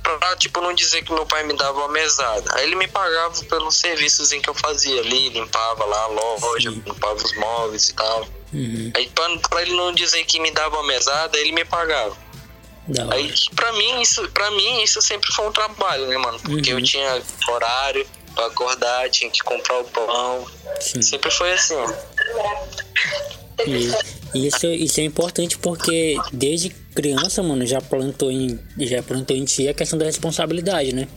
Pra, 0.01 0.35
tipo, 0.37 0.59
não 0.59 0.73
dizer 0.73 1.03
que 1.03 1.13
meu 1.13 1.25
pai 1.25 1.43
me 1.43 1.53
dava 1.53 1.79
uma 1.79 1.89
mesada. 1.89 2.49
Aí 2.55 2.65
ele 2.65 2.75
me 2.75 2.87
pagava 2.87 3.39
pelos 3.43 3.75
serviços 3.75 4.31
em 4.31 4.41
que 4.41 4.49
eu 4.49 4.55
fazia 4.55 4.99
ali, 5.01 5.29
limpava 5.29 5.85
lá 5.85 6.03
a 6.03 6.07
loja, 6.07 6.71
Sim. 6.71 6.83
limpava 6.85 7.15
os 7.15 7.37
móveis 7.37 7.89
e 7.89 7.93
tal. 7.93 8.27
Uhum. 8.51 8.91
Aí 8.95 9.07
pra, 9.13 9.37
pra, 9.49 9.61
ele 9.61 9.75
não 9.75 9.93
dizer 9.93 10.25
que 10.25 10.39
me 10.39 10.49
dava 10.49 10.77
uma 10.77 10.87
mesada, 10.87 11.37
ele 11.37 11.51
me 11.51 11.65
pagava. 11.65 12.17
Não. 12.87 13.11
Aí 13.11 13.33
pra 13.55 13.71
mim, 13.73 14.01
isso, 14.01 14.27
pra 14.29 14.51
mim, 14.51 14.83
isso 14.83 15.01
sempre 15.01 15.31
foi 15.33 15.47
um 15.47 15.51
trabalho, 15.51 16.07
né, 16.07 16.17
mano? 16.17 16.39
Porque 16.39 16.71
uhum. 16.71 16.79
eu 16.79 16.85
tinha 16.85 17.21
horário 17.49 18.05
pra 18.35 18.45
acordar, 18.47 19.09
tinha 19.09 19.29
que 19.29 19.41
comprar 19.41 19.79
o 19.79 19.83
pão. 19.85 20.45
Sim. 20.79 21.01
Sempre 21.01 21.31
foi 21.31 21.53
assim. 21.53 21.75
E, 23.65 24.47
Isso, 24.47 24.67
isso 24.67 24.99
é 24.99 25.03
importante 25.03 25.57
porque 25.57 26.17
desde 26.33 26.69
criança, 26.69 27.41
mano, 27.41 27.65
já 27.65 27.79
plantou 27.79 28.29
em, 28.29 28.59
já 28.79 29.01
plantou 29.01 29.35
em 29.35 29.45
ti 29.45 29.67
a 29.67 29.73
questão 29.73 29.97
da 29.97 30.05
responsabilidade, 30.05 30.93
né? 30.93 31.07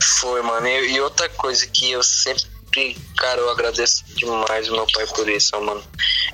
Foi, 0.00 0.40
mano. 0.42 0.66
E, 0.66 0.92
e 0.92 1.00
outra 1.00 1.28
coisa 1.30 1.66
que 1.66 1.90
eu 1.90 2.02
sempre, 2.02 2.96
cara, 3.16 3.40
eu 3.40 3.50
agradeço 3.50 4.04
demais 4.14 4.68
o 4.68 4.72
meu 4.72 4.86
pai 4.86 5.06
por 5.08 5.28
isso, 5.28 5.60
mano. 5.60 5.82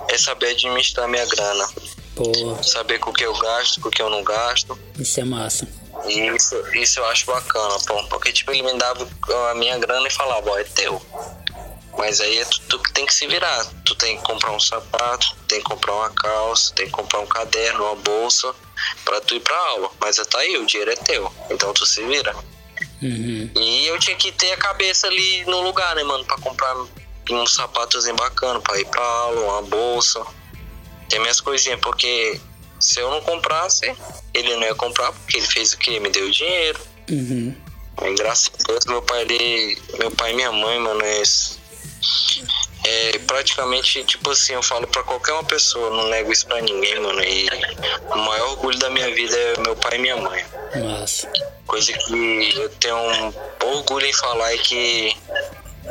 É 0.08 0.18
saber 0.18 0.48
administrar 0.48 1.08
minha 1.08 1.24
grana. 1.26 1.66
Pô, 2.14 2.62
Saber 2.62 2.98
com 2.98 3.10
o 3.10 3.12
que 3.12 3.24
eu 3.24 3.36
gasto, 3.38 3.80
com 3.80 3.88
o 3.88 3.90
que 3.90 4.00
eu 4.02 4.08
não 4.10 4.22
gasto. 4.22 4.78
isso 4.98 5.20
é 5.20 5.24
massa. 5.24 5.66
E 6.06 6.20
isso, 6.28 6.54
isso 6.74 7.00
eu 7.00 7.06
acho 7.06 7.26
bacana, 7.26 7.76
pô. 7.86 8.02
Porque, 8.08 8.32
tipo, 8.32 8.50
ele 8.52 8.62
me 8.62 8.76
dava 8.78 9.08
a 9.50 9.54
minha 9.54 9.78
grana 9.78 10.06
e 10.06 10.10
falava, 10.10 10.50
ó, 10.50 10.58
é 10.58 10.64
teu. 10.64 11.00
Mas 11.96 12.20
aí 12.20 12.38
é 12.38 12.44
tu, 12.44 12.60
tu 12.68 12.78
que 12.80 12.92
tem 12.92 13.06
que 13.06 13.14
se 13.14 13.26
virar. 13.26 13.64
Tu 13.84 13.94
tem 13.94 14.16
que 14.16 14.22
comprar 14.24 14.52
um 14.52 14.60
sapato, 14.60 15.34
tem 15.48 15.58
que 15.60 15.64
comprar 15.64 15.94
uma 15.94 16.10
calça, 16.10 16.72
tem 16.74 16.86
que 16.86 16.92
comprar 16.92 17.20
um 17.20 17.26
caderno, 17.26 17.84
uma 17.84 17.94
bolsa 17.96 18.54
pra 19.04 19.20
tu 19.20 19.34
ir 19.34 19.40
pra 19.40 19.56
aula. 19.56 19.90
Mas 20.00 20.16
tá 20.16 20.38
aí, 20.38 20.56
o 20.56 20.66
dinheiro 20.66 20.90
é 20.90 20.96
teu. 20.96 21.32
Então 21.50 21.72
tu 21.72 21.86
se 21.86 22.02
vira. 22.04 22.34
Uhum. 23.00 23.50
E 23.56 23.86
eu 23.86 23.98
tinha 23.98 24.16
que 24.16 24.32
ter 24.32 24.52
a 24.52 24.56
cabeça 24.56 25.06
ali 25.06 25.44
no 25.44 25.60
lugar, 25.60 25.94
né, 25.94 26.02
mano? 26.02 26.24
Pra 26.24 26.36
comprar 26.38 26.74
um 27.30 27.46
sapatozinho 27.46 28.16
bacana 28.16 28.60
pra 28.60 28.78
ir 28.78 28.86
pra 28.86 29.02
aula, 29.02 29.40
uma 29.52 29.62
bolsa. 29.62 30.24
Ter 31.14 31.20
minhas 31.20 31.40
coisinhas, 31.40 31.78
porque 31.78 32.40
se 32.80 32.98
eu 32.98 33.08
não 33.08 33.20
comprasse, 33.20 33.94
ele 34.34 34.56
não 34.56 34.64
ia 34.64 34.74
comprar, 34.74 35.12
porque 35.12 35.36
ele 35.36 35.46
fez 35.46 35.72
o 35.72 35.78
quê? 35.78 36.00
Me 36.00 36.08
deu 36.10 36.28
dinheiro. 36.28 36.80
Uhum. 37.08 37.54
E 38.02 38.14
graças 38.14 38.50
a 38.58 38.66
Deus, 38.66 38.84
meu 38.86 39.00
pai, 39.00 39.22
ele, 39.22 39.80
meu 39.96 40.10
pai 40.10 40.32
e 40.32 40.34
minha 40.34 40.50
mãe, 40.50 40.76
mano, 40.80 41.00
é, 41.04 41.22
é 42.84 43.18
praticamente, 43.20 44.02
tipo 44.02 44.28
assim, 44.28 44.54
eu 44.54 44.62
falo 44.64 44.88
pra 44.88 45.04
qualquer 45.04 45.34
uma 45.34 45.44
pessoa, 45.44 45.88
não 45.90 46.08
nego 46.08 46.32
isso 46.32 46.48
pra 46.48 46.60
ninguém, 46.60 46.98
mano. 46.98 47.22
E 47.22 47.48
o 48.12 48.18
maior 48.18 48.50
orgulho 48.50 48.78
da 48.80 48.90
minha 48.90 49.14
vida 49.14 49.36
é 49.36 49.60
meu 49.60 49.76
pai 49.76 49.94
e 49.94 49.98
minha 50.00 50.16
mãe. 50.16 50.44
Massa. 50.74 51.30
Coisa 51.64 51.92
que 51.92 52.54
eu 52.56 52.68
tenho 52.70 52.96
um 52.96 53.32
orgulho 53.60 54.04
em 54.04 54.12
falar 54.12 54.52
é 54.52 54.58
que 54.58 55.16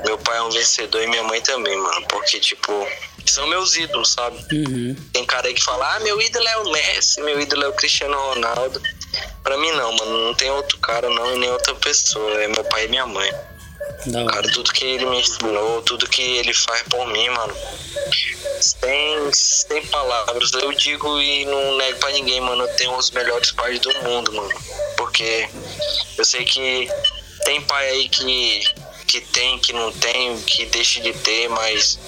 meu 0.04 0.18
pai 0.18 0.38
é 0.38 0.42
um 0.42 0.50
vencedor 0.50 1.02
e 1.02 1.08
minha 1.08 1.24
mãe 1.24 1.40
também, 1.40 1.78
mano. 1.78 2.06
Porque, 2.10 2.42
tipo, 2.42 2.86
são 3.32 3.48
meus 3.48 3.76
ídolos, 3.76 4.12
sabe? 4.12 4.38
Uhum. 4.52 4.96
Tem 5.12 5.26
cara 5.26 5.48
aí 5.48 5.54
que 5.54 5.64
fala, 5.64 5.96
ah, 5.96 6.00
meu 6.02 6.20
ídolo 6.22 6.48
é 6.48 6.58
o 6.58 6.72
Messi, 6.72 7.22
meu 7.22 7.40
ídolo 7.40 7.64
é 7.64 7.68
o 7.68 7.74
Cristiano 7.74 8.16
Ronaldo. 8.16 8.82
Pra 9.44 9.58
mim 9.58 9.72
não, 9.72 9.92
mano, 9.96 10.26
não 10.28 10.34
tem 10.34 10.50
outro 10.52 10.78
cara 10.80 11.10
não 11.10 11.36
e 11.36 11.38
nem 11.38 11.52
outra 11.52 11.76
pessoa, 11.76 12.42
é 12.42 12.48
meu 12.48 12.64
pai 12.64 12.86
e 12.86 12.88
minha 12.88 13.06
mãe. 13.06 13.32
Da 14.06 14.26
Cara, 14.26 14.52
tudo 14.52 14.72
que 14.72 14.86
ele 14.86 15.06
me 15.06 15.20
ensinou, 15.20 15.82
tudo 15.82 16.08
que 16.08 16.22
ele 16.22 16.54
faz 16.54 16.82
por 16.84 17.06
mim, 17.08 17.30
mano, 17.30 17.54
sem, 18.60 19.34
sem 19.34 19.86
palavras. 19.88 20.52
Eu 20.54 20.74
digo 20.74 21.20
e 21.22 21.46
não 21.46 21.78
nego 21.78 22.00
pra 22.00 22.12
ninguém, 22.12 22.42
mano, 22.42 22.64
eu 22.64 22.76
tenho 22.76 22.96
os 22.96 23.12
melhores 23.12 23.52
pais 23.52 23.80
do 23.80 23.94
mundo, 24.04 24.34
mano. 24.34 24.52
Porque 24.98 25.48
eu 26.18 26.26
sei 26.26 26.44
que 26.44 26.90
tem 27.46 27.62
pai 27.62 27.90
aí 27.90 28.10
que, 28.10 28.64
que 29.08 29.22
tem, 29.22 29.60
que 29.60 29.74
não 29.74 29.92
tem, 29.92 30.40
que 30.42 30.66
deixa 30.66 31.02
de 31.02 31.14
ter, 31.14 31.50
mas 31.50 32.00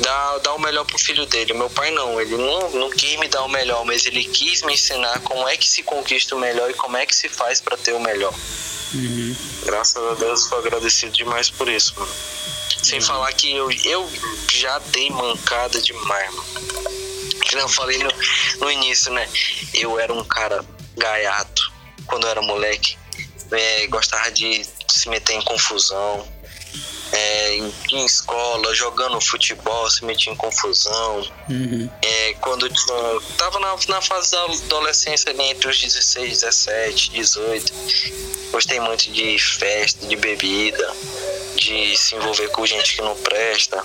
dá, 0.00 0.38
dá 0.38 0.54
o 0.54 0.60
melhor 0.60 0.84
pro 0.84 0.98
filho 0.98 1.26
dele. 1.26 1.52
Meu 1.54 1.70
pai 1.70 1.90
não, 1.90 2.20
ele 2.20 2.36
não, 2.36 2.70
não 2.70 2.90
quis 2.90 3.18
me 3.18 3.28
dar 3.28 3.42
o 3.42 3.48
melhor, 3.48 3.84
mas 3.84 4.06
ele 4.06 4.24
quis 4.24 4.62
me 4.62 4.74
ensinar 4.74 5.20
como 5.20 5.48
é 5.48 5.56
que 5.56 5.68
se 5.68 5.82
conquista 5.82 6.34
o 6.34 6.38
melhor 6.38 6.70
e 6.70 6.74
como 6.74 6.96
é 6.96 7.06
que 7.06 7.14
se 7.14 7.28
faz 7.28 7.60
pra 7.60 7.76
ter 7.76 7.92
o 7.92 8.00
melhor. 8.00 8.34
Uhum. 8.94 9.36
Graças 9.64 10.02
a 10.02 10.14
Deus, 10.14 10.44
sou 10.44 10.58
agradecido 10.58 11.12
demais 11.12 11.50
por 11.50 11.68
isso, 11.68 11.94
mano. 11.98 12.12
Sem 12.82 13.00
falar 13.00 13.32
que 13.32 13.54
eu, 13.54 13.70
eu 13.70 14.10
já 14.52 14.78
dei 14.78 15.10
mancada 15.10 15.80
demais, 15.80 16.34
mano. 16.34 16.48
Que 17.42 17.56
eu 17.56 17.68
falei 17.68 17.98
no, 17.98 18.10
no 18.60 18.70
início, 18.70 19.12
né? 19.12 19.28
Eu 19.74 19.98
era 19.98 20.12
um 20.12 20.24
cara 20.24 20.64
gaiato 20.96 21.72
quando 22.06 22.24
eu 22.24 22.30
era 22.30 22.42
moleque. 22.42 22.96
É, 23.50 23.86
gostava 23.86 24.30
de 24.30 24.64
se 24.88 25.08
meter 25.08 25.34
em 25.34 25.42
confusão. 25.42 26.26
É, 27.10 27.54
em, 27.56 27.74
em 27.92 28.04
escola, 28.04 28.74
jogando 28.74 29.18
futebol, 29.20 29.88
se 29.90 30.04
metia 30.04 30.32
em 30.32 30.36
confusão. 30.36 31.26
Uhum. 31.48 31.88
É, 32.02 32.34
quando 32.34 32.68
tinha- 32.68 33.20
tava 33.38 33.58
na, 33.60 33.74
na 33.88 34.00
fase 34.02 34.30
da 34.32 34.44
adolescência 34.44 35.30
ali 35.30 35.42
entre 35.42 35.68
os 35.70 35.80
16, 35.80 36.40
17, 36.42 37.10
18, 37.10 37.72
gostei 38.52 38.78
muito 38.80 39.10
de 39.10 39.38
festa, 39.38 40.06
de 40.06 40.16
bebida, 40.16 40.94
de 41.56 41.96
se 41.96 42.14
envolver 42.14 42.48
com 42.48 42.66
gente 42.66 42.96
que 42.96 43.00
não 43.02 43.16
presta. 43.16 43.82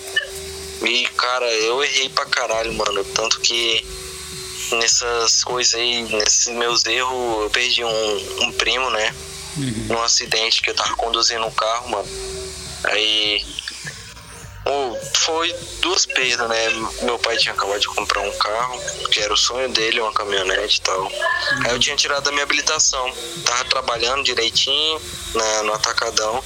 E 0.82 1.06
cara, 1.16 1.46
eu 1.50 1.82
errei 1.82 2.10
pra 2.10 2.26
caralho, 2.26 2.74
mano. 2.74 3.06
Tanto 3.06 3.40
que 3.40 3.86
nessas 4.74 5.44
coisas 5.44 5.76
aí, 5.76 6.02
nesses 6.04 6.48
meus 6.48 6.86
erros, 6.86 7.44
eu 7.44 7.50
perdi 7.52 7.84
um, 7.86 8.44
um 8.44 8.52
primo, 8.52 8.90
né? 8.90 9.16
Uhum. 9.56 9.86
num 9.90 10.02
acidente 10.02 10.64
que 10.64 10.72
eu 10.72 10.74
tava 10.76 10.96
conduzindo 10.96 11.46
um 11.46 11.52
carro, 11.52 11.88
mano. 11.90 12.08
Aí. 12.86 13.46
ô, 14.66 14.98
foi 15.18 15.54
duas 15.82 16.06
perdas, 16.06 16.48
né? 16.50 16.70
Meu 17.02 17.18
pai 17.20 17.38
tinha 17.38 17.54
acabado 17.54 17.80
de 17.80 17.88
comprar 17.88 18.22
um 18.22 18.32
carro, 18.38 18.80
que 19.12 19.20
era 19.20 19.34
o 19.34 19.38
sonho 19.38 19.70
dele, 19.70 20.02
uma 20.02 20.14
caminhonete 20.14 20.78
e 20.78 20.82
tal. 20.82 21.12
Aí 21.66 21.72
eu 21.72 21.80
tinha 21.80 21.96
tirado 21.96 22.28
a 22.28 22.32
minha 22.32 22.44
habilitação. 22.44 23.14
Tava 23.46 23.66
trabalhando 23.66 24.24
direitinho 24.24 25.02
na, 25.34 25.64
no 25.64 25.74
atacadão. 25.74 26.44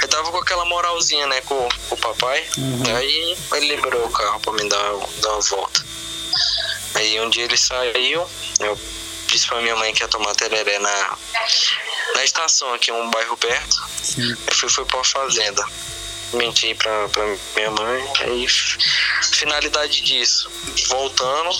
Eu 0.00 0.08
tava 0.08 0.30
com 0.30 0.38
aquela 0.38 0.64
moralzinha, 0.64 1.26
né, 1.26 1.40
com, 1.42 1.68
com 1.88 1.94
o 1.94 1.98
papai. 1.98 2.46
Uhum. 2.58 2.96
Aí 2.96 3.36
ele 3.54 3.76
liberou 3.76 4.06
o 4.06 4.10
carro 4.10 4.40
pra 4.40 4.52
me 4.52 4.68
dar, 4.68 4.92
dar 5.20 5.32
uma 5.32 5.40
volta. 5.40 5.84
Aí 6.94 7.20
um 7.20 7.30
dia 7.30 7.44
ele 7.44 7.56
saiu, 7.56 8.26
eu 8.60 8.78
disse 9.26 9.46
pra 9.46 9.60
minha 9.62 9.74
mãe 9.76 9.94
que 9.94 10.02
ia 10.02 10.08
tomar 10.08 10.34
tereré 10.34 10.78
na, 10.78 11.18
na 12.14 12.24
estação 12.24 12.72
aqui, 12.74 12.90
um 12.92 13.10
bairro 13.10 13.36
perto. 13.36 13.82
Sim. 14.02 14.32
Aí 14.46 14.54
fui, 14.54 14.68
fui 14.68 14.84
pra 14.84 15.04
fazenda. 15.04 15.64
Menti 16.34 16.74
pra, 16.74 17.08
pra 17.08 17.24
minha 17.54 17.70
mãe. 17.70 18.12
Aí, 18.20 18.46
finalidade 19.32 20.02
disso. 20.02 20.50
Voltando, 20.88 21.50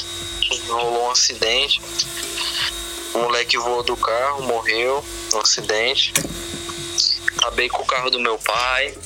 rolou 0.68 1.08
um 1.08 1.10
acidente. 1.10 1.80
O 3.12 3.18
moleque 3.18 3.58
voou 3.58 3.82
do 3.82 3.96
carro, 3.96 4.42
morreu 4.42 5.04
no 5.32 5.40
acidente. 5.40 6.12
Acabei 7.36 7.68
com 7.68 7.82
o 7.82 7.86
carro 7.86 8.10
do 8.10 8.18
meu 8.18 8.38
pai. 8.38 8.96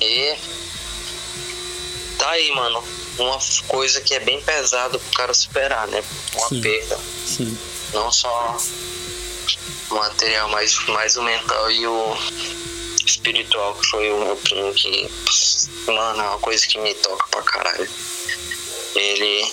E 0.00 0.36
tá 2.18 2.30
aí, 2.30 2.50
mano. 2.52 2.82
Uma 3.18 3.38
coisa 3.68 4.00
que 4.00 4.14
é 4.14 4.20
bem 4.20 4.40
pesada 4.42 4.98
pro 4.98 5.12
cara 5.12 5.34
superar, 5.34 5.86
né? 5.88 6.02
Uma 6.34 6.48
Sim. 6.48 6.60
perda. 6.60 6.98
Sim. 7.26 7.58
Não 7.92 8.10
só 8.10 8.56
material, 9.94 10.48
mas 10.48 10.78
mais 10.88 11.16
o 11.16 11.22
mental 11.22 11.70
e 11.70 11.86
o 11.86 12.16
espiritual, 13.04 13.74
que 13.74 13.86
foi 13.86 14.10
o 14.10 14.18
meu 14.18 14.36
primo 14.36 14.72
que, 14.74 15.10
mano, 15.86 16.22
é 16.22 16.28
uma 16.28 16.38
coisa 16.38 16.66
que 16.66 16.78
me 16.78 16.94
toca 16.94 17.26
pra 17.28 17.42
caralho. 17.42 17.88
Ele 18.94 19.52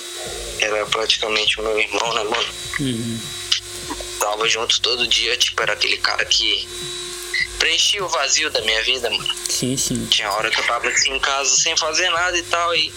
era 0.60 0.86
praticamente 0.86 1.60
o 1.60 1.64
meu 1.64 1.80
irmão, 1.80 2.14
né, 2.14 2.24
mano? 2.24 2.54
Uhum. 2.80 3.20
Tava 4.20 4.48
junto 4.48 4.80
todo 4.82 5.08
dia, 5.08 5.36
tipo, 5.38 5.62
era 5.62 5.74
aquele 5.74 5.98
cara 5.98 6.24
que 6.26 6.68
preenchia 7.58 8.04
o 8.04 8.10
vazio 8.10 8.50
da 8.50 8.62
minha 8.62 8.82
vida, 8.84 9.10
mano. 9.10 9.34
Sim, 9.50 9.78
sim. 9.78 10.06
Tinha 10.08 10.32
hora 10.32 10.50
que 10.50 10.60
eu 10.60 10.66
tava 10.66 10.88
assim 10.90 11.14
em 11.14 11.20
casa 11.20 11.56
sem 11.56 11.76
fazer 11.78 12.10
nada 12.10 12.38
e 12.38 12.44
tal, 12.44 12.76
e 12.76 12.92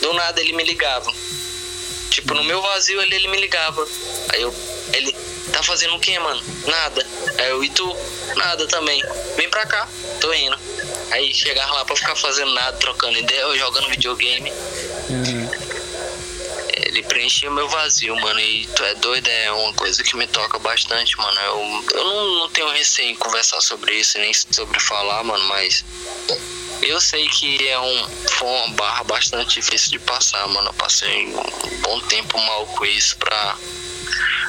do 0.00 0.12
nada 0.12 0.40
ele 0.40 0.52
me 0.52 0.64
ligava. 0.64 1.12
Tipo, 2.10 2.34
no 2.34 2.44
meu 2.44 2.60
vazio 2.60 3.00
ele, 3.02 3.14
ele 3.14 3.28
me 3.28 3.40
ligava. 3.40 3.86
Aí 4.30 4.42
eu, 4.42 4.54
ele, 4.92 5.14
tá 5.52 5.62
fazendo 5.62 5.94
o 5.94 6.00
quê, 6.00 6.18
mano? 6.18 6.42
Nada. 6.66 7.06
Aí 7.38 7.50
eu, 7.50 7.62
e 7.64 7.68
tu? 7.70 7.96
Nada 8.36 8.66
também. 8.66 9.02
Vem 9.36 9.48
pra 9.48 9.66
cá, 9.66 9.88
tô 10.20 10.32
indo. 10.32 10.58
Aí 11.10 11.32
chegava 11.32 11.72
lá 11.72 11.84
pra 11.84 11.96
ficar 11.96 12.14
fazendo 12.16 12.52
nada, 12.52 12.76
trocando 12.76 13.18
ideia, 13.18 13.40
eu 13.40 13.58
jogando 13.58 13.88
videogame. 13.88 14.52
Uhum. 15.08 15.50
Ele 16.86 17.02
preenchia 17.02 17.50
meu 17.50 17.68
vazio, 17.68 18.14
mano. 18.16 18.38
E 18.40 18.66
tu 18.68 18.84
é 18.84 18.94
doido, 18.96 19.28
é 19.28 19.50
uma 19.50 19.72
coisa 19.74 20.02
que 20.02 20.16
me 20.16 20.26
toca 20.26 20.58
bastante, 20.58 21.16
mano. 21.18 21.40
Eu, 21.40 21.84
eu 21.94 22.04
não, 22.04 22.38
não 22.40 22.48
tenho 22.50 22.68
receio 22.70 23.10
em 23.10 23.16
conversar 23.16 23.60
sobre 23.60 23.94
isso, 23.94 24.18
nem 24.18 24.32
sobre 24.32 24.78
falar, 24.80 25.22
mano, 25.24 25.44
mas. 25.44 25.84
Eu 26.80 27.00
sei 27.00 27.28
que 27.28 27.68
é 27.68 27.78
um, 27.80 28.08
foi 28.30 28.48
uma 28.48 28.68
barra 28.68 29.02
bastante 29.02 29.60
difícil 29.60 29.90
de 29.90 29.98
passar, 29.98 30.46
mano. 30.46 30.68
Eu 30.68 30.74
passei 30.74 31.26
um 31.26 31.80
bom 31.82 32.00
tempo 32.02 32.38
mal 32.38 32.66
com 32.66 32.84
isso 32.84 33.16
pra. 33.16 33.56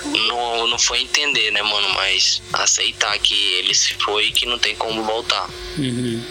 Não, 0.05 0.67
não 0.67 0.79
foi 0.79 1.01
entender, 1.01 1.51
né, 1.51 1.61
mano? 1.61 1.89
Mas 1.95 2.41
aceitar 2.53 3.17
que 3.19 3.35
ele 3.55 3.73
se 3.73 3.93
foi 3.95 4.25
e 4.25 4.31
que 4.31 4.45
não 4.45 4.59
tem 4.59 4.75
como 4.75 5.03
voltar. 5.03 5.49
Uhum. 5.77 6.23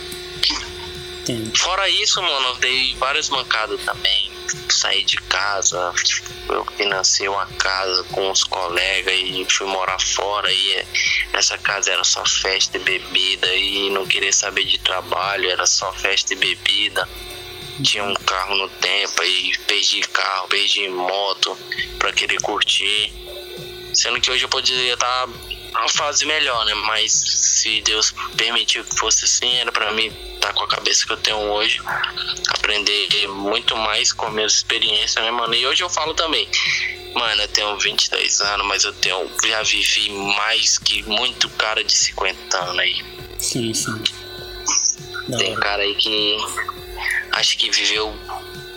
Fora 1.55 1.89
isso, 1.91 2.23
mano, 2.23 2.49
eu 2.49 2.55
dei 2.57 2.95
várias 2.95 3.29
mancadas 3.29 3.81
também. 3.83 4.31
Saí 4.71 5.05
de 5.05 5.17
casa, 5.17 5.93
eu 6.49 6.65
financei 6.77 7.29
uma 7.29 7.45
casa 7.45 8.03
com 8.05 8.31
os 8.31 8.45
colegas 8.45 9.15
e 9.15 9.47
fui 9.51 9.67
morar 9.67 10.01
fora. 10.01 10.51
E 10.51 10.85
essa 11.35 11.59
casa 11.59 11.93
era 11.93 12.03
só 12.05 12.25
festa 12.25 12.79
e 12.79 12.81
bebida 12.81 13.55
e 13.55 13.91
não 13.91 14.07
queria 14.07 14.33
saber 14.33 14.65
de 14.65 14.79
trabalho, 14.79 15.51
era 15.51 15.67
só 15.67 15.93
festa 15.93 16.33
e 16.33 16.37
bebida. 16.37 17.07
tinha 17.83 18.05
um 18.05 18.15
carro 18.15 18.57
no 18.57 18.69
tempo, 18.69 19.21
aí 19.21 19.53
perdi 19.67 20.01
carro, 20.01 20.49
perdi 20.49 20.89
moto 20.89 21.57
pra 21.99 22.11
querer 22.13 22.41
curtir. 22.41 23.13
Sendo 23.99 24.21
que 24.21 24.31
hoje 24.31 24.45
eu 24.45 24.49
poderia 24.49 24.95
estar 24.95 25.27
uma 25.27 25.89
fase 25.89 26.25
melhor, 26.25 26.65
né? 26.65 26.73
Mas 26.73 27.11
se 27.11 27.81
Deus 27.81 28.15
permitiu 28.37 28.85
que 28.85 28.97
fosse 28.97 29.25
assim, 29.25 29.53
era 29.57 29.73
pra 29.73 29.91
mim 29.91 30.07
estar 30.35 30.53
com 30.53 30.63
a 30.63 30.69
cabeça 30.69 31.05
que 31.05 31.13
eu 31.13 31.17
tenho 31.17 31.37
hoje, 31.37 31.81
aprender 32.51 33.27
muito 33.27 33.77
mais 33.77 34.13
com 34.13 34.27
a 34.27 34.31
minha 34.31 34.47
experiência, 34.47 35.21
né, 35.21 35.33
mano? 35.33 35.53
E 35.53 35.67
hoje 35.67 35.83
eu 35.83 35.91
falo 35.91 36.15
também, 36.15 36.49
mano, 37.13 37.43
eu 37.43 37.49
tenho 37.49 37.77
22 37.77 38.41
anos, 38.41 38.65
mas 38.69 38.85
eu 38.85 38.93
tenho, 38.93 39.29
já 39.45 39.65
vivi 39.65 40.11
mais 40.11 40.79
que 40.79 41.03
muito 41.03 41.51
cara 41.51 41.83
de 41.83 41.93
50 41.93 42.57
anos 42.57 42.79
aí. 42.79 43.05
Sim, 43.41 43.75
sim. 43.75 44.01
Tem 45.37 45.57
cara 45.57 45.83
aí 45.83 45.97
que 45.97 46.37
acho 47.33 47.59
que 47.59 47.69
viveu 47.69 48.17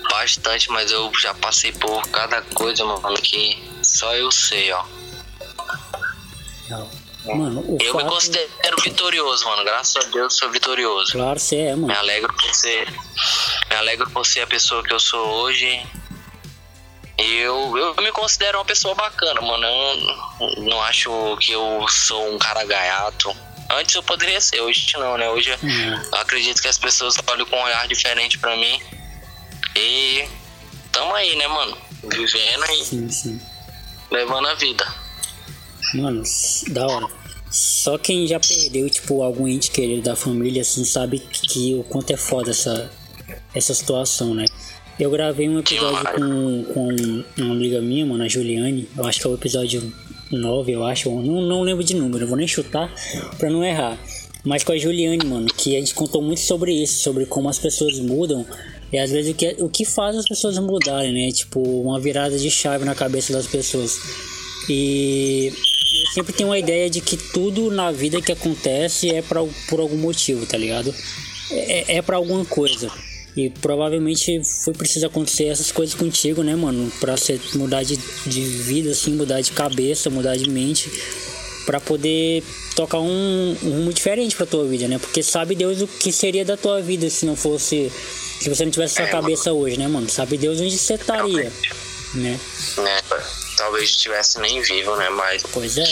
bastante, 0.09 0.71
mas 0.71 0.91
eu 0.91 1.11
já 1.19 1.31
passei 1.35 1.71
por 1.73 2.01
cada 2.07 2.41
coisa, 2.41 2.83
mano, 2.83 3.21
que 3.21 3.61
só 3.83 4.15
eu 4.15 4.31
sei, 4.31 4.71
ó. 4.71 4.83
Mano, 7.25 7.77
eu 7.79 7.91
fato... 7.91 8.03
me 8.03 8.11
considero 8.11 8.81
vitorioso, 8.81 9.45
mano. 9.45 9.63
Graças 9.63 10.05
a 10.05 10.09
Deus 10.09 10.35
sou 10.35 10.49
vitorioso. 10.49 11.11
Claro, 11.11 11.39
você 11.39 11.57
é, 11.57 11.75
mano. 11.75 11.87
Me 11.87 11.93
alegro 11.93 12.33
por 12.33 12.55
ser. 12.55 12.91
Me 13.69 13.75
alegro 13.75 14.09
por 14.09 14.25
ser 14.25 14.41
a 14.41 14.47
pessoa 14.47 14.83
que 14.83 14.93
eu 14.93 14.99
sou 14.99 15.25
hoje. 15.27 15.85
E 17.19 17.37
eu, 17.37 17.77
eu 17.77 17.95
me 18.03 18.11
considero 18.11 18.57
uma 18.57 18.65
pessoa 18.65 18.95
bacana, 18.95 19.39
mano. 19.41 19.65
Eu 19.67 20.63
não 20.63 20.81
acho 20.81 21.37
que 21.37 21.51
eu 21.51 21.85
sou 21.87 22.33
um 22.33 22.39
cara 22.39 22.63
gaiato. 22.65 23.35
Antes 23.69 23.95
eu 23.95 24.03
poderia 24.03 24.41
ser, 24.41 24.59
hoje 24.59 24.91
não, 24.97 25.17
né? 25.17 25.29
Hoje 25.29 25.51
uhum. 25.61 26.03
eu 26.11 26.19
acredito 26.19 26.61
que 26.61 26.67
as 26.67 26.77
pessoas 26.77 27.15
olham 27.27 27.45
com 27.45 27.55
um 27.55 27.63
olhar 27.63 27.87
diferente 27.87 28.39
pra 28.39 28.57
mim. 28.57 28.81
E 29.75 30.27
tamo 30.91 31.13
aí, 31.13 31.35
né, 31.35 31.47
mano? 31.47 31.77
Vivendo 32.03 32.65
e 32.71 32.83
sim, 32.83 33.09
sim. 33.09 33.41
levando 34.09 34.47
a 34.47 34.55
vida. 34.55 35.00
Mano, 35.93 36.23
da 36.69 36.87
hora. 36.87 37.07
Só 37.51 37.97
quem 37.97 38.25
já 38.25 38.39
perdeu, 38.39 38.89
tipo, 38.89 39.21
algum 39.21 39.47
ente 39.47 39.71
querido 39.71 40.03
da 40.03 40.15
família, 40.15 40.61
assim, 40.61 40.85
sabe 40.85 41.19
que 41.19 41.75
o 41.75 41.83
quanto 41.83 42.11
é 42.11 42.17
foda 42.17 42.51
essa, 42.51 42.89
essa 43.53 43.73
situação, 43.73 44.33
né? 44.33 44.45
Eu 44.97 45.11
gravei 45.11 45.49
um 45.49 45.59
episódio 45.59 46.13
com, 46.13 46.63
com 46.73 47.43
uma 47.43 47.53
amiga 47.53 47.81
minha, 47.81 48.05
mano, 48.05 48.23
a 48.23 48.27
Juliane. 48.27 48.87
Eu 48.95 49.05
acho 49.05 49.19
que 49.19 49.27
é 49.27 49.29
o 49.29 49.33
episódio 49.33 49.91
9, 50.31 50.71
eu 50.71 50.85
acho. 50.85 51.09
Não, 51.09 51.41
não 51.41 51.61
lembro 51.61 51.83
de 51.83 51.93
número, 51.93 52.27
vou 52.27 52.37
nem 52.37 52.47
chutar 52.47 52.89
pra 53.37 53.49
não 53.49 53.63
errar. 53.63 53.97
Mas 54.43 54.63
com 54.63 54.71
a 54.71 54.77
Juliane, 54.77 55.25
mano, 55.25 55.47
que 55.47 55.75
a 55.75 55.79
gente 55.79 55.93
contou 55.93 56.21
muito 56.21 56.41
sobre 56.41 56.73
isso, 56.73 57.01
sobre 57.03 57.25
como 57.25 57.49
as 57.49 57.59
pessoas 57.59 57.99
mudam. 57.99 58.45
E 58.93 58.97
às 58.97 59.11
vezes 59.11 59.31
o 59.31 59.35
que, 59.35 59.55
o 59.59 59.69
que 59.69 59.85
faz 59.85 60.15
as 60.15 60.27
pessoas 60.27 60.57
mudarem, 60.59 61.13
né? 61.13 61.31
Tipo, 61.31 61.61
uma 61.61 61.99
virada 61.99 62.37
de 62.37 62.49
chave 62.49 62.85
na 62.85 62.95
cabeça 62.95 63.33
das 63.33 63.47
pessoas. 63.47 63.99
E 64.69 65.51
sempre 66.13 66.33
tenho 66.33 66.49
uma 66.49 66.59
ideia 66.59 66.89
de 66.89 67.01
que 67.01 67.17
tudo 67.17 67.69
na 67.71 67.91
vida 67.91 68.21
que 68.21 68.31
acontece 68.31 69.09
é 69.09 69.21
pra, 69.21 69.41
por 69.69 69.79
algum 69.79 69.97
motivo, 69.97 70.45
tá 70.45 70.57
ligado? 70.57 70.93
É, 71.51 71.97
é 71.97 72.01
para 72.01 72.17
alguma 72.17 72.45
coisa. 72.45 72.91
E 73.35 73.49
provavelmente 73.49 74.41
foi 74.43 74.73
preciso 74.73 75.05
acontecer 75.05 75.45
essas 75.45 75.71
coisas 75.71 75.95
contigo, 75.95 76.43
né, 76.43 76.55
mano? 76.55 76.91
Pra 76.99 77.15
você 77.15 77.39
mudar 77.55 77.83
de, 77.83 77.97
de 78.25 78.41
vida, 78.41 78.91
assim, 78.91 79.13
mudar 79.13 79.39
de 79.41 79.51
cabeça, 79.51 80.09
mudar 80.09 80.35
de 80.35 80.49
mente. 80.49 80.89
para 81.65 81.79
poder 81.79 82.43
tocar 82.75 82.99
um, 82.99 83.55
um 83.63 83.69
rumo 83.69 83.93
diferente 83.93 84.35
pra 84.35 84.45
tua 84.45 84.65
vida, 84.65 84.87
né? 84.87 84.97
Porque 84.97 85.23
sabe 85.23 85.55
Deus 85.55 85.81
o 85.81 85.87
que 85.87 86.11
seria 86.11 86.43
da 86.43 86.57
tua 86.57 86.81
vida 86.81 87.09
se 87.09 87.25
não 87.25 87.35
fosse. 87.35 87.91
Se 88.39 88.49
você 88.49 88.65
não 88.65 88.71
tivesse 88.71 88.95
essa 88.95 89.07
é, 89.07 89.11
cabeça 89.11 89.51
mano. 89.51 89.63
hoje, 89.63 89.77
né, 89.77 89.87
mano? 89.87 90.09
Sabe 90.09 90.37
Deus 90.37 90.59
onde 90.59 90.77
você 90.77 90.95
estaria, 90.95 91.51
né? 92.13 92.39
É, 92.77 93.01
talvez 93.57 93.89
estivesse 93.89 94.39
nem 94.39 94.61
vivo, 94.61 94.95
né? 94.95 95.09
Mas. 95.09 95.43
Pois 95.51 95.77
é. 95.77 95.85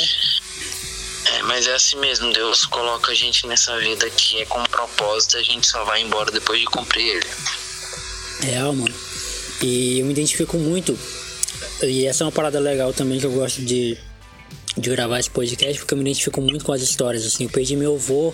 É, 1.25 1.43
mas 1.43 1.67
é 1.67 1.73
assim 1.73 1.97
mesmo, 1.97 2.31
Deus 2.33 2.65
coloca 2.65 3.11
a 3.11 3.15
gente 3.15 3.45
nessa 3.45 3.77
vida 3.79 4.09
que 4.09 4.41
é 4.41 4.45
com 4.45 4.63
propósito, 4.63 5.37
a 5.37 5.43
gente 5.43 5.67
só 5.67 5.83
vai 5.83 6.01
embora 6.01 6.31
depois 6.31 6.59
de 6.59 6.65
cumprir 6.65 7.17
ele. 7.17 7.27
É, 8.47 8.61
mano. 8.61 8.93
E 9.61 9.99
eu 9.99 10.05
me 10.05 10.13
identifico 10.13 10.57
muito. 10.57 10.97
E 11.83 12.05
essa 12.05 12.23
é 12.23 12.25
uma 12.25 12.31
parada 12.31 12.59
legal 12.59 12.93
também 12.93 13.19
que 13.19 13.25
eu 13.25 13.31
gosto 13.31 13.61
de, 13.61 13.97
de 14.77 14.89
gravar 14.89 15.19
esse 15.19 15.29
podcast, 15.29 15.79
porque 15.79 15.93
eu 15.93 15.97
me 15.97 16.03
identifico 16.03 16.41
muito 16.41 16.63
com 16.63 16.71
as 16.71 16.81
histórias, 16.81 17.25
assim. 17.25 17.43
Eu 17.43 17.49
perdi 17.49 17.75
meu 17.75 17.95
avô, 17.95 18.33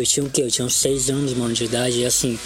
eu 0.00 0.04
tinha 0.04 0.24
o 0.24 0.30
quê? 0.30 0.42
Eu 0.42 0.50
tinha 0.50 0.66
uns 0.66 0.74
6 0.74 1.10
anos, 1.10 1.34
mano, 1.34 1.54
de 1.54 1.64
idade, 1.64 2.00
e 2.00 2.06
assim, 2.06 2.38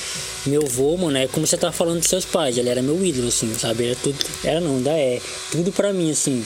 meu 0.46 0.62
avô, 0.62 0.96
mano, 0.96 1.18
é 1.18 1.26
como 1.26 1.46
você 1.46 1.56
tá 1.56 1.72
falando 1.72 2.00
dos 2.00 2.08
seus 2.08 2.24
pais, 2.24 2.58
ele 2.58 2.68
era 2.68 2.82
meu 2.82 3.04
ídolo, 3.04 3.28
assim, 3.28 3.52
sabe? 3.54 3.86
Era 3.86 3.96
tudo, 3.96 4.18
era 4.44 4.60
não, 4.60 4.76
ainda 4.76 4.90
é, 4.90 5.20
tudo 5.50 5.72
pra 5.72 5.92
mim, 5.92 6.10
assim. 6.10 6.44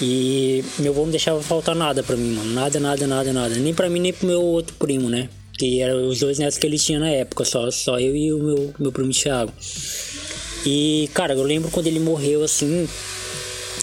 E 0.00 0.64
meu 0.78 0.92
avô 0.92 1.02
não 1.02 1.10
deixava 1.10 1.40
faltar 1.42 1.74
nada 1.74 2.02
pra 2.02 2.16
mim, 2.16 2.34
mano. 2.34 2.52
Nada, 2.52 2.80
nada, 2.80 3.06
nada, 3.06 3.32
nada. 3.32 3.54
Nem 3.54 3.72
pra 3.72 3.88
mim, 3.88 4.00
nem 4.00 4.12
pro 4.12 4.26
meu 4.26 4.42
outro 4.42 4.74
primo, 4.76 5.08
né? 5.08 5.28
Que 5.56 5.80
eram 5.80 6.08
os 6.08 6.18
dois 6.18 6.38
netos 6.38 6.58
que 6.58 6.66
ele 6.66 6.78
tinha 6.78 6.98
na 6.98 7.08
época, 7.08 7.44
só, 7.44 7.70
só 7.70 7.98
eu 7.98 8.14
e 8.14 8.32
o 8.32 8.38
meu, 8.38 8.74
meu 8.78 8.92
primo 8.92 9.12
Thiago. 9.12 9.52
E, 10.66 11.08
cara, 11.14 11.34
eu 11.34 11.42
lembro 11.42 11.70
quando 11.70 11.86
ele 11.86 12.00
morreu, 12.00 12.42
assim. 12.42 12.88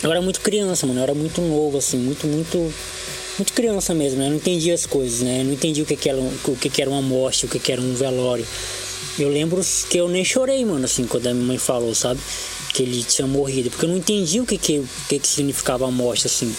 Eu 0.03 0.11
era 0.11 0.21
muito 0.21 0.41
criança, 0.41 0.85
mano. 0.85 0.99
Eu 0.99 1.03
era 1.03 1.13
muito 1.13 1.39
novo, 1.41 1.77
assim, 1.77 1.97
muito, 1.97 2.27
muito. 2.27 2.73
Muito 3.37 3.53
criança 3.53 3.93
mesmo, 3.93 4.19
né? 4.19 4.25
Eu 4.25 4.31
não 4.31 4.37
entendia 4.37 4.73
as 4.73 4.85
coisas, 4.85 5.21
né? 5.21 5.41
Eu 5.41 5.45
não 5.45 5.53
entendia 5.53 5.83
o 5.83 5.85
que, 5.85 5.95
que, 5.95 6.09
era, 6.09 6.19
o 6.19 6.55
que, 6.55 6.69
que 6.69 6.81
era 6.81 6.91
uma 6.91 7.01
morte, 7.01 7.45
o 7.45 7.49
que, 7.49 7.59
que 7.59 7.71
era 7.71 7.81
um 7.81 7.93
velório. 7.93 8.45
Eu 9.17 9.29
lembro 9.29 9.61
que 9.89 9.97
eu 9.97 10.07
nem 10.07 10.23
chorei, 10.23 10.63
mano, 10.63 10.85
assim, 10.85 11.05
quando 11.05 11.27
a 11.27 11.33
minha 11.33 11.45
mãe 11.45 11.57
falou, 11.57 11.93
sabe? 11.93 12.19
que 12.71 12.83
ele 12.83 13.03
tinha 13.03 13.27
morrido, 13.27 13.69
porque 13.69 13.85
eu 13.85 13.89
não 13.89 13.97
entendi 13.97 14.39
o 14.39 14.45
que 14.45 14.57
que, 14.57 14.79
o 14.79 14.89
que, 15.07 15.19
que 15.19 15.27
significava 15.27 15.85
a 15.85 15.91
morte, 15.91 16.27
assim. 16.27 16.53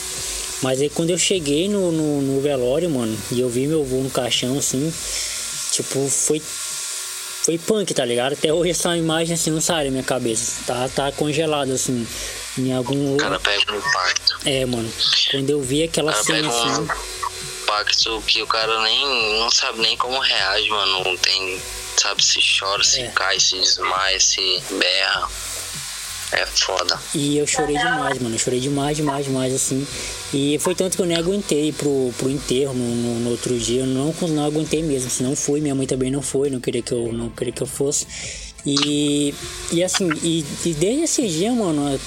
Mas 0.62 0.80
aí 0.80 0.88
quando 0.88 1.10
eu 1.10 1.18
cheguei 1.18 1.68
no, 1.68 1.90
no, 1.90 2.22
no, 2.22 2.40
velório, 2.40 2.88
mano, 2.88 3.16
e 3.30 3.40
eu 3.40 3.48
vi 3.48 3.66
meu 3.66 3.80
avô 3.80 3.96
no 3.96 4.10
caixão, 4.10 4.58
assim, 4.58 4.92
tipo, 5.72 6.06
foi. 6.08 6.40
Foi 7.44 7.58
punk, 7.58 7.92
tá 7.92 8.04
ligado? 8.04 8.34
Até 8.34 8.52
hoje 8.54 8.70
essa 8.70 8.96
imagem 8.96 9.34
assim 9.34 9.50
não 9.50 9.60
sai 9.60 9.86
da 9.86 9.90
minha 9.90 10.04
cabeça. 10.04 10.62
Tá, 10.64 10.88
tá 10.88 11.10
congelado, 11.10 11.72
assim, 11.72 12.06
em 12.58 12.72
algum. 12.72 13.14
O 13.14 13.16
cara 13.16 13.38
pega 13.40 13.72
um 13.72 13.78
impacto. 13.78 14.38
É, 14.44 14.66
mano. 14.66 14.92
Quando 15.30 15.50
eu 15.50 15.60
vi 15.62 15.82
aquela 15.82 16.12
cena 16.12 16.48
assim. 16.48 16.80
Um 16.80 17.62
impacto 17.62 18.22
que 18.26 18.42
o 18.42 18.46
cara 18.46 18.82
nem. 18.82 19.38
não 19.38 19.50
sabe 19.50 19.80
nem 19.80 19.96
como 19.96 20.18
reage, 20.18 20.68
mano. 20.68 21.04
Não 21.04 21.16
tem. 21.16 21.60
Sabe 21.96 22.24
se 22.24 22.40
chora, 22.58 22.82
se 22.82 23.00
é. 23.00 23.08
cai, 23.08 23.38
se 23.38 23.58
desmaia, 23.58 24.18
se 24.18 24.62
berra. 24.70 25.28
É 26.32 26.46
foda. 26.46 26.98
E 27.14 27.36
eu 27.36 27.46
chorei 27.46 27.76
demais, 27.76 28.18
mano. 28.18 28.34
Eu 28.34 28.38
chorei 28.38 28.58
demais, 28.58 28.96
demais, 28.96 29.26
demais, 29.26 29.54
assim. 29.54 29.86
E 30.32 30.58
foi 30.60 30.74
tanto 30.74 30.96
que 30.96 31.02
eu 31.02 31.06
nem 31.06 31.18
aguentei 31.18 31.72
pro, 31.72 32.10
pro 32.16 32.30
enterro 32.30 32.72
no, 32.72 32.94
no, 32.94 33.20
no 33.20 33.30
outro 33.30 33.58
dia. 33.58 33.80
Eu 33.80 33.86
não, 33.86 34.14
não 34.28 34.46
aguentei 34.46 34.82
mesmo. 34.82 35.10
Se 35.10 35.22
não 35.22 35.36
fui, 35.36 35.60
minha 35.60 35.74
mãe 35.74 35.86
também 35.86 36.10
não 36.10 36.22
foi. 36.22 36.48
Não 36.48 36.58
queria 36.58 36.80
que 36.80 36.92
eu, 36.92 37.12
não 37.12 37.28
queria 37.28 37.52
que 37.52 37.62
eu 37.62 37.66
fosse. 37.66 38.06
E, 38.64 39.34
e 39.70 39.84
assim, 39.84 40.08
e, 40.22 40.44
e 40.64 40.72
desde 40.72 41.02
esse 41.02 41.28
dia, 41.28 41.52
mano, 41.52 42.00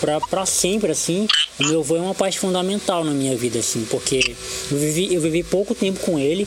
pra, 0.00 0.46
sempre, 0.46 0.90
assim, 0.90 1.28
o 1.58 1.66
meu 1.66 1.80
avô 1.80 1.96
é 1.96 2.00
uma 2.00 2.14
parte 2.14 2.38
fundamental 2.38 3.04
na 3.04 3.12
minha 3.12 3.36
vida, 3.36 3.58
assim, 3.58 3.86
porque 3.90 4.34
eu 4.70 4.78
vivi, 4.78 5.14
eu 5.14 5.20
vivi 5.20 5.42
pouco 5.42 5.74
tempo 5.74 6.00
com 6.00 6.18
ele. 6.18 6.46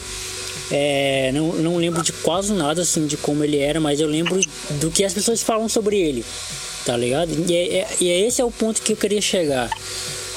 É, 0.72 1.32
não, 1.34 1.54
não 1.54 1.78
lembro 1.78 2.01
de 2.01 2.12
quase 2.12 2.54
nada 2.54 2.82
assim 2.82 3.06
de 3.06 3.18
como 3.18 3.43
ele 3.43 3.58
era, 3.58 3.80
mas 3.80 3.99
eu 3.99 4.08
lembro 4.08 4.39
do 4.80 4.89
que 4.89 5.04
as 5.04 5.14
pessoas 5.14 5.43
falam 5.43 5.68
sobre 5.68 5.99
ele 5.99 6.24
tá 6.86 6.95
ligado? 6.97 7.32
E, 7.49 7.56
é, 7.56 7.78
é, 7.80 7.88
e 7.99 8.10
é 8.10 8.28
esse 8.28 8.41
é 8.41 8.45
o 8.45 8.51
ponto 8.51 8.82
que 8.82 8.93
eu 8.93 8.97
queria 8.97 9.22
chegar. 9.22 9.70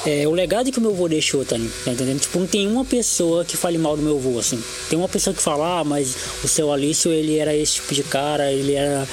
É, 0.05 0.27
o 0.27 0.31
legado 0.31 0.71
que 0.71 0.77
o 0.77 0.81
meu 0.81 0.91
avô 0.91 1.07
deixou, 1.07 1.43
tá, 1.43 1.57
tá, 1.83 1.91
entendendo? 1.91 2.19
Tipo, 2.19 2.39
não 2.39 2.47
tem 2.47 2.67
uma 2.67 2.85
pessoa 2.85 3.43
que 3.43 3.57
fale 3.57 3.77
mal 3.77 3.97
do 3.97 4.03
meu 4.03 4.17
avô, 4.17 4.39
assim. 4.39 4.61
Tem 4.89 4.97
uma 4.97 5.09
pessoa 5.09 5.33
que 5.33 5.41
fala, 5.41 5.79
ah, 5.79 5.83
mas 5.83 6.15
o 6.43 6.47
seu 6.47 6.71
Alício, 6.71 7.11
ele 7.11 7.37
era 7.37 7.55
esse 7.55 7.75
tipo 7.75 7.93
de 7.93 8.03
cara, 8.03 8.51
ele 8.51 8.73
era, 8.73 9.07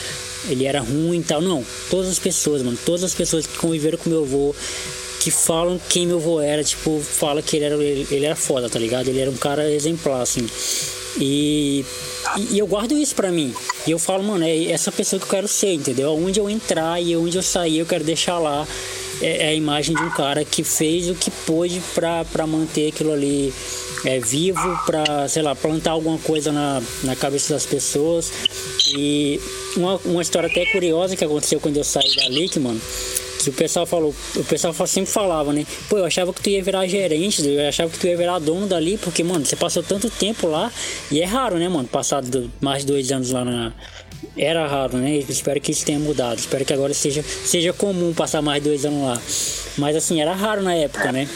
ele 0.49 0.65
era 0.65 0.81
ruim 0.81 1.21
e 1.21 1.23
tal. 1.23 1.41
Não, 1.41 1.65
todas 1.91 2.11
as 2.11 2.19
pessoas, 2.19 2.63
mano, 2.63 2.79
todas 2.85 3.05
as 3.05 3.15
pessoas 3.15 3.47
que 3.47 3.57
conviveram 3.57 3.99
com 3.99 4.11
meu 4.11 4.23
avô, 4.23 4.55
que 5.21 5.31
falam 5.31 5.81
quem 5.89 6.07
meu 6.07 6.19
avô 6.19 6.41
era, 6.41 6.63
tipo, 6.63 7.01
fala 7.01 7.43
que 7.43 7.57
ele 7.57 7.65
era, 7.65 7.75
ele, 7.77 8.07
ele 8.11 8.27
era 8.27 8.37
foda, 8.37 8.69
tá 8.69 8.79
ligado? 8.79 9.09
Ele 9.09 9.21
era 9.21 9.31
um 9.31 9.37
cara 9.37 9.71
exemplar, 9.71 10.21
assim. 10.21 10.47
E, 11.19 11.85
e, 12.51 12.59
eu 12.59 12.67
guardo 12.67 12.97
isso 12.97 13.15
pra 13.15 13.31
mim. 13.31 13.55
E 13.87 13.91
eu 13.91 13.99
falo, 13.99 14.25
mano, 14.25 14.45
é 14.45 14.71
essa 14.71 14.91
pessoa 14.91 15.21
que 15.21 15.27
eu 15.27 15.31
quero 15.31 15.49
ser, 15.49 15.73
entendeu? 15.73 16.13
Onde 16.15 16.41
eu 16.41 16.51
entrar 16.51 17.01
e 17.01 17.17
onde 17.17 17.37
eu 17.37 17.43
sair, 17.43 17.79
eu 17.79 17.87
quero 17.87 18.05
deixar 18.05 18.39
lá 18.39 18.67
é, 19.21 19.47
é 19.47 19.49
a 19.49 19.55
imagem 19.55 19.95
de 19.95 20.03
um 20.03 20.11
cara 20.11 20.45
que 20.45 20.65
fez 20.65 21.09
o 21.09 21.15
que 21.15 21.31
pôde 21.31 21.81
pra, 21.95 22.25
pra 22.25 22.47
manter 22.47 22.89
aquilo 22.89 23.13
ali 23.13 23.53
é, 24.05 24.19
vivo, 24.19 24.79
pra, 24.85 25.29
sei 25.29 25.43
lá, 25.43 25.55
plantar 25.55 25.93
alguma 25.93 26.19
coisa 26.19 26.53
na, 26.53 26.83
na 27.03 27.17
cabeça 27.17 27.55
das 27.55 27.65
pessoas. 27.65 28.33
E 28.97 29.41
uma, 29.77 29.97
uma 30.05 30.23
história 30.23 30.49
até 30.49 30.65
curiosa 30.67 31.17
que 31.17 31.25
aconteceu 31.25 31.61
quando 31.61 31.77
eu 31.77 31.85
saí 31.85 32.15
dali, 32.17 32.49
que, 32.49 32.59
mano, 32.59 32.81
que 33.43 33.51
o 33.51 33.53
pessoal 33.53 33.85
falou, 33.85 34.15
o 34.37 34.45
pessoal 34.45 34.75
sempre 34.87 35.11
falava, 35.11 35.53
né? 35.53 35.67
Pô, 35.89 35.99
eu 35.99 36.05
achava 36.05 36.33
que 36.33 36.43
tu 36.43 36.49
ia 36.49 36.63
virar 36.63 36.87
gerente, 36.87 37.47
eu 37.47 37.69
achava 37.69 37.91
que 37.91 37.99
tu 37.99 38.07
ia 38.07 38.17
virar 38.17 38.39
dono 38.39 38.67
dali, 38.67 38.97
porque, 38.99 39.23
mano, 39.23 39.45
você 39.45 39.57
passou 39.57 39.83
tanto 39.83 40.09
tempo 40.11 40.47
lá 40.47 40.73
e 41.11 41.21
é 41.21 41.25
raro, 41.25 41.59
né, 41.59 41.69
mano? 41.69 41.87
Passar 41.87 42.23
mais 42.61 42.85
de 42.85 42.93
dois 42.93 43.13
anos 43.13 43.31
lá 43.31 43.45
na, 43.45 43.73
Era 44.37 44.67
raro, 44.67 44.97
né? 44.97 45.17
Espero 45.29 45.61
que 45.61 45.73
isso 45.73 45.85
tenha 45.85 45.99
mudado. 45.99 46.39
Espero 46.39 46.65
que 46.65 46.73
agora 46.73 46.95
seja, 46.95 47.23
seja 47.23 47.73
comum 47.73 48.15
passar 48.15 48.41
mais 48.41 48.63
dois 48.63 48.85
anos 48.85 49.03
lá. 49.03 49.21
Mas 49.77 49.97
assim, 49.97 50.21
era 50.21 50.33
raro 50.33 50.63
na 50.63 50.75
época, 50.75 51.11
né? 51.11 51.29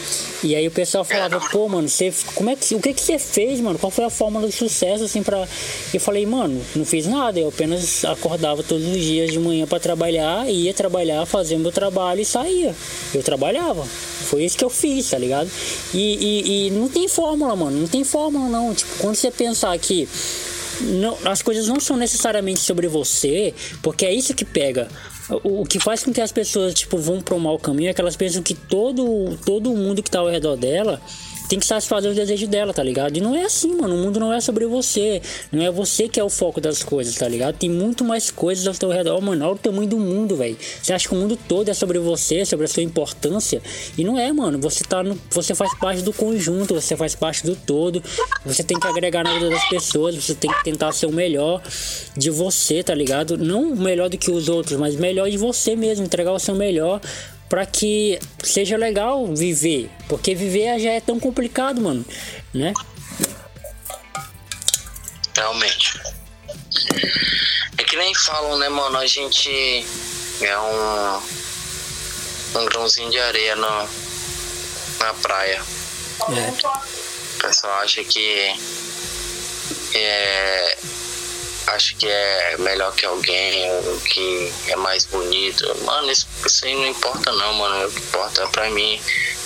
E 0.43 0.55
aí 0.55 0.67
o 0.67 0.71
pessoal 0.71 1.03
falava, 1.03 1.39
pô, 1.51 1.67
mano, 1.67 1.89
você, 1.89 2.13
como 2.35 2.49
é 2.49 2.55
que, 2.55 2.73
o 2.73 2.79
que 2.79 2.93
que 2.93 3.01
você 3.01 3.19
fez, 3.19 3.59
mano? 3.59 3.77
Qual 3.77 3.91
foi 3.91 4.05
a 4.05 4.09
fórmula 4.09 4.47
do 4.47 4.53
sucesso, 4.53 5.03
assim, 5.03 5.21
pra... 5.21 5.47
Eu 5.93 5.99
falei, 5.99 6.25
mano, 6.25 6.61
não 6.75 6.85
fiz 6.85 7.05
nada, 7.05 7.39
eu 7.39 7.49
apenas 7.49 8.05
acordava 8.05 8.63
todos 8.63 8.87
os 8.87 9.01
dias 9.01 9.31
de 9.31 9.39
manhã 9.39 9.67
para 9.67 9.79
trabalhar, 9.79 10.49
ia 10.49 10.73
trabalhar, 10.73 11.25
fazia 11.25 11.59
meu 11.59 11.71
trabalho 11.71 12.21
e 12.21 12.25
saía. 12.25 12.73
Eu 13.13 13.21
trabalhava. 13.21 13.85
Foi 13.85 14.45
isso 14.45 14.57
que 14.57 14.63
eu 14.63 14.69
fiz, 14.69 15.09
tá 15.09 15.17
ligado? 15.17 15.49
E, 15.93 15.97
e, 15.97 16.67
e 16.67 16.71
não 16.71 16.87
tem 16.87 17.07
fórmula, 17.07 17.55
mano, 17.55 17.77
não 17.77 17.87
tem 17.87 18.03
fórmula 18.03 18.47
não. 18.47 18.73
Tipo, 18.73 18.91
quando 18.99 19.15
você 19.15 19.31
pensar 19.31 19.77
que 19.77 20.07
não, 20.81 21.17
as 21.25 21.41
coisas 21.41 21.67
não 21.67 21.79
são 21.79 21.97
necessariamente 21.97 22.59
sobre 22.61 22.87
você, 22.87 23.53
porque 23.81 24.05
é 24.05 24.13
isso 24.13 24.33
que 24.33 24.45
pega. 24.45 24.87
O, 25.43 25.63
que 25.63 25.79
faz 25.79 26.03
com 26.03 26.11
que 26.11 26.21
as 26.21 26.31
pessoas 26.31 26.73
tipo 26.73 26.97
vão 26.97 27.21
para 27.21 27.35
o 27.35 27.39
mau 27.39 27.59
caminho 27.59 27.89
é 27.89 27.93
que 27.93 28.01
elas 28.01 28.15
pensam 28.15 28.41
que 28.41 28.55
todo 28.55 29.37
todo 29.45 29.75
mundo 29.75 30.01
que 30.01 30.09
está 30.09 30.19
ao 30.19 30.29
redor 30.29 30.55
dela 30.55 30.99
tem 31.49 31.57
que 31.57 31.65
satisfazer 31.65 32.11
os 32.11 32.15
desejos 32.15 32.47
dela, 32.47 32.71
tá 32.71 32.83
ligado? 32.83 33.17
E 33.17 33.19
não 33.19 33.35
é 33.35 33.43
assim, 33.43 33.75
mano. 33.75 33.95
O 33.95 33.97
mundo 33.97 34.19
não 34.19 34.31
é 34.31 34.39
sobre 34.39 34.67
você. 34.67 35.19
Não 35.51 35.63
é 35.63 35.71
você 35.71 36.07
que 36.07 36.19
é 36.19 36.23
o 36.23 36.29
foco 36.29 36.61
das 36.61 36.83
coisas, 36.83 37.15
tá 37.15 37.27
ligado? 37.27 37.57
Tem 37.57 37.69
muito 37.69 38.05
mais 38.05 38.29
coisas 38.29 38.67
ao 38.67 38.73
seu 38.75 38.89
redor, 38.89 39.19
mano. 39.19 39.43
Olha 39.43 39.55
o 39.55 39.57
tamanho 39.57 39.89
do 39.89 39.97
mundo, 39.97 40.35
velho. 40.35 40.55
Você 40.81 40.93
acha 40.93 41.09
que 41.09 41.15
o 41.15 41.17
mundo 41.17 41.35
todo 41.47 41.67
é 41.67 41.73
sobre 41.73 41.97
você, 41.97 42.45
sobre 42.45 42.65
a 42.65 42.67
sua 42.67 42.83
importância? 42.83 43.63
E 43.97 44.03
não 44.03 44.17
é, 44.17 44.31
mano. 44.31 44.59
Você 44.59 44.83
tá 44.83 45.01
no, 45.01 45.19
você 45.31 45.55
faz 45.55 45.75
parte 45.79 46.03
do 46.03 46.13
conjunto, 46.13 46.75
você 46.75 46.95
faz 46.95 47.15
parte 47.15 47.43
do 47.43 47.55
todo. 47.55 48.03
Você 48.45 48.63
tem 48.63 48.79
que 48.79 48.87
agregar 48.87 49.23
na 49.23 49.33
vida 49.33 49.49
das 49.49 49.67
pessoas, 49.69 50.15
você 50.15 50.35
tem 50.35 50.51
que 50.51 50.63
tentar 50.63 50.91
ser 50.91 51.07
o 51.07 51.11
melhor 51.11 51.63
de 52.15 52.29
você, 52.29 52.83
tá 52.83 52.93
ligado? 52.93 53.35
Não 53.39 53.75
melhor 53.75 54.07
do 54.07 54.19
que 54.19 54.29
os 54.29 54.49
outros, 54.49 54.77
mas 54.77 54.95
melhor 54.95 55.27
de 55.27 55.37
você 55.37 55.75
mesmo, 55.75 56.05
entregar 56.05 56.31
o 56.31 56.39
seu 56.39 56.53
melhor 56.53 57.01
para 57.49 57.65
que 57.65 58.19
seja 58.43 58.77
legal 58.77 59.25
viver, 59.33 59.89
porque 60.07 60.35
viver 60.35 60.79
já 60.79 60.91
é 60.91 61.01
tão 61.01 61.19
complicado, 61.19 61.81
mano, 61.81 62.05
né? 62.53 62.73
Realmente. 65.35 65.99
É 67.77 67.83
que 67.83 67.95
nem 67.95 68.13
falam, 68.13 68.57
né, 68.57 68.69
mano? 68.69 68.97
A 68.97 69.07
gente 69.07 69.49
é 70.41 70.59
um 70.59 71.21
um 72.55 72.65
grãozinho 72.65 73.11
de 73.11 73.19
areia 73.19 73.55
no, 73.55 73.89
na 74.99 75.13
praia. 75.21 75.61
É. 76.29 76.49
O 77.35 77.41
pessoal 77.41 77.73
acha 77.81 78.03
que 78.03 78.55
é 79.93 80.77
acha 81.73 81.95
que 81.95 82.07
é 82.07 82.57
melhor 82.59 82.93
que 82.95 83.05
alguém, 83.05 83.69
que 84.05 84.53
é 84.67 84.75
mais 84.75 85.05
bonito. 85.05 85.65
Mano, 85.83 86.11
isso, 86.11 86.27
isso 86.45 86.65
aí 86.65 86.75
não 86.75 86.87
importa 86.87 87.31
não, 87.31 87.53
mano. 87.53 87.87
O 87.87 87.91
que 87.91 87.99
importa 87.99 88.47
pra 88.47 88.69
mim 88.69 88.99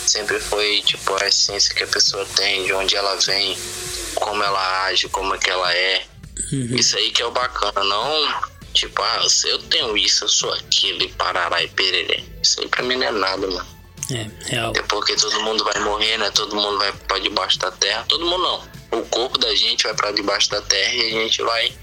sempre 0.06 0.40
foi, 0.40 0.82
tipo, 0.82 1.22
a 1.22 1.28
essência 1.28 1.74
que 1.74 1.84
a 1.84 1.88
pessoa 1.88 2.26
tem, 2.36 2.66
de 2.66 2.74
onde 2.74 2.96
ela 2.96 3.16
vem, 3.16 3.58
como 4.16 4.44
ela 4.44 4.86
age, 4.86 5.10
como 5.10 5.36
é 5.36 5.38
que 5.38 5.50
ela 5.50 5.74
é. 5.74 6.04
Uhum. 6.52 6.76
Isso 6.76 6.98
aí 6.98 7.12
que 7.12 7.22
é 7.22 7.26
o 7.26 7.32
bacana, 7.32 7.84
não 7.84 8.54
tipo, 8.74 9.02
ah, 9.02 9.22
eu 9.46 9.60
tenho 9.60 9.96
isso, 9.96 10.26
eu 10.26 10.30
sou 10.30 10.52
aquilo 10.54 11.04
e 11.04 11.08
parará 11.10 11.64
e 11.64 11.68
pererê. 11.68 12.24
Isso 12.42 12.60
aí 12.60 12.68
pra 12.68 12.84
mim 12.84 12.96
não 12.96 13.08
é 13.08 13.12
nada, 13.12 13.48
mano. 13.48 13.68
É, 14.12 14.28
real. 14.50 14.74
É 14.76 14.82
porque 14.84 15.16
todo 15.16 15.42
mundo 15.42 15.64
vai 15.64 15.80
morrer, 15.80 16.18
né? 16.18 16.30
Todo 16.32 16.56
mundo 16.56 16.78
vai 16.78 16.92
pra 16.92 17.20
debaixo 17.20 17.58
da 17.60 17.72
terra. 17.72 18.04
Todo 18.10 18.26
mundo 18.26 18.44
não. 18.44 19.00
O 19.00 19.06
corpo 19.06 19.38
da 19.38 19.56
gente 19.56 19.84
vai 19.84 19.94
para 19.94 20.12
debaixo 20.12 20.50
da 20.50 20.62
terra 20.62 20.94
e 20.94 21.08
a 21.08 21.22
gente 21.22 21.42
vai 21.42 21.74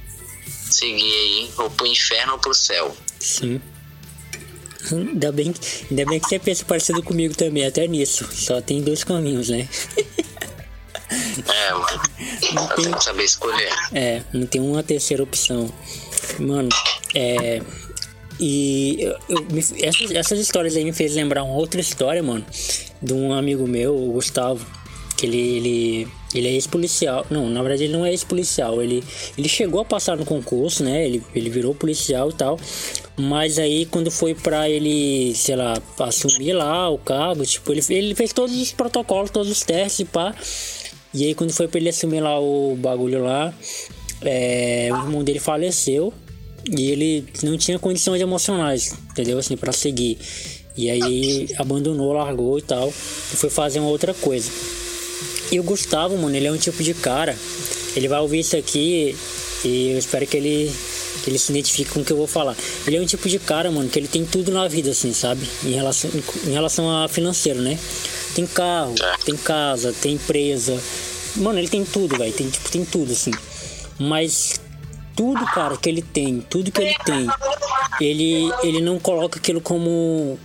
seguir 0.75 1.13
aí, 1.13 1.51
ou 1.59 1.71
pro 1.71 1.87
inferno 1.87 2.33
ou 2.35 2.39
pro 2.39 2.55
céu. 2.55 2.97
Sim. 3.19 3.61
Ainda 4.91 5.31
bem, 5.31 5.55
ainda 5.91 6.07
bem 6.07 6.19
que 6.19 6.29
você 6.29 6.39
pensa 6.39 6.65
parecido 6.65 7.03
comigo 7.03 7.35
também, 7.35 7.67
até 7.67 7.87
nisso. 7.87 8.27
Só 8.33 8.61
tem 8.61 8.83
dois 8.83 9.05
caminhos, 9.05 9.49
né? 9.49 9.69
É, 11.11 11.73
mano. 11.73 12.03
Não 12.53 12.67
tem, 12.69 12.85
tem 12.85 12.95
que 12.95 13.05
saber 13.05 13.25
escolher. 13.25 13.73
É, 13.93 14.23
não 14.33 14.47
tem 14.47 14.61
uma 14.61 14.81
terceira 14.83 15.23
opção. 15.23 15.73
Mano, 16.39 16.69
é. 17.15 17.61
E 18.39 19.03
eu, 19.03 19.19
eu, 19.29 19.47
essas, 19.83 20.11
essas 20.13 20.39
histórias 20.39 20.77
aí 20.77 20.85
me 20.85 20.93
fez 20.93 21.15
lembrar 21.15 21.43
uma 21.43 21.55
outra 21.55 21.81
história, 21.81 22.23
mano, 22.23 22.47
de 23.03 23.13
um 23.13 23.33
amigo 23.35 23.67
meu, 23.67 23.95
o 23.95 24.13
Gustavo, 24.13 24.65
que 25.21 25.27
ele, 25.27 25.57
ele 25.57 26.09
ele 26.35 26.49
é 26.49 26.53
ex-policial. 26.53 27.27
Não, 27.29 27.51
na 27.51 27.61
verdade 27.61 27.85
ele 27.85 27.93
não 27.93 28.07
é 28.07 28.11
ex-policial. 28.11 28.81
Ele, 28.81 29.05
ele 29.37 29.49
chegou 29.49 29.81
a 29.81 29.85
passar 29.85 30.17
no 30.17 30.25
concurso, 30.25 30.83
né? 30.83 31.05
Ele, 31.05 31.23
ele 31.35 31.51
virou 31.51 31.75
policial 31.75 32.31
e 32.31 32.33
tal. 32.33 32.59
Mas 33.17 33.59
aí 33.59 33.85
quando 33.85 34.11
foi 34.11 34.35
pra 34.35 34.69
ele, 34.71 35.35
sei 35.35 35.57
lá, 35.57 35.77
assumir 35.99 36.55
lá 36.55 36.89
o 36.89 36.97
cargo, 36.97 37.45
tipo, 37.45 37.71
ele, 37.73 37.83
ele 37.91 38.15
fez 38.15 38.33
todos 38.33 38.57
os 38.57 38.73
protocolos, 38.73 39.31
todos 39.31 39.51
os 39.51 39.61
testes 39.63 40.01
e 40.01 40.05
pá. 40.07 40.35
E 41.13 41.27
aí 41.27 41.35
quando 41.35 41.53
foi 41.53 41.69
pra 41.69 41.79
ele 41.79 41.91
assumir 41.91 42.21
lá 42.21 42.41
o 42.41 42.77
bagulho 42.77 43.23
lá, 43.23 43.53
é, 44.23 44.89
o 44.93 44.97
irmão 44.97 45.23
dele 45.23 45.41
faleceu. 45.41 46.15
E 46.71 46.91
ele 46.91 47.27
não 47.43 47.59
tinha 47.59 47.79
condições 47.79 48.21
emocionais, 48.21 48.95
entendeu? 49.11 49.39
Assim, 49.39 49.57
para 49.57 49.73
seguir. 49.73 50.19
E 50.77 50.89
aí 50.89 51.49
abandonou, 51.59 52.13
largou 52.13 52.59
e 52.59 52.63
tal. 52.63 52.89
E 52.89 53.37
foi 53.37 53.51
fazer 53.51 53.81
uma 53.81 53.89
outra 53.89 54.15
coisa. 54.15 54.51
E 55.51 55.59
o 55.59 55.63
Gustavo, 55.63 56.17
mano, 56.17 56.35
ele 56.37 56.47
é 56.47 56.53
um 56.53 56.57
tipo 56.57 56.83
de 56.83 56.95
cara. 56.95 57.37
Ele 57.97 58.07
vai 58.07 58.21
ouvir 58.21 58.41
isso 58.41 58.57
aqui 58.57 59.17
e 59.65 59.91
eu 59.91 59.99
espero 59.99 60.27
que 60.27 60.37
ele, 60.37 60.73
que 61.23 61.31
ele 61.31 61.39
se 61.39 61.51
identifique 61.51 61.91
com 61.91 62.01
o 62.01 62.05
que 62.05 62.13
eu 62.13 62.17
vou 62.17 62.27
falar. 62.27 62.57
Ele 62.87 62.97
é 62.97 63.01
um 63.01 63.07
tipo 63.07 63.29
de 63.29 63.39
cara, 63.39 63.71
mano, 63.71 63.89
que 63.89 63.99
ele 63.99 64.09
tem 64.09 64.25
tudo 64.25 64.53
na 64.53 64.69
vida, 64.69 64.91
assim, 64.91 65.13
sabe? 65.13 65.47
Em 65.65 65.73
relação, 65.73 66.11
em 66.47 66.53
relação 66.53 67.05
a 67.05 67.09
financeiro, 67.09 67.61
né? 67.61 67.79
Tem 68.35 68.47
carro, 68.47 68.95
tem 69.25 69.37
casa, 69.37 69.93
tem 70.01 70.15
empresa. 70.15 70.81
Mano, 71.37 71.59
ele 71.59 71.69
tem 71.69 71.85
tudo, 71.85 72.17
velho. 72.17 72.33
Tem, 72.33 72.49
tipo, 72.49 72.71
tem 72.71 72.85
tudo, 72.85 73.13
assim. 73.13 73.33
Mas 73.99 74.61
tudo, 75.17 75.45
cara, 75.47 75.77
que 75.77 75.89
ele 75.89 76.01
tem, 76.01 76.41
tudo 76.41 76.71
que 76.71 76.81
ele 76.81 76.95
tem, 77.05 77.29
ele, 78.01 78.51
ele 78.63 78.81
não 78.81 78.99
coloca 78.99 79.39
aquilo 79.39 79.61
como 79.61 80.39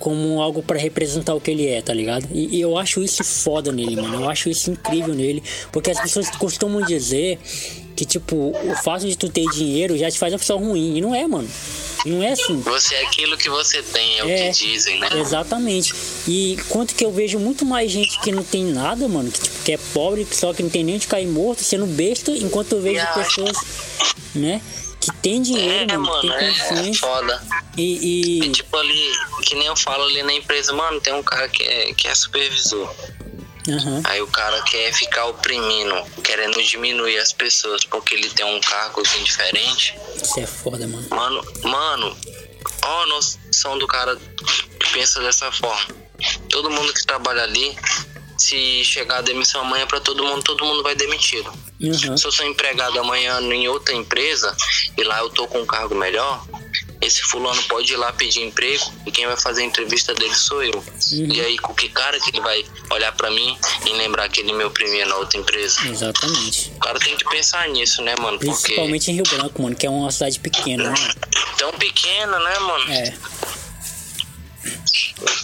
como 0.00 0.40
algo 0.40 0.62
para 0.62 0.78
representar 0.78 1.34
o 1.34 1.40
que 1.40 1.50
ele 1.50 1.68
é, 1.68 1.80
tá 1.80 1.92
ligado? 1.92 2.26
E, 2.32 2.56
e, 2.56 2.60
eu 2.60 2.76
acho 2.76 3.02
isso 3.02 3.22
foda 3.22 3.70
nele, 3.70 3.96
mano. 3.96 4.22
Eu 4.22 4.28
acho 4.28 4.48
isso 4.48 4.70
incrível 4.70 5.14
nele, 5.14 5.42
porque 5.70 5.90
as 5.90 6.00
pessoas 6.00 6.28
costumam 6.30 6.82
dizer 6.82 7.38
que 7.94 8.04
tipo 8.06 8.34
o 8.34 8.82
fato 8.82 9.06
de 9.06 9.14
tu 9.14 9.28
ter 9.28 9.44
dinheiro 9.50 9.96
já 9.98 10.10
te 10.10 10.18
faz 10.18 10.32
uma 10.32 10.38
pessoa 10.38 10.58
ruim 10.58 10.96
e 10.96 11.00
não 11.00 11.14
é, 11.14 11.26
mano. 11.26 11.48
Não 12.06 12.22
é 12.22 12.32
assim. 12.32 12.58
Você 12.62 12.94
é 12.94 13.02
aquilo 13.02 13.36
que 13.36 13.50
você 13.50 13.82
tem, 13.82 14.14
é, 14.14 14.18
é 14.18 14.24
o 14.24 14.26
que 14.26 14.32
é, 14.32 14.50
dizem, 14.50 14.98
né? 14.98 15.08
Exatamente. 15.20 15.92
E 16.26 16.56
quanto 16.70 16.94
que 16.94 17.04
eu 17.04 17.12
vejo 17.12 17.38
muito 17.38 17.66
mais 17.66 17.90
gente 17.90 18.18
que 18.20 18.32
não 18.32 18.42
tem 18.42 18.64
nada, 18.64 19.06
mano, 19.06 19.30
que, 19.30 19.38
tipo, 19.38 19.62
que 19.64 19.72
é 19.72 19.78
pobre, 19.92 20.26
só 20.32 20.54
que 20.54 20.62
não 20.62 20.70
tem 20.70 20.82
nem 20.82 20.94
onde 20.94 21.06
cair 21.06 21.26
morto, 21.26 21.62
sendo 21.62 21.84
besta, 21.86 22.32
enquanto 22.32 22.72
eu 22.72 22.80
vejo 22.80 23.06
pessoas, 23.14 23.56
né? 24.34 24.62
que 25.00 25.10
tem 25.22 25.40
dinheiro, 25.40 25.90
é, 25.90 25.96
mano, 25.96 26.20
tem 26.20 26.30
é, 26.30 26.90
é 26.90 26.94
foda. 26.94 27.42
E, 27.76 27.82
e... 27.82 28.44
e, 28.44 28.50
tipo 28.50 28.76
ali, 28.76 29.12
que 29.40 29.54
nem 29.54 29.66
eu 29.66 29.76
falo 29.76 30.04
ali 30.04 30.22
na 30.22 30.32
empresa, 30.32 30.72
mano, 30.72 31.00
tem 31.00 31.12
um 31.12 31.22
cara 31.22 31.48
que 31.48 31.62
é, 31.62 31.94
que 31.94 32.08
é 32.08 32.14
supervisor. 32.14 32.94
Uhum. 33.68 34.00
Aí 34.04 34.20
o 34.22 34.26
cara 34.26 34.60
quer 34.62 34.92
ficar 34.92 35.26
oprimindo, 35.26 35.94
querendo 36.24 36.62
diminuir 36.62 37.18
as 37.18 37.32
pessoas 37.32 37.84
porque 37.84 38.14
ele 38.14 38.30
tem 38.30 38.44
um 38.44 38.60
cargo 38.60 39.02
assim, 39.02 39.22
diferente. 39.22 39.96
Isso 40.16 40.40
é 40.40 40.46
foda, 40.46 40.86
mano. 40.86 41.06
Mano, 41.10 41.44
mano, 41.62 42.16
ó 42.82 43.02
a 43.02 43.06
noção 43.06 43.78
do 43.78 43.86
cara 43.86 44.16
que 44.16 44.92
pensa 44.92 45.20
dessa 45.20 45.50
forma. 45.52 45.94
Todo 46.48 46.70
mundo 46.70 46.92
que 46.92 47.04
trabalha 47.06 47.42
ali, 47.42 47.76
se 48.36 48.82
chegar 48.84 49.18
a 49.18 49.22
demissão 49.22 49.60
amanhã 49.60 49.86
para 49.86 50.00
todo 50.00 50.24
mundo, 50.24 50.42
todo 50.42 50.64
mundo 50.64 50.82
vai 50.82 50.94
demitido. 50.94 51.52
Uhum. 51.80 52.16
Se 52.16 52.26
eu 52.26 52.32
sou 52.32 52.46
empregado 52.46 52.98
amanhã 52.98 53.40
em 53.40 53.68
outra 53.68 53.94
empresa 53.94 54.54
e 54.96 55.04
lá 55.04 55.18
eu 55.20 55.30
tô 55.30 55.46
com 55.46 55.60
um 55.60 55.66
cargo 55.66 55.94
melhor, 55.94 56.44
esse 57.00 57.22
fulano 57.22 57.62
pode 57.64 57.92
ir 57.92 57.96
lá 57.96 58.12
pedir 58.12 58.42
emprego 58.42 58.84
e 59.06 59.10
quem 59.10 59.26
vai 59.26 59.36
fazer 59.36 59.62
a 59.62 59.64
entrevista 59.64 60.14
dele 60.14 60.34
sou 60.34 60.62
eu. 60.62 60.74
Uhum. 60.74 61.32
E 61.32 61.40
aí, 61.40 61.58
com 61.58 61.74
que 61.74 61.88
cara 61.88 62.20
que 62.20 62.30
ele 62.30 62.40
vai 62.40 62.64
olhar 62.90 63.12
para 63.12 63.30
mim 63.30 63.56
e 63.86 63.92
lembrar 63.94 64.28
que 64.28 64.40
ele 64.40 64.52
me 64.52 64.64
oprimia 64.64 65.06
na 65.06 65.16
outra 65.16 65.38
empresa? 65.38 65.80
Exatamente. 65.88 66.72
O 66.76 66.80
cara 66.80 66.98
tem 66.98 67.16
que 67.16 67.24
pensar 67.24 67.68
nisso, 67.68 68.02
né, 68.02 68.14
mano? 68.20 68.38
Principalmente 68.38 69.06
Porque... 69.06 69.10
em 69.10 69.14
Rio 69.14 69.24
Branco, 69.24 69.62
mano, 69.62 69.74
que 69.74 69.86
é 69.86 69.90
uma 69.90 70.10
cidade 70.10 70.38
pequena, 70.40 70.90
né? 70.90 70.96
Tão 71.56 71.72
pequena, 71.72 72.38
né, 72.38 72.58
mano? 72.58 72.92
É. 72.92 73.14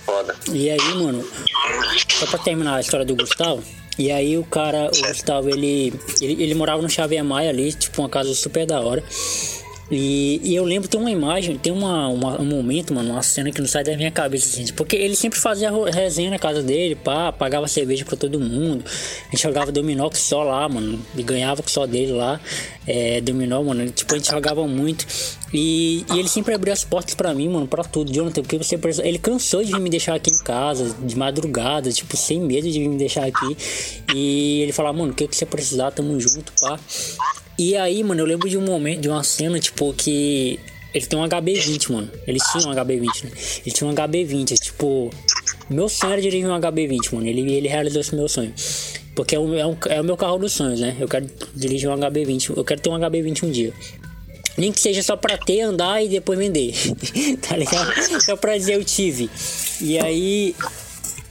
Foda. 0.04 0.36
E 0.52 0.70
aí, 0.70 0.94
mano, 0.94 1.26
só 2.18 2.26
pra 2.26 2.38
terminar 2.38 2.76
a 2.76 2.80
história 2.80 3.04
do 3.04 3.16
Gustavo, 3.16 3.64
e 3.98 4.10
aí 4.12 4.36
o 4.36 4.44
cara, 4.44 4.90
o 4.94 5.08
Gustavo, 5.08 5.48
ele, 5.48 5.94
ele, 6.20 6.42
ele 6.42 6.54
morava 6.54 6.82
no 6.82 6.88
Xavier 6.88 7.24
Maia 7.24 7.48
ali, 7.48 7.72
tipo 7.72 8.02
uma 8.02 8.08
casa 8.10 8.34
super 8.34 8.66
da 8.66 8.80
hora. 8.80 9.02
E, 9.90 10.40
e, 10.42 10.54
eu 10.56 10.64
lembro, 10.64 10.88
tem 10.88 10.98
uma 10.98 11.10
imagem, 11.10 11.56
tem 11.56 11.72
uma, 11.72 12.08
uma, 12.08 12.40
um 12.40 12.44
momento, 12.44 12.92
mano, 12.92 13.12
uma 13.12 13.22
cena 13.22 13.52
que 13.52 13.60
não 13.60 13.68
sai 13.68 13.84
da 13.84 13.96
minha 13.96 14.10
cabeça, 14.10 14.48
assim, 14.48 14.72
porque 14.72 14.96
ele 14.96 15.14
sempre 15.14 15.38
fazia 15.38 15.70
resenha 15.92 16.30
na 16.30 16.38
casa 16.38 16.60
dele, 16.60 16.96
pá, 16.96 17.30
pagava 17.30 17.68
cerveja 17.68 18.04
pra 18.04 18.16
todo 18.16 18.40
mundo. 18.40 18.84
A 19.28 19.30
gente 19.30 19.42
jogava 19.42 19.70
dominó 19.70 20.10
só 20.12 20.42
lá, 20.42 20.68
mano, 20.68 20.98
e 21.16 21.22
ganhava 21.22 21.62
só 21.66 21.86
dele 21.86 22.12
lá. 22.12 22.40
É, 22.84 23.20
dominó, 23.20 23.62
mano, 23.62 23.88
tipo, 23.90 24.12
a 24.12 24.18
gente 24.18 24.28
jogava 24.28 24.66
muito. 24.66 25.06
E, 25.54 26.04
e 26.12 26.18
ele 26.18 26.28
sempre 26.28 26.54
abria 26.54 26.72
as 26.72 26.84
portas 26.84 27.14
pra 27.14 27.32
mim, 27.32 27.48
mano, 27.48 27.66
pra 27.68 27.84
tudo. 27.84 28.12
Jonathan, 28.12 28.42
porque 28.42 28.58
você 28.58 28.76
precisa. 28.76 29.06
Ele 29.06 29.18
cansou 29.18 29.62
de 29.62 29.72
me 29.78 29.88
deixar 29.88 30.14
aqui 30.14 30.30
em 30.30 30.38
casa, 30.38 30.96
de 31.00 31.16
madrugada, 31.16 31.90
tipo, 31.92 32.16
sem 32.16 32.40
medo 32.40 32.68
de 32.68 32.80
me 32.80 32.96
deixar 32.96 33.24
aqui. 33.24 33.56
E 34.14 34.62
ele 34.62 34.72
falava, 34.72 34.98
mano, 34.98 35.12
o 35.12 35.14
que, 35.14 35.28
que 35.28 35.36
você 35.36 35.46
precisar, 35.46 35.92
tamo 35.92 36.18
junto, 36.20 36.52
pá. 36.60 36.78
E 37.58 37.76
aí, 37.76 38.02
mano, 38.04 38.20
eu 38.20 38.26
lembro 38.26 38.48
de 38.48 38.58
um 38.58 38.62
momento, 38.62 39.00
de 39.00 39.08
uma 39.08 39.22
cena, 39.22 39.58
tipo, 39.58 39.92
que 39.94 40.58
ele 40.96 41.06
tem 41.06 41.18
um 41.18 41.22
HB20, 41.22 41.92
mano. 41.92 42.10
Ele 42.26 42.38
tinha 42.38 42.68
um 42.68 42.74
HB20, 42.74 43.24
né? 43.24 43.30
Ele 43.64 43.74
tinha 43.74 43.90
um 43.90 43.94
HB20, 43.94 44.54
tipo. 44.58 45.10
Meu 45.68 45.88
sonho 45.88 46.12
era 46.14 46.22
dirigir 46.22 46.48
um 46.48 46.58
HB20, 46.58 47.12
mano. 47.12 47.26
Ele, 47.26 47.52
ele 47.52 47.68
realizou 47.68 48.00
esse 48.00 48.14
meu 48.14 48.28
sonho. 48.28 48.52
Porque 49.14 49.34
é 49.34 49.38
o, 49.38 49.54
é, 49.54 49.66
um, 49.66 49.76
é 49.88 50.00
o 50.00 50.04
meu 50.04 50.16
carro 50.16 50.38
dos 50.38 50.52
sonhos, 50.52 50.80
né? 50.80 50.96
Eu 50.98 51.08
quero 51.08 51.26
dirigir 51.54 51.90
um 51.90 51.96
HB20. 51.96 52.56
Eu 52.56 52.64
quero 52.64 52.80
ter 52.80 52.88
um 52.88 52.94
HB20 52.94 53.42
um 53.42 53.50
dia. 53.50 53.74
Nem 54.56 54.72
que 54.72 54.80
seja 54.80 55.02
só 55.02 55.16
pra 55.16 55.36
ter, 55.36 55.60
andar 55.60 56.02
e 56.02 56.08
depois 56.08 56.38
vender. 56.38 56.72
tá 57.46 57.56
ligado? 57.56 58.22
Só 58.22 58.36
pra 58.36 58.56
dizer 58.56 58.74
eu 58.74 58.84
tive. 58.84 59.28
E 59.82 59.98
aí, 59.98 60.54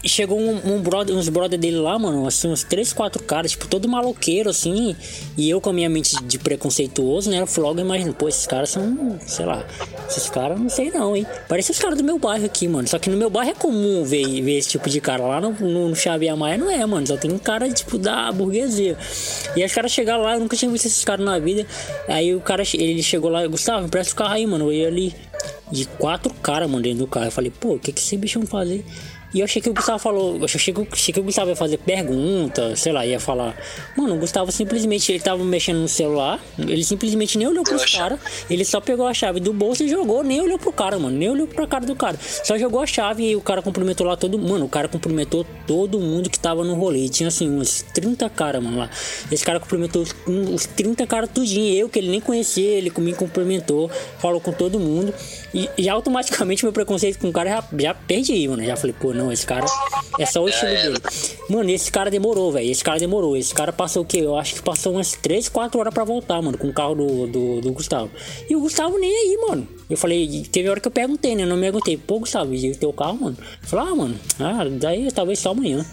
chegou 0.05 0.39
um, 0.39 0.75
um 0.75 0.81
brother, 0.81 1.15
uns 1.15 1.29
brother 1.29 1.59
dele 1.59 1.77
lá, 1.77 1.97
mano, 1.97 2.27
assim, 2.27 2.47
uns 2.47 2.63
três, 2.63 2.93
quatro 2.93 3.21
caras, 3.23 3.51
tipo, 3.51 3.67
todo 3.67 3.87
maloqueiro, 3.87 4.49
assim. 4.49 4.95
E 5.37 5.49
eu 5.49 5.59
com 5.59 5.69
a 5.69 5.73
minha 5.73 5.89
mente 5.89 6.15
de 6.23 6.37
preconceituoso, 6.37 7.29
né? 7.29 7.41
Eu 7.41 7.47
fui 7.47 7.63
logo 7.63 7.79
imaginando, 7.79 8.15
pô, 8.15 8.27
esses 8.27 8.45
caras 8.45 8.69
são, 8.69 9.19
sei 9.25 9.45
lá, 9.45 9.65
esses 10.07 10.29
caras 10.29 10.59
não 10.59 10.69
sei 10.69 10.91
não, 10.91 11.15
hein? 11.15 11.25
Parece 11.47 11.71
os 11.71 11.79
caras 11.79 11.97
do 11.97 12.03
meu 12.03 12.19
bairro 12.19 12.45
aqui, 12.45 12.67
mano. 12.67 12.87
Só 12.87 12.99
que 12.99 13.09
no 13.09 13.17
meu 13.17 13.29
bairro 13.29 13.51
é 13.51 13.55
comum 13.55 14.03
ver, 14.03 14.41
ver 14.41 14.57
esse 14.57 14.69
tipo 14.69 14.89
de 14.89 15.01
cara. 15.01 15.23
Lá 15.23 15.41
no, 15.41 15.51
no, 15.51 15.89
no 15.89 15.95
Xavier 15.95 16.35
Maia 16.37 16.57
não 16.57 16.69
é, 16.69 16.85
mano. 16.85 17.05
Só 17.07 17.17
tem 17.17 17.31
um 17.31 17.39
cara, 17.39 17.69
tipo, 17.69 17.97
da 17.97 18.31
burguesia. 18.31 18.97
E 19.55 19.63
os 19.63 19.73
caras 19.73 19.91
chegaram 19.91 20.23
lá, 20.23 20.35
eu 20.35 20.39
nunca 20.39 20.55
tinha 20.55 20.69
visto 20.71 20.85
esses 20.85 21.03
caras 21.03 21.25
na 21.25 21.39
vida. 21.39 21.65
Aí 22.07 22.35
o 22.35 22.41
cara, 22.41 22.63
ele 22.73 23.01
chegou 23.01 23.29
lá, 23.29 23.45
Gustavo, 23.47 23.85
empresta 23.85 24.13
o 24.13 24.15
carro 24.15 24.33
aí, 24.33 24.45
mano. 24.45 24.65
Eu 24.65 24.73
ia 24.73 24.87
ali 24.87 25.15
de 25.71 25.85
quatro 25.85 26.33
caras, 26.35 26.69
mano, 26.69 26.83
dentro 26.83 26.99
do 26.99 27.07
carro. 27.07 27.25
Eu 27.25 27.31
falei, 27.31 27.51
pô, 27.51 27.73
o 27.73 27.79
que 27.79 27.91
que 27.91 27.99
esse 27.99 28.17
bicho 28.17 28.39
vai 28.39 28.47
fazer? 28.47 28.85
E 29.35 29.41
eu 29.41 29.43
achei 29.43 29.61
que 29.61 29.69
o 29.69 29.73
Gustavo 29.73 29.99
falou, 29.99 30.37
eu 30.37 30.45
achei 30.45 30.73
que, 30.73 30.87
achei 30.93 31.13
que 31.13 31.19
o 31.19 31.23
Gustavo 31.23 31.49
ia 31.49 31.57
fazer 31.57 31.77
pergunta, 31.79 32.73
sei 32.77 32.93
lá, 32.93 33.05
ia 33.05 33.19
falar. 33.19 33.53
Mano, 33.97 34.15
o 34.15 34.17
Gustavo 34.17 34.49
simplesmente, 34.49 35.11
ele 35.11 35.19
tava 35.19 35.43
mexendo 35.43 35.79
no 35.79 35.89
celular, 35.89 36.39
ele 36.57 36.85
simplesmente 36.85 37.37
nem 37.37 37.45
olhou 37.45 37.65
pros 37.65 37.83
caras, 37.83 38.17
ele 38.49 38.63
só 38.63 38.79
pegou 38.79 39.05
a 39.05 39.13
chave 39.13 39.41
do 39.41 39.51
bolso 39.51 39.83
e 39.83 39.89
jogou, 39.89 40.23
nem 40.23 40.39
olhou 40.39 40.57
pro 40.57 40.71
cara, 40.71 40.97
mano, 40.97 41.17
nem 41.17 41.29
olhou 41.29 41.47
pra 41.47 41.67
cara 41.67 41.85
do 41.85 41.97
cara. 41.97 42.17
Só 42.21 42.57
jogou 42.57 42.81
a 42.81 42.87
chave 42.87 43.29
e 43.29 43.35
o 43.35 43.41
cara 43.41 43.61
cumprimentou 43.61 44.07
lá 44.07 44.15
todo 44.15 44.39
Mano, 44.45 44.67
o 44.67 44.69
cara 44.69 44.87
cumprimentou 44.87 45.45
todo 45.67 45.99
mundo 45.99 46.29
que 46.29 46.39
tava 46.39 46.63
no 46.63 46.75
rolê. 46.75 47.09
tinha 47.09 47.27
assim, 47.27 47.49
uns 47.49 47.81
30 47.93 48.29
caras, 48.29 48.63
mano, 48.63 48.77
lá. 48.77 48.89
Esse 49.29 49.43
cara 49.43 49.59
cumprimentou 49.59 50.01
os, 50.01 50.15
uns 50.25 50.65
30 50.65 51.05
caras 51.07 51.29
tudinho. 51.33 51.75
Eu, 51.75 51.89
que 51.89 51.99
ele 51.99 52.09
nem 52.09 52.21
conhecia, 52.21 52.71
ele 52.71 52.91
me 52.99 53.13
cumprimentou, 53.13 53.89
falou 54.19 54.39
com 54.39 54.53
todo 54.53 54.79
mundo. 54.79 55.13
E, 55.55 55.69
e 55.77 55.87
automaticamente 55.87 56.65
meu 56.65 56.73
preconceito 56.73 57.17
com 57.17 57.29
o 57.29 57.31
cara 57.31 57.49
já, 57.49 57.63
já 57.79 57.93
perdi, 57.93 58.45
mano. 58.45 58.61
Já 58.61 58.75
falei, 58.75 58.93
pô, 58.99 59.13
não, 59.13 59.31
esse 59.31 59.45
cara 59.45 59.65
é 60.19 60.25
só 60.25 60.43
o 60.43 60.49
estilo 60.49 60.71
dele. 60.71 60.97
Mano, 61.49 61.69
esse 61.69 61.89
cara 61.89 62.11
demorou, 62.11 62.51
velho. 62.51 62.69
Esse 62.69 62.83
cara 62.83 62.99
demorou. 62.99 63.37
Esse 63.37 63.53
cara 63.53 63.71
passou 63.71 64.03
o 64.03 64.05
quê? 64.05 64.17
Eu 64.17 64.37
acho 64.37 64.55
que 64.55 64.61
passou 64.61 64.91
umas 64.91 65.13
3, 65.13 65.47
4 65.47 65.79
horas 65.79 65.93
pra 65.93 66.03
voltar, 66.03 66.41
mano, 66.41 66.57
com 66.57 66.67
o 66.67 66.73
carro 66.73 66.95
do, 66.95 67.27
do, 67.27 67.61
do 67.61 67.71
Gustavo. 67.71 68.11
E 68.49 68.53
o 68.53 68.59
Gustavo 68.59 68.99
nem 68.99 69.09
aí, 69.09 69.37
mano. 69.47 69.65
Eu 69.89 69.95
falei, 69.95 70.43
teve 70.51 70.67
hora 70.67 70.81
que 70.81 70.87
eu 70.89 70.91
perguntei, 70.91 71.35
né? 71.35 71.43
Eu 71.43 71.47
não 71.47 71.55
me 71.55 71.61
perguntei, 71.61 71.95
pô, 71.95 72.19
Gustavo, 72.19 72.53
e 72.53 72.71
o 72.71 72.75
teu 72.75 72.91
carro, 72.91 73.17
mano? 73.21 73.37
Falei, 73.61 73.85
ah, 73.91 73.95
mano, 73.95 74.19
ah, 74.39 74.65
daí 74.69 75.09
talvez 75.09 75.39
só 75.39 75.51
amanhã. 75.51 75.85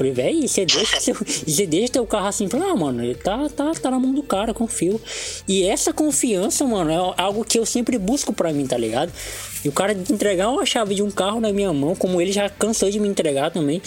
Falei, 0.00 0.14
velho, 0.14 0.48
você 0.48 0.64
deixa, 0.64 0.98
seu, 0.98 1.14
você 1.14 1.66
deixa 1.66 1.92
teu 1.92 2.06
carro 2.06 2.28
assim? 2.28 2.48
Falei, 2.48 2.70
ah, 2.70 2.74
mano, 2.74 3.04
ele 3.04 3.14
tá, 3.14 3.50
tá, 3.50 3.70
tá 3.74 3.90
na 3.90 3.98
mão 3.98 4.14
do 4.14 4.22
cara, 4.22 4.54
confio. 4.54 4.98
E 5.46 5.62
essa 5.64 5.92
confiança, 5.92 6.64
mano, 6.64 6.90
é 6.90 7.14
algo 7.20 7.44
que 7.44 7.58
eu 7.58 7.66
sempre 7.66 7.98
busco 7.98 8.32
pra 8.32 8.50
mim, 8.50 8.66
tá 8.66 8.78
ligado? 8.78 9.12
E 9.64 9.68
o 9.68 9.72
cara 9.72 9.92
entregar 9.92 10.48
uma 10.48 10.64
chave 10.64 10.94
de 10.94 11.02
um 11.02 11.10
carro 11.10 11.40
na 11.40 11.52
minha 11.52 11.72
mão, 11.72 11.94
como 11.94 12.20
ele 12.20 12.32
já 12.32 12.48
cansou 12.48 12.90
de 12.90 12.98
me 12.98 13.08
entregar 13.08 13.50
também. 13.50 13.82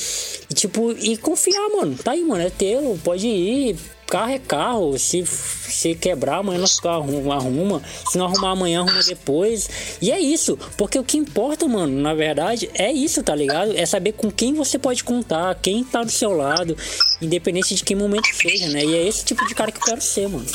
E 0.49 0.53
tipo, 0.53 0.91
e 0.91 1.17
confiar, 1.17 1.69
mano. 1.69 1.95
Tá 1.95 2.11
aí, 2.11 2.23
mano, 2.23 2.43
é 2.43 2.49
teu, 2.49 2.99
pode 3.03 3.27
ir 3.27 3.75
carro 4.13 4.31
é 4.31 4.37
carro. 4.37 4.99
Se, 4.99 5.25
se 5.25 5.95
quebrar, 5.95 6.37
amanhã 6.37 6.59
nós 6.59 6.79
arruma, 6.85 7.35
arruma. 7.35 7.81
Se 8.11 8.17
não 8.17 8.27
arrumar 8.27 8.51
amanhã, 8.51 8.81
arruma 8.81 9.01
depois. 9.01 9.97
E 9.99 10.11
é 10.11 10.19
isso. 10.19 10.55
Porque 10.77 10.99
o 10.99 11.03
que 11.03 11.17
importa, 11.17 11.67
mano, 11.67 11.99
na 11.99 12.13
verdade, 12.13 12.69
é 12.75 12.91
isso, 12.91 13.23
tá 13.23 13.33
ligado? 13.33 13.75
É 13.75 13.85
saber 13.87 14.11
com 14.11 14.31
quem 14.31 14.53
você 14.53 14.77
pode 14.77 15.03
contar, 15.03 15.55
quem 15.55 15.83
tá 15.83 16.03
do 16.03 16.11
seu 16.11 16.31
lado, 16.31 16.77
independente 17.19 17.73
de 17.73 17.83
que 17.83 17.95
momento 17.95 18.27
seja, 18.35 18.67
né? 18.67 18.85
E 18.85 18.95
é 18.95 19.07
esse 19.07 19.25
tipo 19.25 19.43
de 19.47 19.55
cara 19.55 19.71
que 19.71 19.79
eu 19.79 19.83
quero 19.83 20.01
ser, 20.01 20.29
mano. 20.29 20.45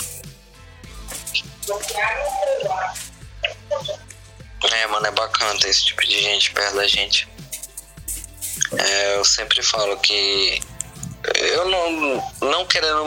É, 4.72 4.86
mano, 4.88 5.06
é 5.06 5.10
bacana 5.10 5.58
ter 5.58 5.68
esse 5.68 5.86
tipo 5.86 6.06
de 6.06 6.20
gente 6.20 6.50
perto 6.52 6.76
da 6.76 6.86
gente. 6.86 7.28
É, 8.76 9.16
eu 9.16 9.24
sempre 9.24 9.62
falo 9.62 9.96
que 9.98 10.60
eu 11.34 11.68
não, 11.68 12.32
não 12.42 12.66
querendo 12.66 13.04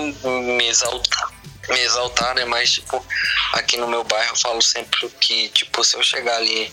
me 0.58 0.68
exaltar, 0.68 1.32
me 1.70 1.80
exaltar, 1.80 2.36
né? 2.36 2.46
Mas, 2.46 2.72
tipo, 2.72 3.06
aqui 3.54 3.78
no 3.78 3.88
meu 3.88 4.04
bairro 4.04 4.32
eu 4.32 4.38
falo 4.38 4.62
sempre 4.62 5.10
que, 5.20 5.50
tipo, 5.50 5.84
se 5.84 5.96
eu 5.96 6.04
chegar 6.04 6.38
ali 6.38 6.72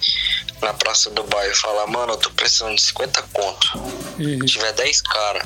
na 0.62 0.72
praça 0.74 1.10
do 1.10 1.22
bairro 1.24 1.52
e 1.52 1.56
falar, 1.56 1.86
mano, 1.86 2.12
eu 2.12 2.16
tô 2.16 2.30
precisando 2.30 2.74
de 2.74 2.82
50 2.82 3.22
conto, 3.32 3.78
uhum. 4.18 4.38
tiver 4.44 4.72
10 4.72 5.02
cara, 5.02 5.44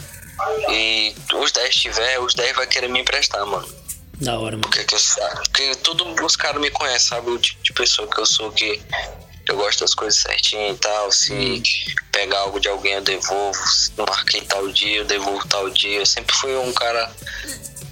e 0.70 1.14
os 1.35 1.53
10 1.53 1.74
tiver, 1.74 2.18
os 2.20 2.35
10 2.35 2.57
vai 2.57 2.66
querer 2.66 2.89
me 2.89 3.01
emprestar, 3.01 3.45
mano. 3.47 3.82
Da 4.21 4.39
hora, 4.39 4.57
mano. 4.57 4.63
Porque, 4.63 4.85
porque 4.85 5.75
tudo 5.77 6.25
os 6.25 6.37
caras 6.37 6.61
me 6.61 6.71
conhecem, 6.71 7.09
sabe? 7.09 7.31
O 7.31 7.39
tipo 7.39 7.63
de 7.63 7.73
pessoa 7.73 8.09
que 8.09 8.21
eu 8.21 8.27
sou 8.27 8.53
que 8.53 8.81
eu 9.49 9.57
gosto 9.57 9.81
das 9.81 9.95
coisas 9.95 10.21
certinho 10.21 10.75
e 10.75 10.79
tal. 10.79 11.11
Se 11.11 11.33
hum. 11.33 11.63
pegar 12.11 12.39
algo 12.39 12.61
de 12.61 12.69
alguém, 12.69 12.95
eu 12.95 13.03
devolvo. 13.03 13.59
Se 13.69 13.93
marquei 13.97 14.41
tal 14.43 14.69
dia, 14.69 14.99
eu 14.99 15.05
devolvo 15.05 15.47
tal 15.49 15.69
dia. 15.71 15.99
Eu 15.99 16.07
sempre 16.07 16.35
fui 16.37 16.55
um 16.57 16.73
cara. 16.73 17.11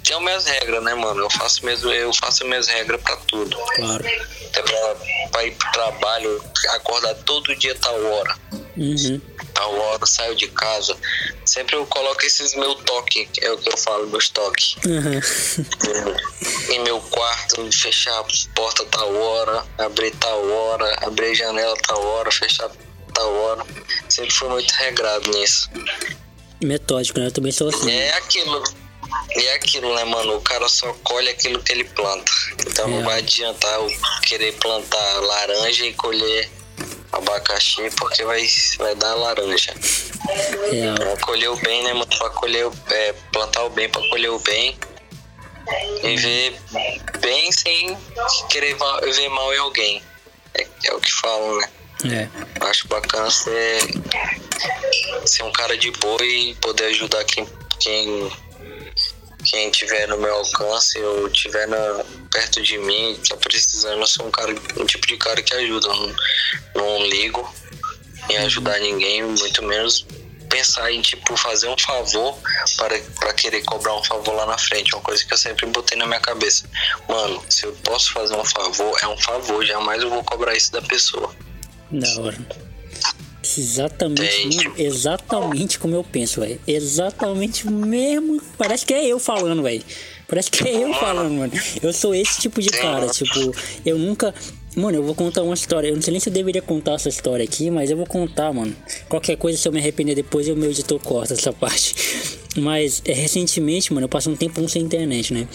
Tenho 0.05 0.21
minhas 0.21 0.45
regras, 0.47 0.83
né, 0.83 0.95
mano? 0.95 1.21
Eu 1.21 1.31
faço 1.31 1.65
mesmo, 1.65 1.91
eu 1.91 2.13
faço 2.15 2.45
minhas 2.45 2.69
regras 2.69 3.01
pra 3.03 3.17
tudo. 3.29 3.57
Claro. 3.77 4.05
Até 4.47 4.63
pra, 4.63 4.97
pra 5.31 5.45
ir 5.45 5.55
pro 5.55 5.73
trabalho, 5.73 6.45
acordar 6.75 7.15
todo 7.17 7.55
dia 7.57 7.75
tal 7.77 8.03
hora. 8.05 8.37
Uhum. 8.77 9.21
Tal 9.61 9.79
hora, 9.79 10.07
saio 10.07 10.35
de 10.35 10.49
casa. 10.49 10.97
Sempre 11.45 11.77
eu 11.77 11.85
coloco 11.85 12.25
esses 12.25 12.55
meu 12.55 12.75
toque, 12.77 13.29
é 13.43 13.51
o 13.51 13.59
que 13.59 13.69
eu 13.69 13.77
falo, 13.77 14.09
meus 14.09 14.31
toques. 14.31 14.77
Uhum. 14.87 16.73
em 16.73 16.81
meu 16.81 16.99
quarto, 16.99 17.71
fechar 17.71 18.19
a 18.21 18.25
porta 18.55 18.87
tal 18.87 19.15
hora, 19.15 19.63
abrir 19.77 20.13
tal 20.13 20.49
hora, 20.49 20.97
abrir 21.03 21.35
janela 21.35 21.77
tal 21.87 22.03
hora, 22.03 22.33
fechar 22.33 22.71
tal 23.13 23.35
hora. 23.35 23.67
Sempre 24.09 24.33
fui 24.33 24.49
muito 24.49 24.73
regrado 24.73 25.31
nisso. 25.31 25.69
Metódico, 26.63 27.21
né? 27.21 27.27
Eu 27.27 27.33
também 27.33 27.53
sou 27.53 27.69
assim. 27.69 27.91
É 27.91 28.17
aquilo. 28.17 28.65
E 29.37 29.43
é 29.43 29.55
aquilo, 29.57 29.95
né, 29.95 30.05
mano? 30.05 30.37
O 30.37 30.41
cara 30.41 30.71
só 30.71 30.91
colhe 31.05 31.29
aquilo 31.29 31.63
que 31.63 31.73
ele 31.73 31.85
planta. 31.85 32.33
Então 32.67 32.87
é. 32.87 32.89
não 32.89 33.05
vai 33.05 33.19
adiantar 33.19 33.75
eu 33.75 33.93
querer 34.23 34.55
plantar 34.55 35.21
laranja 35.21 35.85
e 35.85 35.93
colher 35.93 36.49
abacaxi 37.13 37.91
porque 37.99 38.25
vai, 38.25 38.47
vai 38.79 38.95
dar 38.95 39.15
laranja. 39.15 39.75
É. 40.73 41.17
Colher 41.23 41.51
o 41.51 41.57
bem, 41.57 41.83
né, 41.85 41.93
mano? 41.93 42.07
Pra 42.07 42.31
colher, 42.31 42.69
é, 42.91 43.13
plantar 43.33 43.65
o 43.65 43.71
bem 43.71 43.89
pra 43.89 44.03
colher 44.09 44.31
o 44.31 44.39
bem. 44.41 44.79
E 46.03 46.17
ver 46.17 46.61
bem 47.21 47.53
sem 47.53 47.97
querer 48.49 48.77
ver 49.13 49.29
mal 49.29 49.53
em 49.55 49.59
alguém. 49.59 50.03
É, 50.55 50.67
é 50.85 50.95
o 50.95 51.01
que 51.01 51.13
falam, 51.13 51.59
né? 51.59 51.71
É. 52.05 52.65
Acho 52.65 52.89
bacana 52.89 53.31
ser, 53.31 53.81
ser 55.27 55.43
um 55.43 55.53
cara 55.53 55.77
de 55.77 55.91
boa 55.93 56.25
e 56.25 56.55
poder 56.57 56.87
ajudar 56.87 57.25
quem, 57.25 57.47
quem, 57.79 58.33
quem 59.51 59.69
tiver 59.69 60.07
no 60.07 60.17
meu 60.17 60.33
alcance 60.37 60.97
ou 61.01 61.29
tiver 61.29 61.67
na, 61.67 62.05
perto 62.33 62.63
de 62.63 62.79
mim, 62.79 63.19
tá 63.29 63.37
precisando, 63.37 64.01
eu 64.01 64.07
sou 64.07 64.29
um 64.29 64.31
cara, 64.31 64.55
um 64.79 64.87
tipo 64.87 65.05
de 65.09 65.17
cara 65.17 65.43
que 65.43 65.53
ajuda. 65.57 65.89
Não, 65.89 66.15
não 66.77 67.07
ligo 67.07 67.53
em 68.29 68.37
ajudar 68.39 68.79
ninguém, 68.79 69.25
muito 69.25 69.65
menos 69.65 70.07
pensar 70.49 70.93
em 70.93 71.01
tipo 71.01 71.37
fazer 71.37 71.69
um 71.69 71.77
favor 71.77 72.39
para, 72.77 72.97
para 73.19 73.33
querer 73.35 73.65
cobrar 73.65 73.97
um 73.97 74.05
favor 74.05 74.35
lá 74.35 74.47
na 74.47 74.57
frente. 74.57 74.95
Uma 74.95 75.03
coisa 75.03 75.25
que 75.25 75.35
eu 75.35 75.39
sempre 75.39 75.67
botei 75.67 75.99
na 75.99 76.07
minha 76.07 76.21
cabeça. 76.21 76.69
Mano, 77.09 77.43
se 77.49 77.67
eu 77.67 77.73
posso 77.83 78.13
fazer 78.13 78.37
um 78.37 78.45
favor, 78.45 78.97
é 79.03 79.09
um 79.09 79.19
favor, 79.19 79.65
jamais 79.65 80.01
eu 80.01 80.11
vou 80.11 80.23
cobrar 80.23 80.55
isso 80.55 80.71
da 80.71 80.83
pessoa. 80.83 81.35
Da 81.91 82.09
hora. 82.21 82.70
Exatamente, 83.59 84.57
mano, 84.57 84.75
exatamente 84.79 85.79
como 85.79 85.95
eu 85.95 86.05
penso, 86.05 86.41
velho. 86.41 86.61
Exatamente 86.67 87.69
mesmo. 87.69 88.41
Parece 88.57 88.85
que 88.87 88.95
é 88.95 89.07
eu 89.07 89.19
falando, 89.19 89.63
velho. 89.63 89.83
Parece 90.31 90.51
que 90.51 90.69
é 90.69 90.85
eu 90.85 90.95
falando, 90.95 91.33
mano. 91.33 91.53
Eu 91.83 91.93
sou 91.93 92.15
esse 92.15 92.41
tipo 92.41 92.63
de 92.63 92.69
cara, 92.71 93.09
tipo, 93.09 93.53
eu 93.85 93.99
nunca. 93.99 94.33
Mano, 94.77 94.99
eu 94.99 95.03
vou 95.03 95.15
contar 95.15 95.43
uma 95.43 95.55
história. 95.55 95.89
Eu 95.89 95.97
não 95.97 96.03
sei 96.03 96.13
nem 96.13 96.21
se 96.21 96.29
eu 96.29 96.33
deveria 96.33 96.63
contar 96.63 96.93
essa 96.93 97.09
história 97.09 97.45
aqui, 97.45 97.69
mas 97.69 97.91
eu 97.91 97.97
vou 97.97 98.07
contar, 98.07 98.53
mano. 98.53 98.75
Qualquer 99.09 99.37
coisa, 99.37 99.59
se 99.59 99.67
eu 99.67 99.73
me 99.73 99.81
arrepender 99.81 100.15
depois, 100.15 100.49
o 100.49 100.55
meu 100.55 100.71
editor 100.71 101.01
corta 101.01 101.35
essa 101.35 101.53
parte. 101.53 101.97
Mas 102.57 103.01
é, 103.05 103.13
recentemente, 103.13 103.93
mano, 103.93 104.07
eu 104.07 104.09
passei 104.09 104.33
um 104.33 104.35
tempo 104.35 104.69
sem 104.69 104.83
internet, 104.83 105.33
né? 105.33 105.47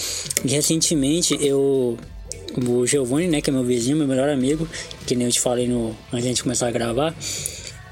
E 0.44 0.48
recentemente 0.48 1.38
eu. 1.42 1.98
O 2.66 2.88
Giovanni, 2.88 3.28
né, 3.28 3.42
que 3.42 3.50
é 3.50 3.54
meu 3.54 3.66
vizinho, 3.66 3.98
meu 3.98 4.08
melhor 4.08 4.30
amigo, 4.30 4.66
que 5.06 5.14
nem 5.14 5.28
eu 5.28 5.32
te 5.32 5.42
falei 5.42 5.68
no, 5.68 5.90
antes 6.08 6.22
de 6.22 6.28
a 6.28 6.32
gente 6.32 6.44
começar 6.44 6.68
a 6.70 6.72
gravar. 6.72 7.14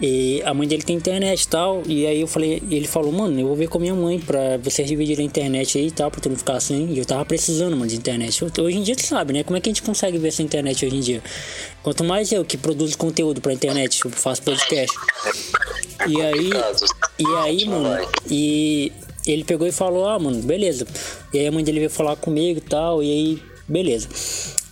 E 0.01 0.41
a 0.43 0.53
mãe 0.53 0.67
dele 0.67 0.83
tem 0.83 0.95
internet 0.95 1.43
e 1.43 1.47
tal. 1.47 1.83
E 1.85 2.05
aí 2.05 2.21
eu 2.21 2.27
falei, 2.27 2.61
ele 2.69 2.87
falou, 2.87 3.11
mano, 3.11 3.39
eu 3.39 3.47
vou 3.47 3.55
ver 3.55 3.67
com 3.67 3.77
a 3.77 3.81
minha 3.81 3.93
mãe 3.93 4.19
pra 4.19 4.57
vocês 4.57 4.87
dividirem 4.87 5.23
a 5.23 5.27
internet 5.27 5.77
aí 5.77 5.87
e 5.87 5.91
tal, 5.91 6.09
pra 6.09 6.19
tu 6.19 6.29
não 6.29 6.35
ficar 6.35 6.55
assim. 6.55 6.89
E 6.91 6.97
eu 6.97 7.05
tava 7.05 7.23
precisando, 7.25 7.75
mano, 7.75 7.87
de 7.87 7.95
internet. 7.95 8.43
Hoje 8.43 8.77
em 8.77 8.83
dia 8.83 8.95
tu 8.95 9.05
sabe, 9.05 9.33
né? 9.33 9.43
Como 9.43 9.55
é 9.55 9.61
que 9.61 9.69
a 9.69 9.71
gente 9.71 9.83
consegue 9.83 10.17
ver 10.17 10.29
essa 10.29 10.41
internet 10.41 10.85
hoje 10.85 10.95
em 10.95 10.99
dia? 10.99 11.23
Quanto 11.81 12.03
mais 12.03 12.31
eu 12.31 12.43
que 12.43 12.57
produzo 12.57 12.97
conteúdo 12.97 13.39
pra 13.39 13.53
internet, 13.53 14.01
eu 14.03 14.11
faço 14.11 14.41
podcast. 14.41 14.95
E 16.07 16.21
aí. 16.21 16.49
E 17.19 17.25
aí, 17.37 17.65
mano, 17.65 18.07
e 18.29 18.91
ele 19.25 19.43
pegou 19.43 19.67
e 19.67 19.71
falou, 19.71 20.07
ah, 20.07 20.19
mano, 20.19 20.41
beleza. 20.41 20.85
E 21.33 21.39
aí 21.39 21.47
a 21.47 21.51
mãe 21.51 21.63
dele 21.63 21.79
veio 21.79 21.89
falar 21.89 22.15
comigo 22.15 22.57
e 22.57 22.61
tal, 22.61 23.03
e 23.03 23.11
aí, 23.11 23.43
beleza. 23.67 24.09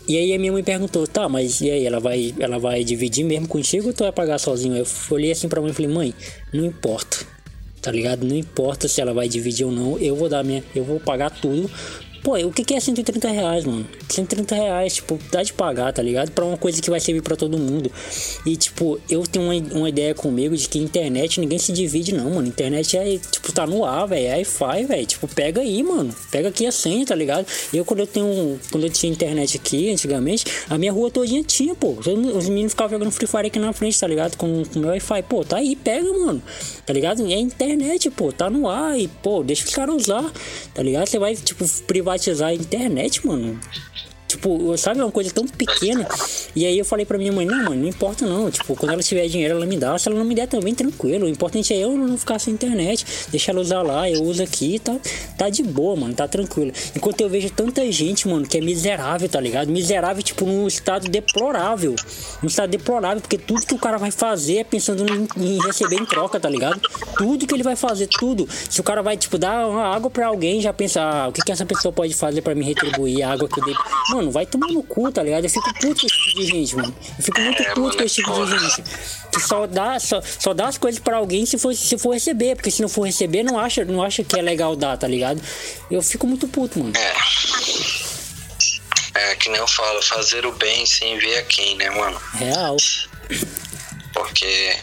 E 0.08 0.18
aí 0.18 0.34
a 0.34 0.40
minha 0.40 0.52
mãe 0.52 0.64
perguntou, 0.64 1.08
tá, 1.08 1.30
mas 1.30 1.62
e 1.62 1.70
aí, 1.70 1.86
ela 1.86 2.00
vai, 2.00 2.34
ela 2.40 2.58
vai 2.58 2.84
dividir 2.84 3.24
mesmo 3.24 3.48
contigo 3.48 3.88
ou 3.88 3.94
tu 3.94 4.04
vai 4.04 4.12
pagar 4.12 4.40
sozinho? 4.40 4.76
Eu 4.76 4.86
olhei 5.12 5.32
assim 5.32 5.48
pra 5.48 5.62
mãe 5.62 5.72
e 5.72 5.74
falei, 5.74 5.92
mãe, 5.92 6.14
não 6.52 6.66
importa. 6.66 7.26
Tá 7.82 7.92
ligado? 7.92 8.26
Não 8.26 8.36
importa 8.36 8.88
se 8.88 9.02
ela 9.02 9.14
vai 9.14 9.28
dividir 9.28 9.66
ou 9.66 9.72
não, 9.72 9.98
eu 9.98 10.16
vou 10.16 10.30
dar 10.30 10.44
minha. 10.44 10.64
Eu 10.76 10.84
vou 10.84 11.00
pagar 11.00 11.32
tudo 11.32 11.70
Pô, 12.24 12.38
o 12.38 12.52
que, 12.52 12.74
é 12.76 12.80
130 12.80 13.30
reais, 13.30 13.66
mano? 13.66 13.88
130 14.08 14.54
reais, 14.54 14.96
tipo, 14.96 15.18
dá 15.32 15.42
de 15.42 15.54
pagar, 15.54 15.92
tá 15.92 16.04
ligado? 16.04 16.32
Pra 16.32 16.46
uma 16.46 16.58
coisa 16.58 16.80
que 16.80 16.90
vai 16.90 17.00
servir 17.00 17.22
para 17.22 17.36
todo 17.36 17.58
mundo. 17.58 17.92
E, 18.46 18.56
tipo, 18.56 19.00
eu 19.10 19.24
tenho 19.24 19.46
uma, 19.46 19.56
uma 19.80 19.90
ideia 19.90 20.14
comigo 20.14 20.56
de 20.56 20.70
que 20.70 20.78
internet 20.78 21.40
ninguém 21.40 21.58
se 21.58 21.72
divide, 21.72 22.14
não, 22.14 22.30
mano. 22.30 22.48
Internet 22.48 22.96
é, 22.96 23.18
tipo, 23.18 23.52
tá 23.52 23.66
no 23.66 23.84
ar, 23.84 24.08
velho. 24.08 24.28
É 24.28 24.36
Wi-Fi, 24.38 24.86
velho. 24.86 25.06
Tipo, 25.08 25.28
pega 25.28 25.62
aí, 25.62 25.82
mano. 25.82 26.14
Pega 26.30 26.50
aqui 26.50 26.66
a 26.68 26.72
senha, 26.72 27.06
tá 27.06 27.16
ligado? 27.16 27.46
Eu, 27.74 27.84
quando 27.84 28.02
eu 28.02 28.08
tenho. 28.08 28.60
Quando 28.72 28.86
eu 28.86 28.90
tinha 28.90 29.12
internet 29.12 29.58
aqui, 29.58 29.92
antigamente, 29.92 30.46
a 30.70 30.78
minha 30.78 30.92
rua 30.92 31.10
todinha 31.10 31.44
tinha, 31.44 31.74
pô. 31.74 31.98
Os 32.00 32.48
meninos 32.48 32.74
ficavam 32.74 32.92
jogando 32.92 33.12
Free 33.12 33.28
Fire 33.28 33.48
aqui 33.48 33.58
na 33.58 33.74
frente, 33.74 34.00
tá 34.00 34.08
ligado? 34.08 34.38
Com 34.38 34.62
o 34.62 34.80
meu 34.80 34.90
Wi-Fi. 34.90 35.24
Pô, 35.24 35.44
tá 35.44 35.58
aí, 35.58 35.76
pega, 35.76 36.12
mano. 36.14 36.42
Tá 36.86 36.94
ligado? 36.94 37.26
É 37.26 37.40
internet, 37.40 38.12
pô. 38.12 38.32
Tá 38.32 38.48
no 38.48 38.70
ar 38.70 39.00
e, 39.00 39.08
pô, 39.08 39.44
deixa 39.44 39.66
os 39.66 39.74
caras 39.74 39.96
usar, 39.96 40.32
tá 40.74 40.84
ligado? 40.84 41.08
Você 41.08 41.18
vai, 41.18 41.36
tipo, 41.36 41.66
privar 41.88 42.11
privatizar 42.12 42.50
a 42.50 42.54
internet, 42.54 43.24
mano. 43.24 43.60
Tipo, 44.32 44.78
sabe, 44.78 45.02
uma 45.02 45.12
coisa 45.12 45.30
tão 45.30 45.46
pequena. 45.46 46.08
E 46.56 46.66
aí 46.66 46.78
eu 46.78 46.86
falei 46.86 47.06
pra 47.06 47.18
minha 47.18 47.34
mãe, 47.34 47.46
não, 47.46 47.66
mano, 47.66 47.76
não 47.76 47.88
importa 47.88 48.26
não. 48.26 48.50
Tipo, 48.50 48.78
quando 48.78 48.94
ela 48.94 49.04
tiver 49.04 49.28
dinheiro, 49.28 49.56
ela 49.56 49.66
me 49.66 49.76
dá. 49.76 49.98
Se 49.98 50.08
ela 50.08 50.18
não 50.18 50.24
me 50.24 50.34
der 50.34 50.48
também, 50.48 50.74
tranquilo. 50.74 51.26
O 51.26 51.30
importante 51.30 51.74
é 51.74 51.78
eu 51.78 51.98
não 51.98 52.18
ficar 52.18 52.40
sem 52.40 52.54
internet. 52.54 53.06
Deixa 53.30 53.52
ela 53.52 53.60
usar 53.60 53.82
lá, 53.82 54.10
eu 54.10 54.24
uso 54.24 54.42
aqui 54.42 54.80
tá, 54.80 54.96
tá 55.38 55.50
de 55.50 55.64
boa, 55.64 55.98
mano, 55.98 56.14
tá 56.14 56.30
tranquilo. 56.30 56.72
Enquanto 56.96 57.20
eu 57.20 57.30
vejo 57.30 57.50
tanta 57.50 57.92
gente, 57.92 58.26
mano, 58.26 58.48
que 58.48 58.58
é 58.58 58.62
miserável, 58.62 59.28
tá 59.28 59.42
ligado? 59.42 59.70
Miserável, 59.70 60.24
tipo, 60.24 60.46
num 60.46 60.66
estado 60.66 61.10
deplorável. 61.10 61.94
Num 62.42 62.48
estado 62.48 62.70
deplorável, 62.70 63.20
porque 63.20 63.38
tudo 63.38 63.66
que 63.66 63.74
o 63.74 63.80
cara 63.80 63.98
vai 63.98 64.12
fazer 64.12 64.58
é 64.60 64.64
pensando 64.64 65.06
em 65.36 65.60
receber 65.66 65.98
em 65.98 66.06
troca, 66.06 66.40
tá 66.40 66.50
ligado? 66.50 66.80
Tudo 67.18 67.46
que 67.46 67.54
ele 67.54 67.64
vai 67.64 67.76
fazer, 67.76 68.08
tudo. 68.08 68.48
Se 68.70 68.80
o 68.80 68.84
cara 68.84 69.02
vai, 69.02 69.18
tipo, 69.18 69.38
dar 69.38 69.68
uma 69.68 69.94
água 69.94 70.10
pra 70.10 70.28
alguém, 70.28 70.62
já 70.62 70.72
pensa, 70.72 71.02
ah, 71.02 71.28
o 71.28 71.32
que, 71.34 71.42
que 71.42 71.52
essa 71.52 71.66
pessoa 71.66 71.92
pode 71.92 72.14
fazer 72.14 72.42
pra 72.42 72.56
me 72.56 72.64
retribuir 72.64 73.24
a 73.24 73.34
água 73.34 73.50
que 73.50 73.60
eu 73.60 73.66
dei. 73.66 73.76
Mano, 74.10 74.21
mano, 74.22 74.32
vai 74.32 74.46
tomar 74.46 74.68
no 74.68 74.84
cu, 74.84 75.12
tá 75.12 75.24
ligado? 75.24 75.44
Eu 75.44 75.50
fico 75.50 75.74
puto 75.74 76.02
com 76.02 76.08
esse 76.08 76.16
tipo 76.16 76.40
de 76.40 76.46
gente, 76.46 76.76
mano. 76.76 76.96
Eu 77.18 77.24
fico 77.24 77.42
muito 77.42 77.62
é, 77.62 77.74
puto 77.74 77.98
com 77.98 78.04
esse 78.04 78.16
tipo 78.16 78.46
de 78.46 78.60
gente. 78.60 78.84
Que 79.32 79.40
só 79.42 79.66
dá, 79.66 80.00
só, 80.00 80.22
só 80.22 80.54
dá 80.54 80.68
as 80.68 80.78
coisas 80.78 81.00
pra 81.02 81.18
alguém 81.18 81.46
se 81.46 81.58
for, 81.58 81.74
se 81.74 81.98
for 81.98 82.14
receber, 82.14 82.56
porque 82.56 82.70
se 82.70 82.82
não 82.82 82.90
for 82.90 83.04
receber, 83.04 83.44
não 83.44 83.60
acha, 83.60 83.84
não 83.84 84.02
acha 84.02 84.24
que 84.24 84.38
é 84.38 84.42
legal 84.42 84.76
dar, 84.76 84.98
tá 84.98 85.08
ligado? 85.08 85.42
Eu 85.90 86.02
fico 86.02 86.28
muito 86.28 86.48
puto, 86.48 86.80
mano. 86.80 86.94
É. 86.96 87.14
É, 89.14 89.36
que 89.36 89.50
nem 89.50 89.60
eu 89.60 89.68
falo, 89.68 90.02
fazer 90.02 90.46
o 90.46 90.54
bem 90.54 90.86
sem 90.86 91.18
ver 91.18 91.40
a 91.40 91.44
quem, 91.44 91.76
né, 91.76 91.90
mano? 91.90 92.22
Real. 92.34 92.78
Porque. 94.14 94.78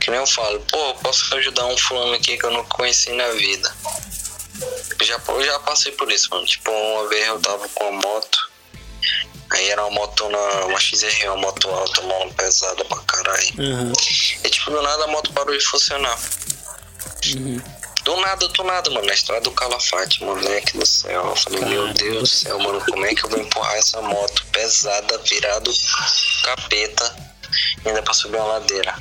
Que 0.00 0.10
nem 0.10 0.18
eu 0.18 0.26
falo, 0.26 0.58
pô, 0.68 0.94
posso 0.94 1.32
ajudar 1.36 1.64
um 1.66 1.78
fulano 1.78 2.14
aqui 2.14 2.36
que 2.36 2.44
eu 2.44 2.50
não 2.50 2.64
conheci 2.64 3.12
na 3.12 3.28
vida 3.32 3.72
já, 5.04 5.20
eu 5.28 5.44
já 5.44 5.58
passei 5.60 5.92
por 5.92 6.10
isso, 6.10 6.28
mano. 6.30 6.46
Tipo, 6.46 6.70
uma 6.70 7.08
vez 7.08 7.26
eu 7.26 7.40
tava 7.40 7.68
com 7.68 7.84
uma 7.84 8.00
moto. 8.02 8.50
Aí 9.50 9.68
era 9.68 9.84
uma 9.84 9.90
moto 9.90 10.28
na. 10.28 10.66
Uma 10.66 10.80
XR, 10.80 11.26
uma 11.26 11.36
moto 11.36 11.68
alta, 11.68 12.00
mão 12.02 12.32
pesada 12.32 12.84
pra 12.84 12.98
caralho. 12.98 13.48
Uhum. 13.58 13.92
E 14.44 14.48
tipo, 14.48 14.70
do 14.70 14.80
nada 14.80 15.04
a 15.04 15.08
moto 15.08 15.32
parou 15.32 15.56
de 15.56 15.64
funcionar. 15.64 16.18
Uhum. 17.34 17.62
Do 18.04 18.16
nada, 18.16 18.48
do 18.48 18.64
nada, 18.64 18.90
mano. 18.90 19.06
Na 19.06 19.12
estrada 19.12 19.42
do 19.42 19.52
Calafate, 19.52 20.24
moleque 20.24 20.76
do 20.76 20.86
céu. 20.86 21.28
Eu 21.28 21.36
falei, 21.36 21.60
Caramba. 21.60 21.84
meu 21.84 21.94
Deus 21.94 22.18
do 22.18 22.26
céu, 22.26 22.58
mano, 22.58 22.80
como 22.84 23.06
é 23.06 23.14
que 23.14 23.24
eu 23.24 23.30
vou 23.30 23.38
empurrar 23.38 23.76
essa 23.76 24.00
moto 24.00 24.44
pesada, 24.46 25.18
virado 25.18 25.72
capeta, 26.42 27.16
ainda 27.84 28.02
pra 28.02 28.14
subir 28.14 28.38
uma 28.38 28.54
ladeira? 28.54 28.96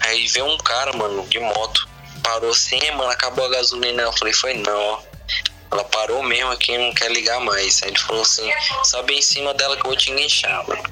Aí 0.00 0.26
veio 0.28 0.46
um 0.46 0.58
cara, 0.58 0.92
mano, 0.96 1.26
de 1.28 1.38
moto 1.38 1.93
parou 2.24 2.50
assim, 2.50 2.80
mano, 2.92 3.10
acabou 3.10 3.44
a 3.44 3.50
gasolina. 3.50 4.02
Eu 4.02 4.12
falei, 4.14 4.34
foi 4.34 4.54
não. 4.54 5.00
Ela 5.70 5.84
parou 5.84 6.22
mesmo 6.22 6.50
aqui 6.50 6.76
não 6.76 6.92
quer 6.94 7.10
ligar 7.12 7.40
mais. 7.40 7.82
Aí 7.82 7.90
ele 7.90 7.98
falou 7.98 8.22
assim, 8.22 8.50
sobe 8.84 9.14
em 9.14 9.22
cima 9.22 9.54
dela 9.54 9.76
que 9.76 9.84
eu 9.84 9.90
vou 9.90 9.96
te 9.96 10.10
enganchar, 10.10 10.66
mano. 10.66 10.82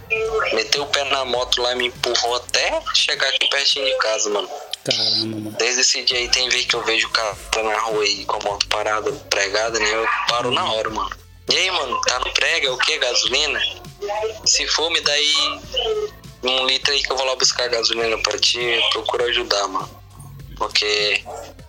Meteu 0.52 0.82
o 0.82 0.86
pé 0.86 1.04
na 1.04 1.24
moto 1.24 1.60
lá 1.60 1.72
e 1.72 1.76
me 1.76 1.86
empurrou 1.86 2.36
até 2.36 2.80
chegar 2.94 3.28
aqui 3.28 3.48
pertinho 3.48 3.86
de 3.86 3.96
casa, 3.98 4.30
mano. 4.30 4.48
Caramba, 4.84 5.36
mano. 5.38 5.56
Desde 5.58 5.80
esse 5.80 6.02
dia 6.02 6.18
aí 6.18 6.28
tem 6.28 6.48
vez 6.48 6.66
que 6.66 6.74
eu 6.74 6.84
vejo 6.84 7.06
o 7.06 7.10
cara 7.10 7.36
na 7.62 7.78
rua 7.78 8.02
aí 8.02 8.24
com 8.24 8.36
a 8.36 8.50
moto 8.50 8.66
parada, 8.68 9.12
pregada, 9.30 9.78
né? 9.78 9.94
Eu 9.94 10.06
paro 10.28 10.50
na 10.50 10.70
hora, 10.72 10.90
mano. 10.90 11.10
E 11.48 11.56
aí, 11.56 11.70
mano, 11.70 12.00
tá 12.02 12.18
no 12.20 12.32
prega? 12.32 12.68
É 12.68 12.70
o 12.70 12.78
que? 12.78 12.98
Gasolina? 12.98 13.60
Se 14.44 14.66
for, 14.66 14.90
me 14.90 15.00
dá 15.00 15.12
aí 15.12 15.60
um 16.42 16.66
litro 16.66 16.92
aí 16.92 17.02
que 17.02 17.12
eu 17.12 17.16
vou 17.16 17.26
lá 17.26 17.36
buscar 17.36 17.68
gasolina 17.68 18.18
pra 18.18 18.38
ti. 18.38 18.80
Procura 18.92 19.24
ajudar, 19.26 19.68
mano 19.68 20.01
porque 20.52 21.22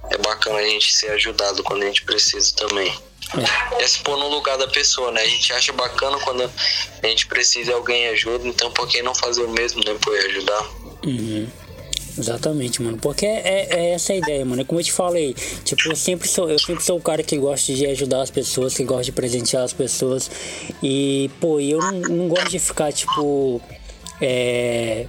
é 0.09 0.17
bacana 0.17 0.59
a 0.59 0.63
gente 0.63 0.93
ser 0.93 1.11
ajudado 1.11 1.63
quando 1.63 1.83
a 1.83 1.85
gente 1.85 2.03
precisa 2.03 2.53
também. 2.55 2.93
É. 3.37 3.83
é 3.83 3.87
se 3.87 3.99
pôr 3.99 4.17
no 4.17 4.27
lugar 4.27 4.57
da 4.57 4.67
pessoa, 4.67 5.11
né? 5.11 5.21
A 5.21 5.27
gente 5.27 5.51
acha 5.53 5.73
bacana 5.73 6.17
quando 6.19 6.43
a 6.43 7.07
gente 7.07 7.25
precisa 7.27 7.71
e 7.71 7.73
alguém 7.73 8.07
ajuda, 8.09 8.47
então 8.47 8.71
por 8.71 8.87
que 8.87 9.01
não 9.01 9.15
fazer 9.15 9.43
o 9.43 9.49
mesmo, 9.49 9.83
né? 9.83 9.95
Por 10.01 10.15
ajudar. 10.15 10.69
Uhum. 11.05 11.49
Exatamente, 12.17 12.81
mano. 12.81 12.97
Porque 12.97 13.25
é, 13.25 13.67
é, 13.69 13.89
essa 13.91 14.13
a 14.13 14.15
ideia, 14.15 14.45
mano. 14.45 14.61
É 14.61 14.65
como 14.65 14.79
eu 14.79 14.83
te 14.83 14.91
falei, 14.91 15.33
tipo, 15.63 15.89
eu 15.89 15.95
sempre 15.95 16.27
sou, 16.27 16.49
eu 16.49 16.59
sempre 16.59 16.83
sou 16.83 16.97
o 16.97 17.01
cara 17.01 17.23
que 17.23 17.35
gosta 17.37 17.73
de 17.73 17.85
ajudar 17.87 18.21
as 18.21 18.29
pessoas, 18.29 18.75
que 18.75 18.83
gosta 18.83 19.05
de 19.05 19.11
presentear 19.11 19.63
as 19.63 19.73
pessoas. 19.73 20.29
E, 20.81 21.29
pô, 21.39 21.59
eu 21.59 21.79
não, 21.79 21.91
não 21.91 22.27
gosto 22.27 22.49
de 22.49 22.59
ficar, 22.59 22.93
tipo, 22.93 23.59
é, 24.23 25.05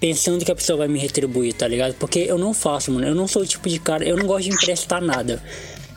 pensando 0.00 0.44
que 0.44 0.50
a 0.50 0.54
pessoa 0.54 0.78
vai 0.78 0.88
me 0.88 0.98
retribuir, 0.98 1.54
tá 1.54 1.66
ligado? 1.66 1.94
Porque 1.94 2.20
eu 2.20 2.38
não 2.38 2.52
faço, 2.52 2.90
mano. 2.92 3.06
Eu 3.06 3.14
não 3.14 3.26
sou 3.28 3.42
o 3.42 3.46
tipo 3.46 3.68
de 3.68 3.78
cara, 3.78 4.04
eu 4.04 4.16
não 4.16 4.26
gosto 4.26 4.44
de 4.44 4.50
emprestar 4.50 5.00
nada. 5.00 5.42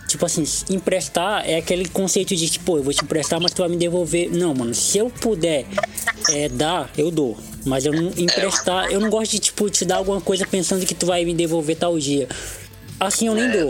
Tipo 0.07 0.25
assim, 0.25 0.43
emprestar 0.69 1.49
é 1.49 1.55
aquele 1.55 1.87
conceito 1.87 2.35
de 2.35 2.49
tipo, 2.49 2.77
eu 2.77 2.83
vou 2.83 2.93
te 2.93 3.03
emprestar, 3.03 3.39
mas 3.39 3.53
tu 3.53 3.59
vai 3.59 3.69
me 3.69 3.77
devolver. 3.77 4.29
Não, 4.29 4.53
mano, 4.53 4.73
se 4.73 4.97
eu 4.97 5.09
puder 5.09 5.65
é, 6.29 6.49
dar, 6.49 6.91
eu 6.97 7.09
dou. 7.09 7.37
Mas 7.65 7.85
eu 7.85 7.93
não 7.93 8.11
emprestar, 8.17 8.91
eu 8.91 8.99
não 8.99 9.09
gosto 9.09 9.31
de 9.31 9.39
tipo 9.39 9.69
te 9.69 9.85
dar 9.85 9.97
alguma 9.97 10.19
coisa 10.19 10.45
pensando 10.45 10.85
que 10.85 10.95
tu 10.95 11.05
vai 11.05 11.23
me 11.23 11.33
devolver 11.33 11.77
tal 11.77 11.97
dia. 11.97 12.27
Assim 13.01 13.25
eu 13.25 13.33
nem 13.33 13.45
é, 13.45 13.49
dou. 13.49 13.69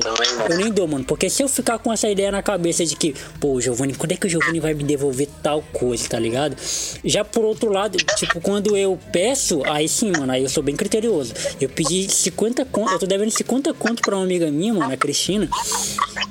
Eu 0.49 0.57
nem 0.57 0.69
dou, 0.69 0.86
mano. 0.89 1.05
Porque 1.05 1.29
se 1.29 1.41
eu 1.41 1.47
ficar 1.47 1.79
com 1.79 1.93
essa 1.93 2.09
ideia 2.09 2.29
na 2.34 2.43
cabeça 2.43 2.86
de 2.86 2.97
que, 2.97 3.15
pô, 3.39 3.61
Giovanni, 3.61 3.93
quando 3.93 4.11
é 4.11 4.17
que 4.17 4.27
o 4.27 4.29
Giovanni 4.29 4.59
vai 4.59 4.73
me 4.73 4.84
devolver 4.84 5.29
tal 5.41 5.63
coisa, 5.71 6.09
tá 6.09 6.19
ligado? 6.19 6.57
Já 7.05 7.23
por 7.23 7.45
outro 7.45 7.71
lado, 7.71 7.97
tipo, 8.17 8.41
quando 8.41 8.75
eu 8.75 8.99
peço, 9.13 9.61
aí 9.65 9.88
sim, 9.88 10.11
mano, 10.11 10.34
aí 10.34 10.43
eu 10.43 10.49
sou 10.49 10.61
bem 10.61 10.75
criterioso. 10.75 11.34
Eu 11.61 11.69
pedi 11.69 12.11
50 12.11 12.65
conto, 12.65 12.91
eu 12.91 12.99
tô 12.99 13.05
devendo 13.05 13.32
50 13.32 13.73
conto 13.73 14.01
pra 14.01 14.17
uma 14.17 14.25
amiga 14.25 14.51
minha, 14.51 14.73
mano, 14.73 14.91
a 14.91 14.97
Cristina. 14.97 15.49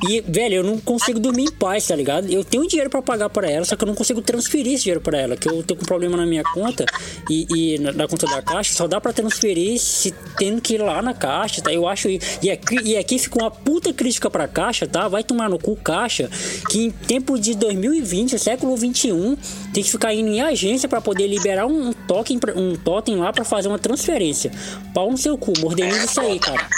E, 0.09 0.21
velho, 0.21 0.57
eu 0.57 0.65
não 0.65 0.79
consigo 0.79 1.19
dormir 1.19 1.45
em 1.45 1.53
paz, 1.53 1.87
tá 1.87 1.97
ligado? 1.97 2.31
Eu 2.31 2.45
tenho 2.45 2.67
dinheiro 2.67 2.89
pra 2.89 3.03
pagar 3.03 3.29
pra 3.29 3.51
ela, 3.51 3.65
só 3.65 3.77
que 3.77 3.85
eu 3.85 3.89
não 3.89 3.95
consigo 3.95 4.23
transferir 4.23 4.75
esse 4.75 4.85
dinheiro 4.85 5.01
pra 5.01 5.19
ela. 5.19 5.37
Que 5.37 5.49
eu 5.49 5.63
tô 5.63 5.77
com 5.77 5.85
problema 5.85 6.17
na 6.17 6.27
minha 6.27 6.43
conta 6.43 6.85
e, 7.29 7.47
e 7.55 7.79
na, 7.79 7.93
na, 7.93 8.09
conta 8.09 8.27
da 8.27 8.41
caixa, 8.41 8.75
só 8.75 8.87
dá 8.87 9.01
pra 9.01 9.13
transferir 9.13 9.79
se 9.79 10.15
tendo 10.39 10.61
que 10.61 10.75
ir 10.75 10.83
lá 10.83 11.03
na 11.03 11.13
caixa, 11.13 11.61
tá? 11.61 11.73
Eu 11.73 11.87
acho. 11.87 12.09
E 12.09 12.21
é, 12.45 12.59
e 12.83 12.90
aqui 12.97 13.19
fica 13.19 13.39
uma 13.39 13.51
puta 13.51 13.93
crítica 13.93 14.31
pra 14.31 14.49
Caixa, 14.49 14.87
tá? 14.87 15.09
Vai 15.09 15.23
tomar 15.23 15.49
no 15.49 15.59
cu 15.59 15.77
Caixa, 15.77 16.31
que 16.69 16.85
em 16.85 16.91
tempo 16.91 17.39
de 17.39 17.55
2020, 17.55 18.39
século 18.39 18.77
21, 18.77 19.37
tem 19.73 19.83
que 19.83 19.91
ficar 19.91 20.15
indo 20.15 20.29
em 20.29 20.41
agência 20.41 20.89
para 20.89 21.01
poder 21.01 21.27
liberar 21.27 21.67
um 21.67 21.93
token, 21.93 22.39
um 22.57 22.77
totem 22.77 23.17
lá 23.17 23.33
para 23.33 23.45
fazer 23.45 23.69
uma 23.69 23.79
transferência. 23.79 24.51
Pau 24.95 25.11
no 25.11 25.19
seu 25.19 25.37
cu, 25.37 25.53
moderniza 25.61 26.05
isso 26.05 26.21
aí, 26.21 26.39
cara. 26.39 26.69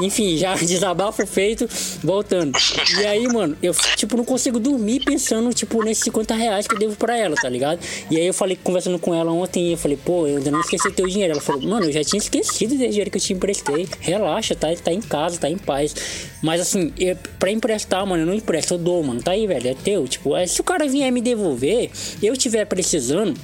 Enfim, 0.00 0.36
já 0.36 0.54
desabafo 0.60 1.26
feito, 1.26 1.68
voltando. 2.02 2.56
E 3.00 3.06
aí, 3.06 3.26
mano, 3.28 3.56
eu, 3.62 3.74
tipo, 3.96 4.16
não 4.16 4.24
consigo 4.24 4.58
dormir 4.58 5.00
pensando, 5.04 5.52
tipo, 5.52 5.82
nesses 5.82 6.04
50 6.04 6.34
reais 6.34 6.66
que 6.66 6.74
eu 6.74 6.78
devo 6.78 6.96
pra 6.96 7.16
ela, 7.16 7.34
tá 7.36 7.48
ligado? 7.48 7.80
E 8.10 8.16
aí 8.16 8.26
eu 8.26 8.34
falei, 8.34 8.56
conversando 8.62 8.98
com 8.98 9.14
ela 9.14 9.32
ontem, 9.32 9.72
eu 9.72 9.78
falei, 9.78 9.96
pô, 9.96 10.26
eu 10.26 10.38
ainda 10.38 10.50
não 10.50 10.60
esqueci 10.60 10.90
teu 10.92 11.06
dinheiro. 11.06 11.32
Ela 11.32 11.40
falou, 11.40 11.62
mano, 11.62 11.86
eu 11.86 11.92
já 11.92 12.04
tinha 12.04 12.18
esquecido 12.18 12.76
desse 12.76 12.88
dinheiro 12.90 13.10
que 13.10 13.16
eu 13.16 13.22
te 13.22 13.32
emprestei. 13.32 13.88
Relaxa, 14.00 14.54
tá, 14.54 14.68
tá 14.76 14.92
em 14.92 15.00
casa, 15.00 15.38
tá 15.38 15.48
em 15.48 15.58
paz. 15.58 15.94
Mas 16.42 16.60
assim, 16.60 16.92
eu, 16.98 17.16
pra 17.38 17.50
emprestar, 17.50 18.06
mano, 18.06 18.22
eu 18.22 18.26
não 18.26 18.34
empresto, 18.34 18.74
eu 18.74 18.78
dou, 18.78 19.02
mano. 19.02 19.22
Tá 19.22 19.32
aí, 19.32 19.46
velho, 19.46 19.68
é 19.68 19.74
teu. 19.74 20.06
Tipo, 20.06 20.36
é, 20.36 20.46
se 20.46 20.60
o 20.60 20.64
cara 20.64 20.86
vier 20.86 21.10
me 21.10 21.20
devolver, 21.20 21.90
eu 22.22 22.36
tiver 22.36 22.64
precisando, 22.66 23.34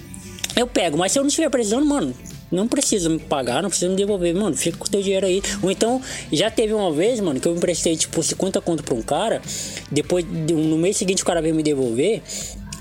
eu 0.57 0.67
pego. 0.67 0.99
Mas 0.99 1.13
se 1.13 1.19
eu 1.19 1.23
não 1.23 1.29
estiver 1.29 1.51
precisando, 1.51 1.87
mano, 1.87 2.15
não 2.53 2.69
precisa 2.69 3.09
me 3.09 3.19
pagar, 3.19 3.63
não 3.63 3.71
precisa 3.71 3.91
me 3.91 3.97
devolver, 3.97 4.35
mano, 4.35 4.55
fica 4.55 4.77
com 4.77 4.87
o 4.87 4.91
teu 4.91 5.03
dinheiro 5.03 5.27
aí. 5.27 5.43
Ou 5.63 5.71
então, 5.71 6.01
já 6.31 6.51
teve 6.51 6.75
uma 6.75 6.93
vez, 6.93 7.19
mano, 7.19 7.41
que 7.41 7.49
eu 7.49 7.57
emprestei, 7.57 7.97
tipo, 7.97 8.23
50 8.23 8.61
conto 8.61 8.85
pra 8.85 8.95
um 8.95 9.03
cara, 9.03 9.41
depois, 9.91 10.25
no 10.25 10.77
mês 10.77 10.97
seguinte 10.97 11.23
o 11.23 11.27
cara 11.27 11.41
veio 11.41 11.55
me 11.55 11.63
devolver, 11.63 12.23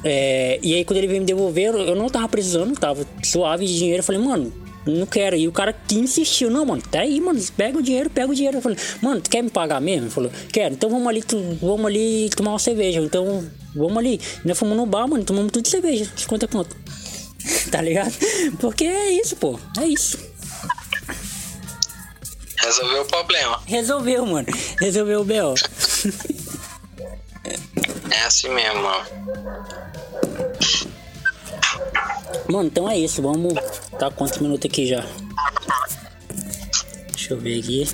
é, 0.03 0.59
e 0.61 0.73
aí 0.75 0.83
quando 0.83 0.97
ele 0.97 1.07
veio 1.07 1.21
me 1.21 1.25
devolver, 1.25 1.73
eu 1.73 1.95
não 1.95 2.09
tava 2.09 2.27
precisando, 2.27 2.77
tava 2.77 3.05
suave 3.23 3.65
de 3.65 3.77
dinheiro, 3.77 3.99
eu 3.99 4.03
falei, 4.03 4.21
mano, 4.21 4.51
não 4.85 5.05
quero. 5.05 5.35
E 5.35 5.47
o 5.47 5.51
cara 5.51 5.73
que 5.73 5.95
insistiu, 5.95 6.49
não, 6.49 6.65
mano, 6.65 6.81
tá 6.89 7.01
aí, 7.01 7.19
mano, 7.21 7.39
pega 7.55 7.77
o 7.77 7.81
dinheiro, 7.81 8.09
pega 8.09 8.31
o 8.31 8.35
dinheiro. 8.35 8.57
Eu 8.57 8.61
falei, 8.61 8.77
mano, 9.01 9.21
tu 9.21 9.29
quer 9.29 9.41
me 9.43 9.49
pagar 9.49 9.79
mesmo? 9.79 10.05
Ele 10.05 10.11
falou, 10.11 10.31
quero, 10.51 10.73
então 10.73 10.89
vamos 10.89 11.07
ali, 11.07 11.21
tu, 11.21 11.37
vamos 11.61 11.85
ali 11.85 12.29
tomar 12.35 12.51
uma 12.51 12.59
cerveja. 12.59 12.99
Então, 12.99 13.45
vamos 13.75 13.97
ali. 13.97 14.19
Nós 14.43 14.57
fomos 14.57 14.75
no 14.75 14.85
bar, 14.85 15.07
mano, 15.07 15.23
tomamos 15.23 15.51
tudo 15.51 15.63
de 15.63 15.69
cerveja, 15.69 16.11
50 16.15 16.47
conto. 16.47 16.75
tá 17.71 17.81
ligado? 17.81 18.13
Porque 18.59 18.85
é 18.85 19.11
isso, 19.11 19.35
pô, 19.35 19.59
é 19.79 19.87
isso. 19.87 20.17
Resolveu 22.57 23.01
o 23.01 23.05
problema. 23.05 23.61
Resolveu, 23.65 24.25
mano. 24.25 24.47
Resolveu 24.79 25.21
o 25.21 25.25
B.O. 25.25 25.55
é 28.11 28.23
assim 28.23 28.49
mesmo, 28.49 28.83
mano. 28.83 29.05
Mano, 32.47 32.67
então 32.67 32.89
é 32.89 32.97
isso. 32.97 33.21
Vamos. 33.21 33.53
Tá 33.97 34.11
quantos 34.11 34.39
minutos 34.39 34.69
aqui 34.69 34.85
já? 34.85 35.05
Deixa 37.07 37.33
eu 37.33 37.39
ver 37.39 37.59
aqui. 37.59 37.87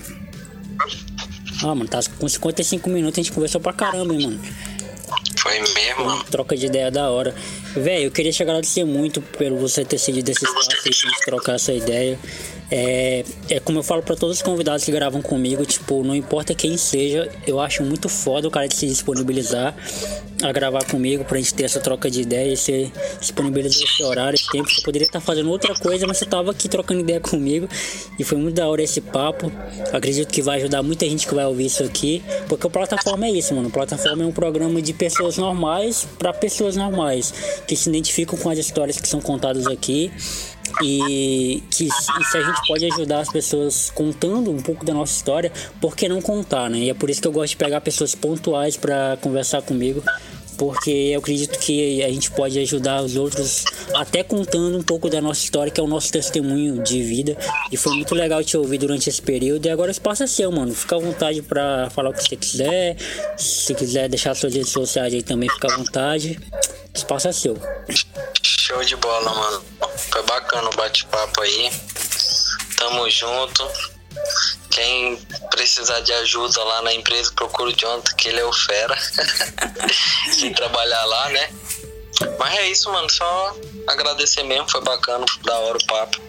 Ah, 1.64 1.74
mano, 1.74 1.88
tá 1.88 2.00
com 2.20 2.28
55 2.28 2.90
minutos. 2.90 3.20
A 3.20 3.24
gente 3.24 3.32
conversou 3.34 3.62
pra 3.62 3.74
caramba, 3.74 4.14
hein, 4.14 4.28
mano. 4.28 4.40
Foi 5.38 5.60
mesmo. 5.60 6.24
Troca 6.26 6.56
de 6.56 6.66
ideia 6.66 6.92
da 6.92 7.10
hora. 7.10 7.34
Velho, 7.76 8.06
eu 8.06 8.12
queria 8.12 8.32
te 8.32 8.42
agradecer 8.42 8.84
muito 8.84 9.22
por 9.22 9.52
você 9.54 9.86
ter 9.86 9.98
cedido 9.98 10.30
esse 10.32 10.44
espaço 10.44 10.70
e 10.72 11.26
trocar 11.26 11.56
essa 11.56 11.74
ideia. 11.74 12.20
É, 12.70 13.24
é 13.50 13.60
como 13.60 13.80
eu 13.80 13.84
falo 13.84 14.04
para 14.04 14.16
todos 14.16 14.38
os 14.38 14.42
convidados 14.42 14.84
que 14.84 14.92
gravam 14.92 15.22
comigo, 15.22 15.66
tipo, 15.66 16.04
não 16.04 16.16
importa 16.16 16.54
quem 16.54 16.76
seja, 16.78 17.30
eu 17.46 17.60
acho 17.60 17.84
muito 17.84 18.10
foda 18.10 18.48
o 18.48 18.52
cara 18.52 18.68
de 18.68 18.76
se 18.76 18.88
disponibilizar 18.88 19.76
a 20.44 20.52
gravar 20.52 20.84
comigo 20.86 21.24
pra 21.24 21.38
gente 21.38 21.54
ter 21.54 21.64
essa 21.64 21.80
troca 21.80 22.12
de 22.12 22.22
ideia 22.22 22.54
e 22.54 22.58
você 22.58 22.92
disponibilizar 23.20 23.82
esse 23.82 24.04
horário, 24.04 24.36
esse 24.36 24.50
tempo. 24.50 24.70
Você 24.70 24.82
poderia 24.82 25.06
estar 25.06 25.20
fazendo 25.20 25.50
outra 25.50 25.74
coisa, 25.76 26.06
mas 26.06 26.18
você 26.18 26.26
tava 26.26 26.52
aqui 26.52 26.70
trocando 26.70 27.02
ideia 27.02 27.20
comigo 27.20 27.68
e 28.20 28.24
foi 28.24 28.38
muito 28.38 28.56
da 28.56 28.68
hora 28.68 28.84
esse 28.84 29.02
papo. 29.02 29.52
Acredito 29.92 30.28
que 30.28 30.42
vai 30.42 30.60
ajudar 30.60 30.84
muita 30.84 31.06
gente 31.10 31.28
que 31.28 31.34
vai 31.34 31.46
ouvir 31.46 31.66
isso 31.66 31.84
aqui, 31.84 32.24
porque 32.48 32.68
o 32.68 32.70
plataforma 32.70 33.26
é 33.26 33.32
isso, 33.32 33.54
mano. 33.56 33.70
O 33.70 33.72
plataforma 33.72 34.24
é 34.24 34.26
um 34.26 34.32
programa 34.32 34.82
de 34.82 34.94
pessoas 34.94 35.38
normais 35.38 36.08
para 36.20 36.32
pessoas 36.34 36.76
normais 36.76 37.34
que 37.68 37.76
se 37.76 37.90
identificam 37.90 38.38
com 38.38 38.50
as 38.50 38.60
histórias 38.60 39.00
que 39.00 39.08
são 39.08 39.20
contadas 39.20 39.66
aqui 39.66 40.12
e 40.84 41.64
que 41.72 41.86
e 41.88 42.24
se 42.26 42.38
a 42.38 42.42
gente 42.42 42.68
pode 42.68 42.86
ajudar 42.86 43.20
as 43.20 43.32
pessoas 43.32 43.90
contando 43.90 44.52
um 44.52 44.62
pouco 44.62 44.86
da 44.86 44.94
nossa 44.94 45.14
história, 45.14 45.52
por 45.80 45.96
que 45.96 46.08
não 46.08 46.22
contar, 46.22 46.70
né? 46.70 46.80
E 46.80 46.90
é 46.90 46.94
por 46.94 47.10
isso 47.10 47.22
que 47.22 47.28
eu 47.28 47.32
gosto 47.32 47.52
de 47.52 47.58
pegar 47.58 47.82
pessoas 47.82 48.14
pontuais 48.16 48.78
para 48.78 49.18
conversar 49.22 49.62
comigo, 49.62 50.04
porque 50.58 50.90
eu 50.90 51.20
acredito 51.20 51.58
que 51.60 52.04
a 52.04 52.10
gente 52.10 52.32
pode 52.32 52.58
ajudar 52.60 53.04
os 53.04 53.16
outros 53.16 53.64
até 53.94 54.24
contando 54.24 54.78
um 54.78 54.84
pouco 54.84 55.10
da 55.10 55.22
nossa 55.22 55.44
história, 55.44 55.72
que 55.72 55.80
é 55.80 55.84
o 55.84 55.88
nosso 55.88 56.12
testemunho 56.12 56.82
de 56.82 57.02
vida. 57.02 57.38
E 57.72 57.78
foi 57.78 57.94
muito 57.96 58.16
legal 58.16 58.44
te 58.44 58.58
ouvir 58.58 58.78
durante 58.78 59.10
esse 59.10 59.22
período. 59.22 59.66
E 59.66 59.70
agora 59.70 59.90
o 59.90 59.92
espaço 59.92 60.24
é 60.24 60.28
seu, 60.28 60.52
mano. 60.52 60.74
Fica 60.74 60.96
à 60.96 61.00
vontade 61.00 61.42
para 61.42 61.90
falar 61.92 62.10
o 62.10 62.14
que 62.14 62.24
você 62.24 62.36
quiser. 62.36 62.98
Se 63.38 63.74
quiser 63.76 64.10
deixar 64.10 64.36
suas 64.36 64.54
redes 64.54 64.72
sociais 64.72 65.14
aí 65.14 65.24
também, 65.24 65.50
fica 65.50 65.72
à 65.72 65.78
vontade. 65.78 66.40
O 66.94 66.98
espaço 66.98 67.28
é 67.28 67.32
seu. 67.32 67.58
Show 68.42 68.84
de 68.84 68.96
bola, 68.96 69.34
mano. 69.34 69.64
Foi 69.96 70.24
bacana 70.24 70.70
o 70.70 70.76
bate-papo 70.76 71.42
aí. 71.42 71.72
Tamo 72.78 73.10
junto. 73.10 73.68
Quem 74.70 75.18
precisar 75.50 76.00
de 76.02 76.14
ajuda 76.14 76.64
lá 76.64 76.82
na 76.82 76.94
empresa, 76.94 77.32
procura 77.36 77.70
o 77.70 77.76
Jonathan, 77.76 78.16
que 78.16 78.28
ele 78.28 78.40
é 78.40 78.46
o 78.46 78.54
fera. 78.54 78.98
Sem 80.32 80.54
trabalhar 80.54 81.04
lá, 81.06 81.30
né? 81.30 81.50
Mas 82.40 82.58
é 82.58 82.70
isso, 82.70 82.92
mano. 82.92 83.10
Só 83.10 83.56
agradecer 83.88 84.44
mesmo. 84.44 84.70
Foi 84.70 84.82
bacana, 84.82 85.26
da 85.44 85.58
hora 85.60 85.78
o 85.78 85.86
papo. 85.86 86.22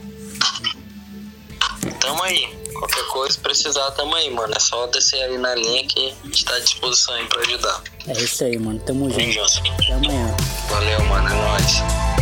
Tamo 2.01 2.23
aí. 2.23 2.57
Qualquer 2.79 3.05
coisa 3.07 3.39
precisar, 3.41 3.91
tamo 3.93 4.15
aí, 4.15 4.31
mano. 4.31 4.55
É 4.55 4.61
só 4.61 4.87
descer 4.87 5.21
aí 5.23 5.37
na 5.37 5.55
linha 5.55 5.87
que 5.87 6.15
a 6.23 6.27
gente 6.27 6.45
tá 6.45 6.55
à 6.55 6.61
disposição 6.61 7.15
aí 7.15 7.27
pra 7.27 7.41
ajudar. 7.43 7.83
É 8.07 8.13
isso 8.13 8.45
aí, 8.45 8.57
mano. 8.57 8.79
Tamo 8.81 9.11
junto. 9.11 9.33
junto. 9.33 9.73
Até 9.73 9.93
amanhã. 9.95 10.37
Valeu, 10.69 11.05
mano. 11.05 11.29
É 11.29 11.35
nóis. 11.35 12.18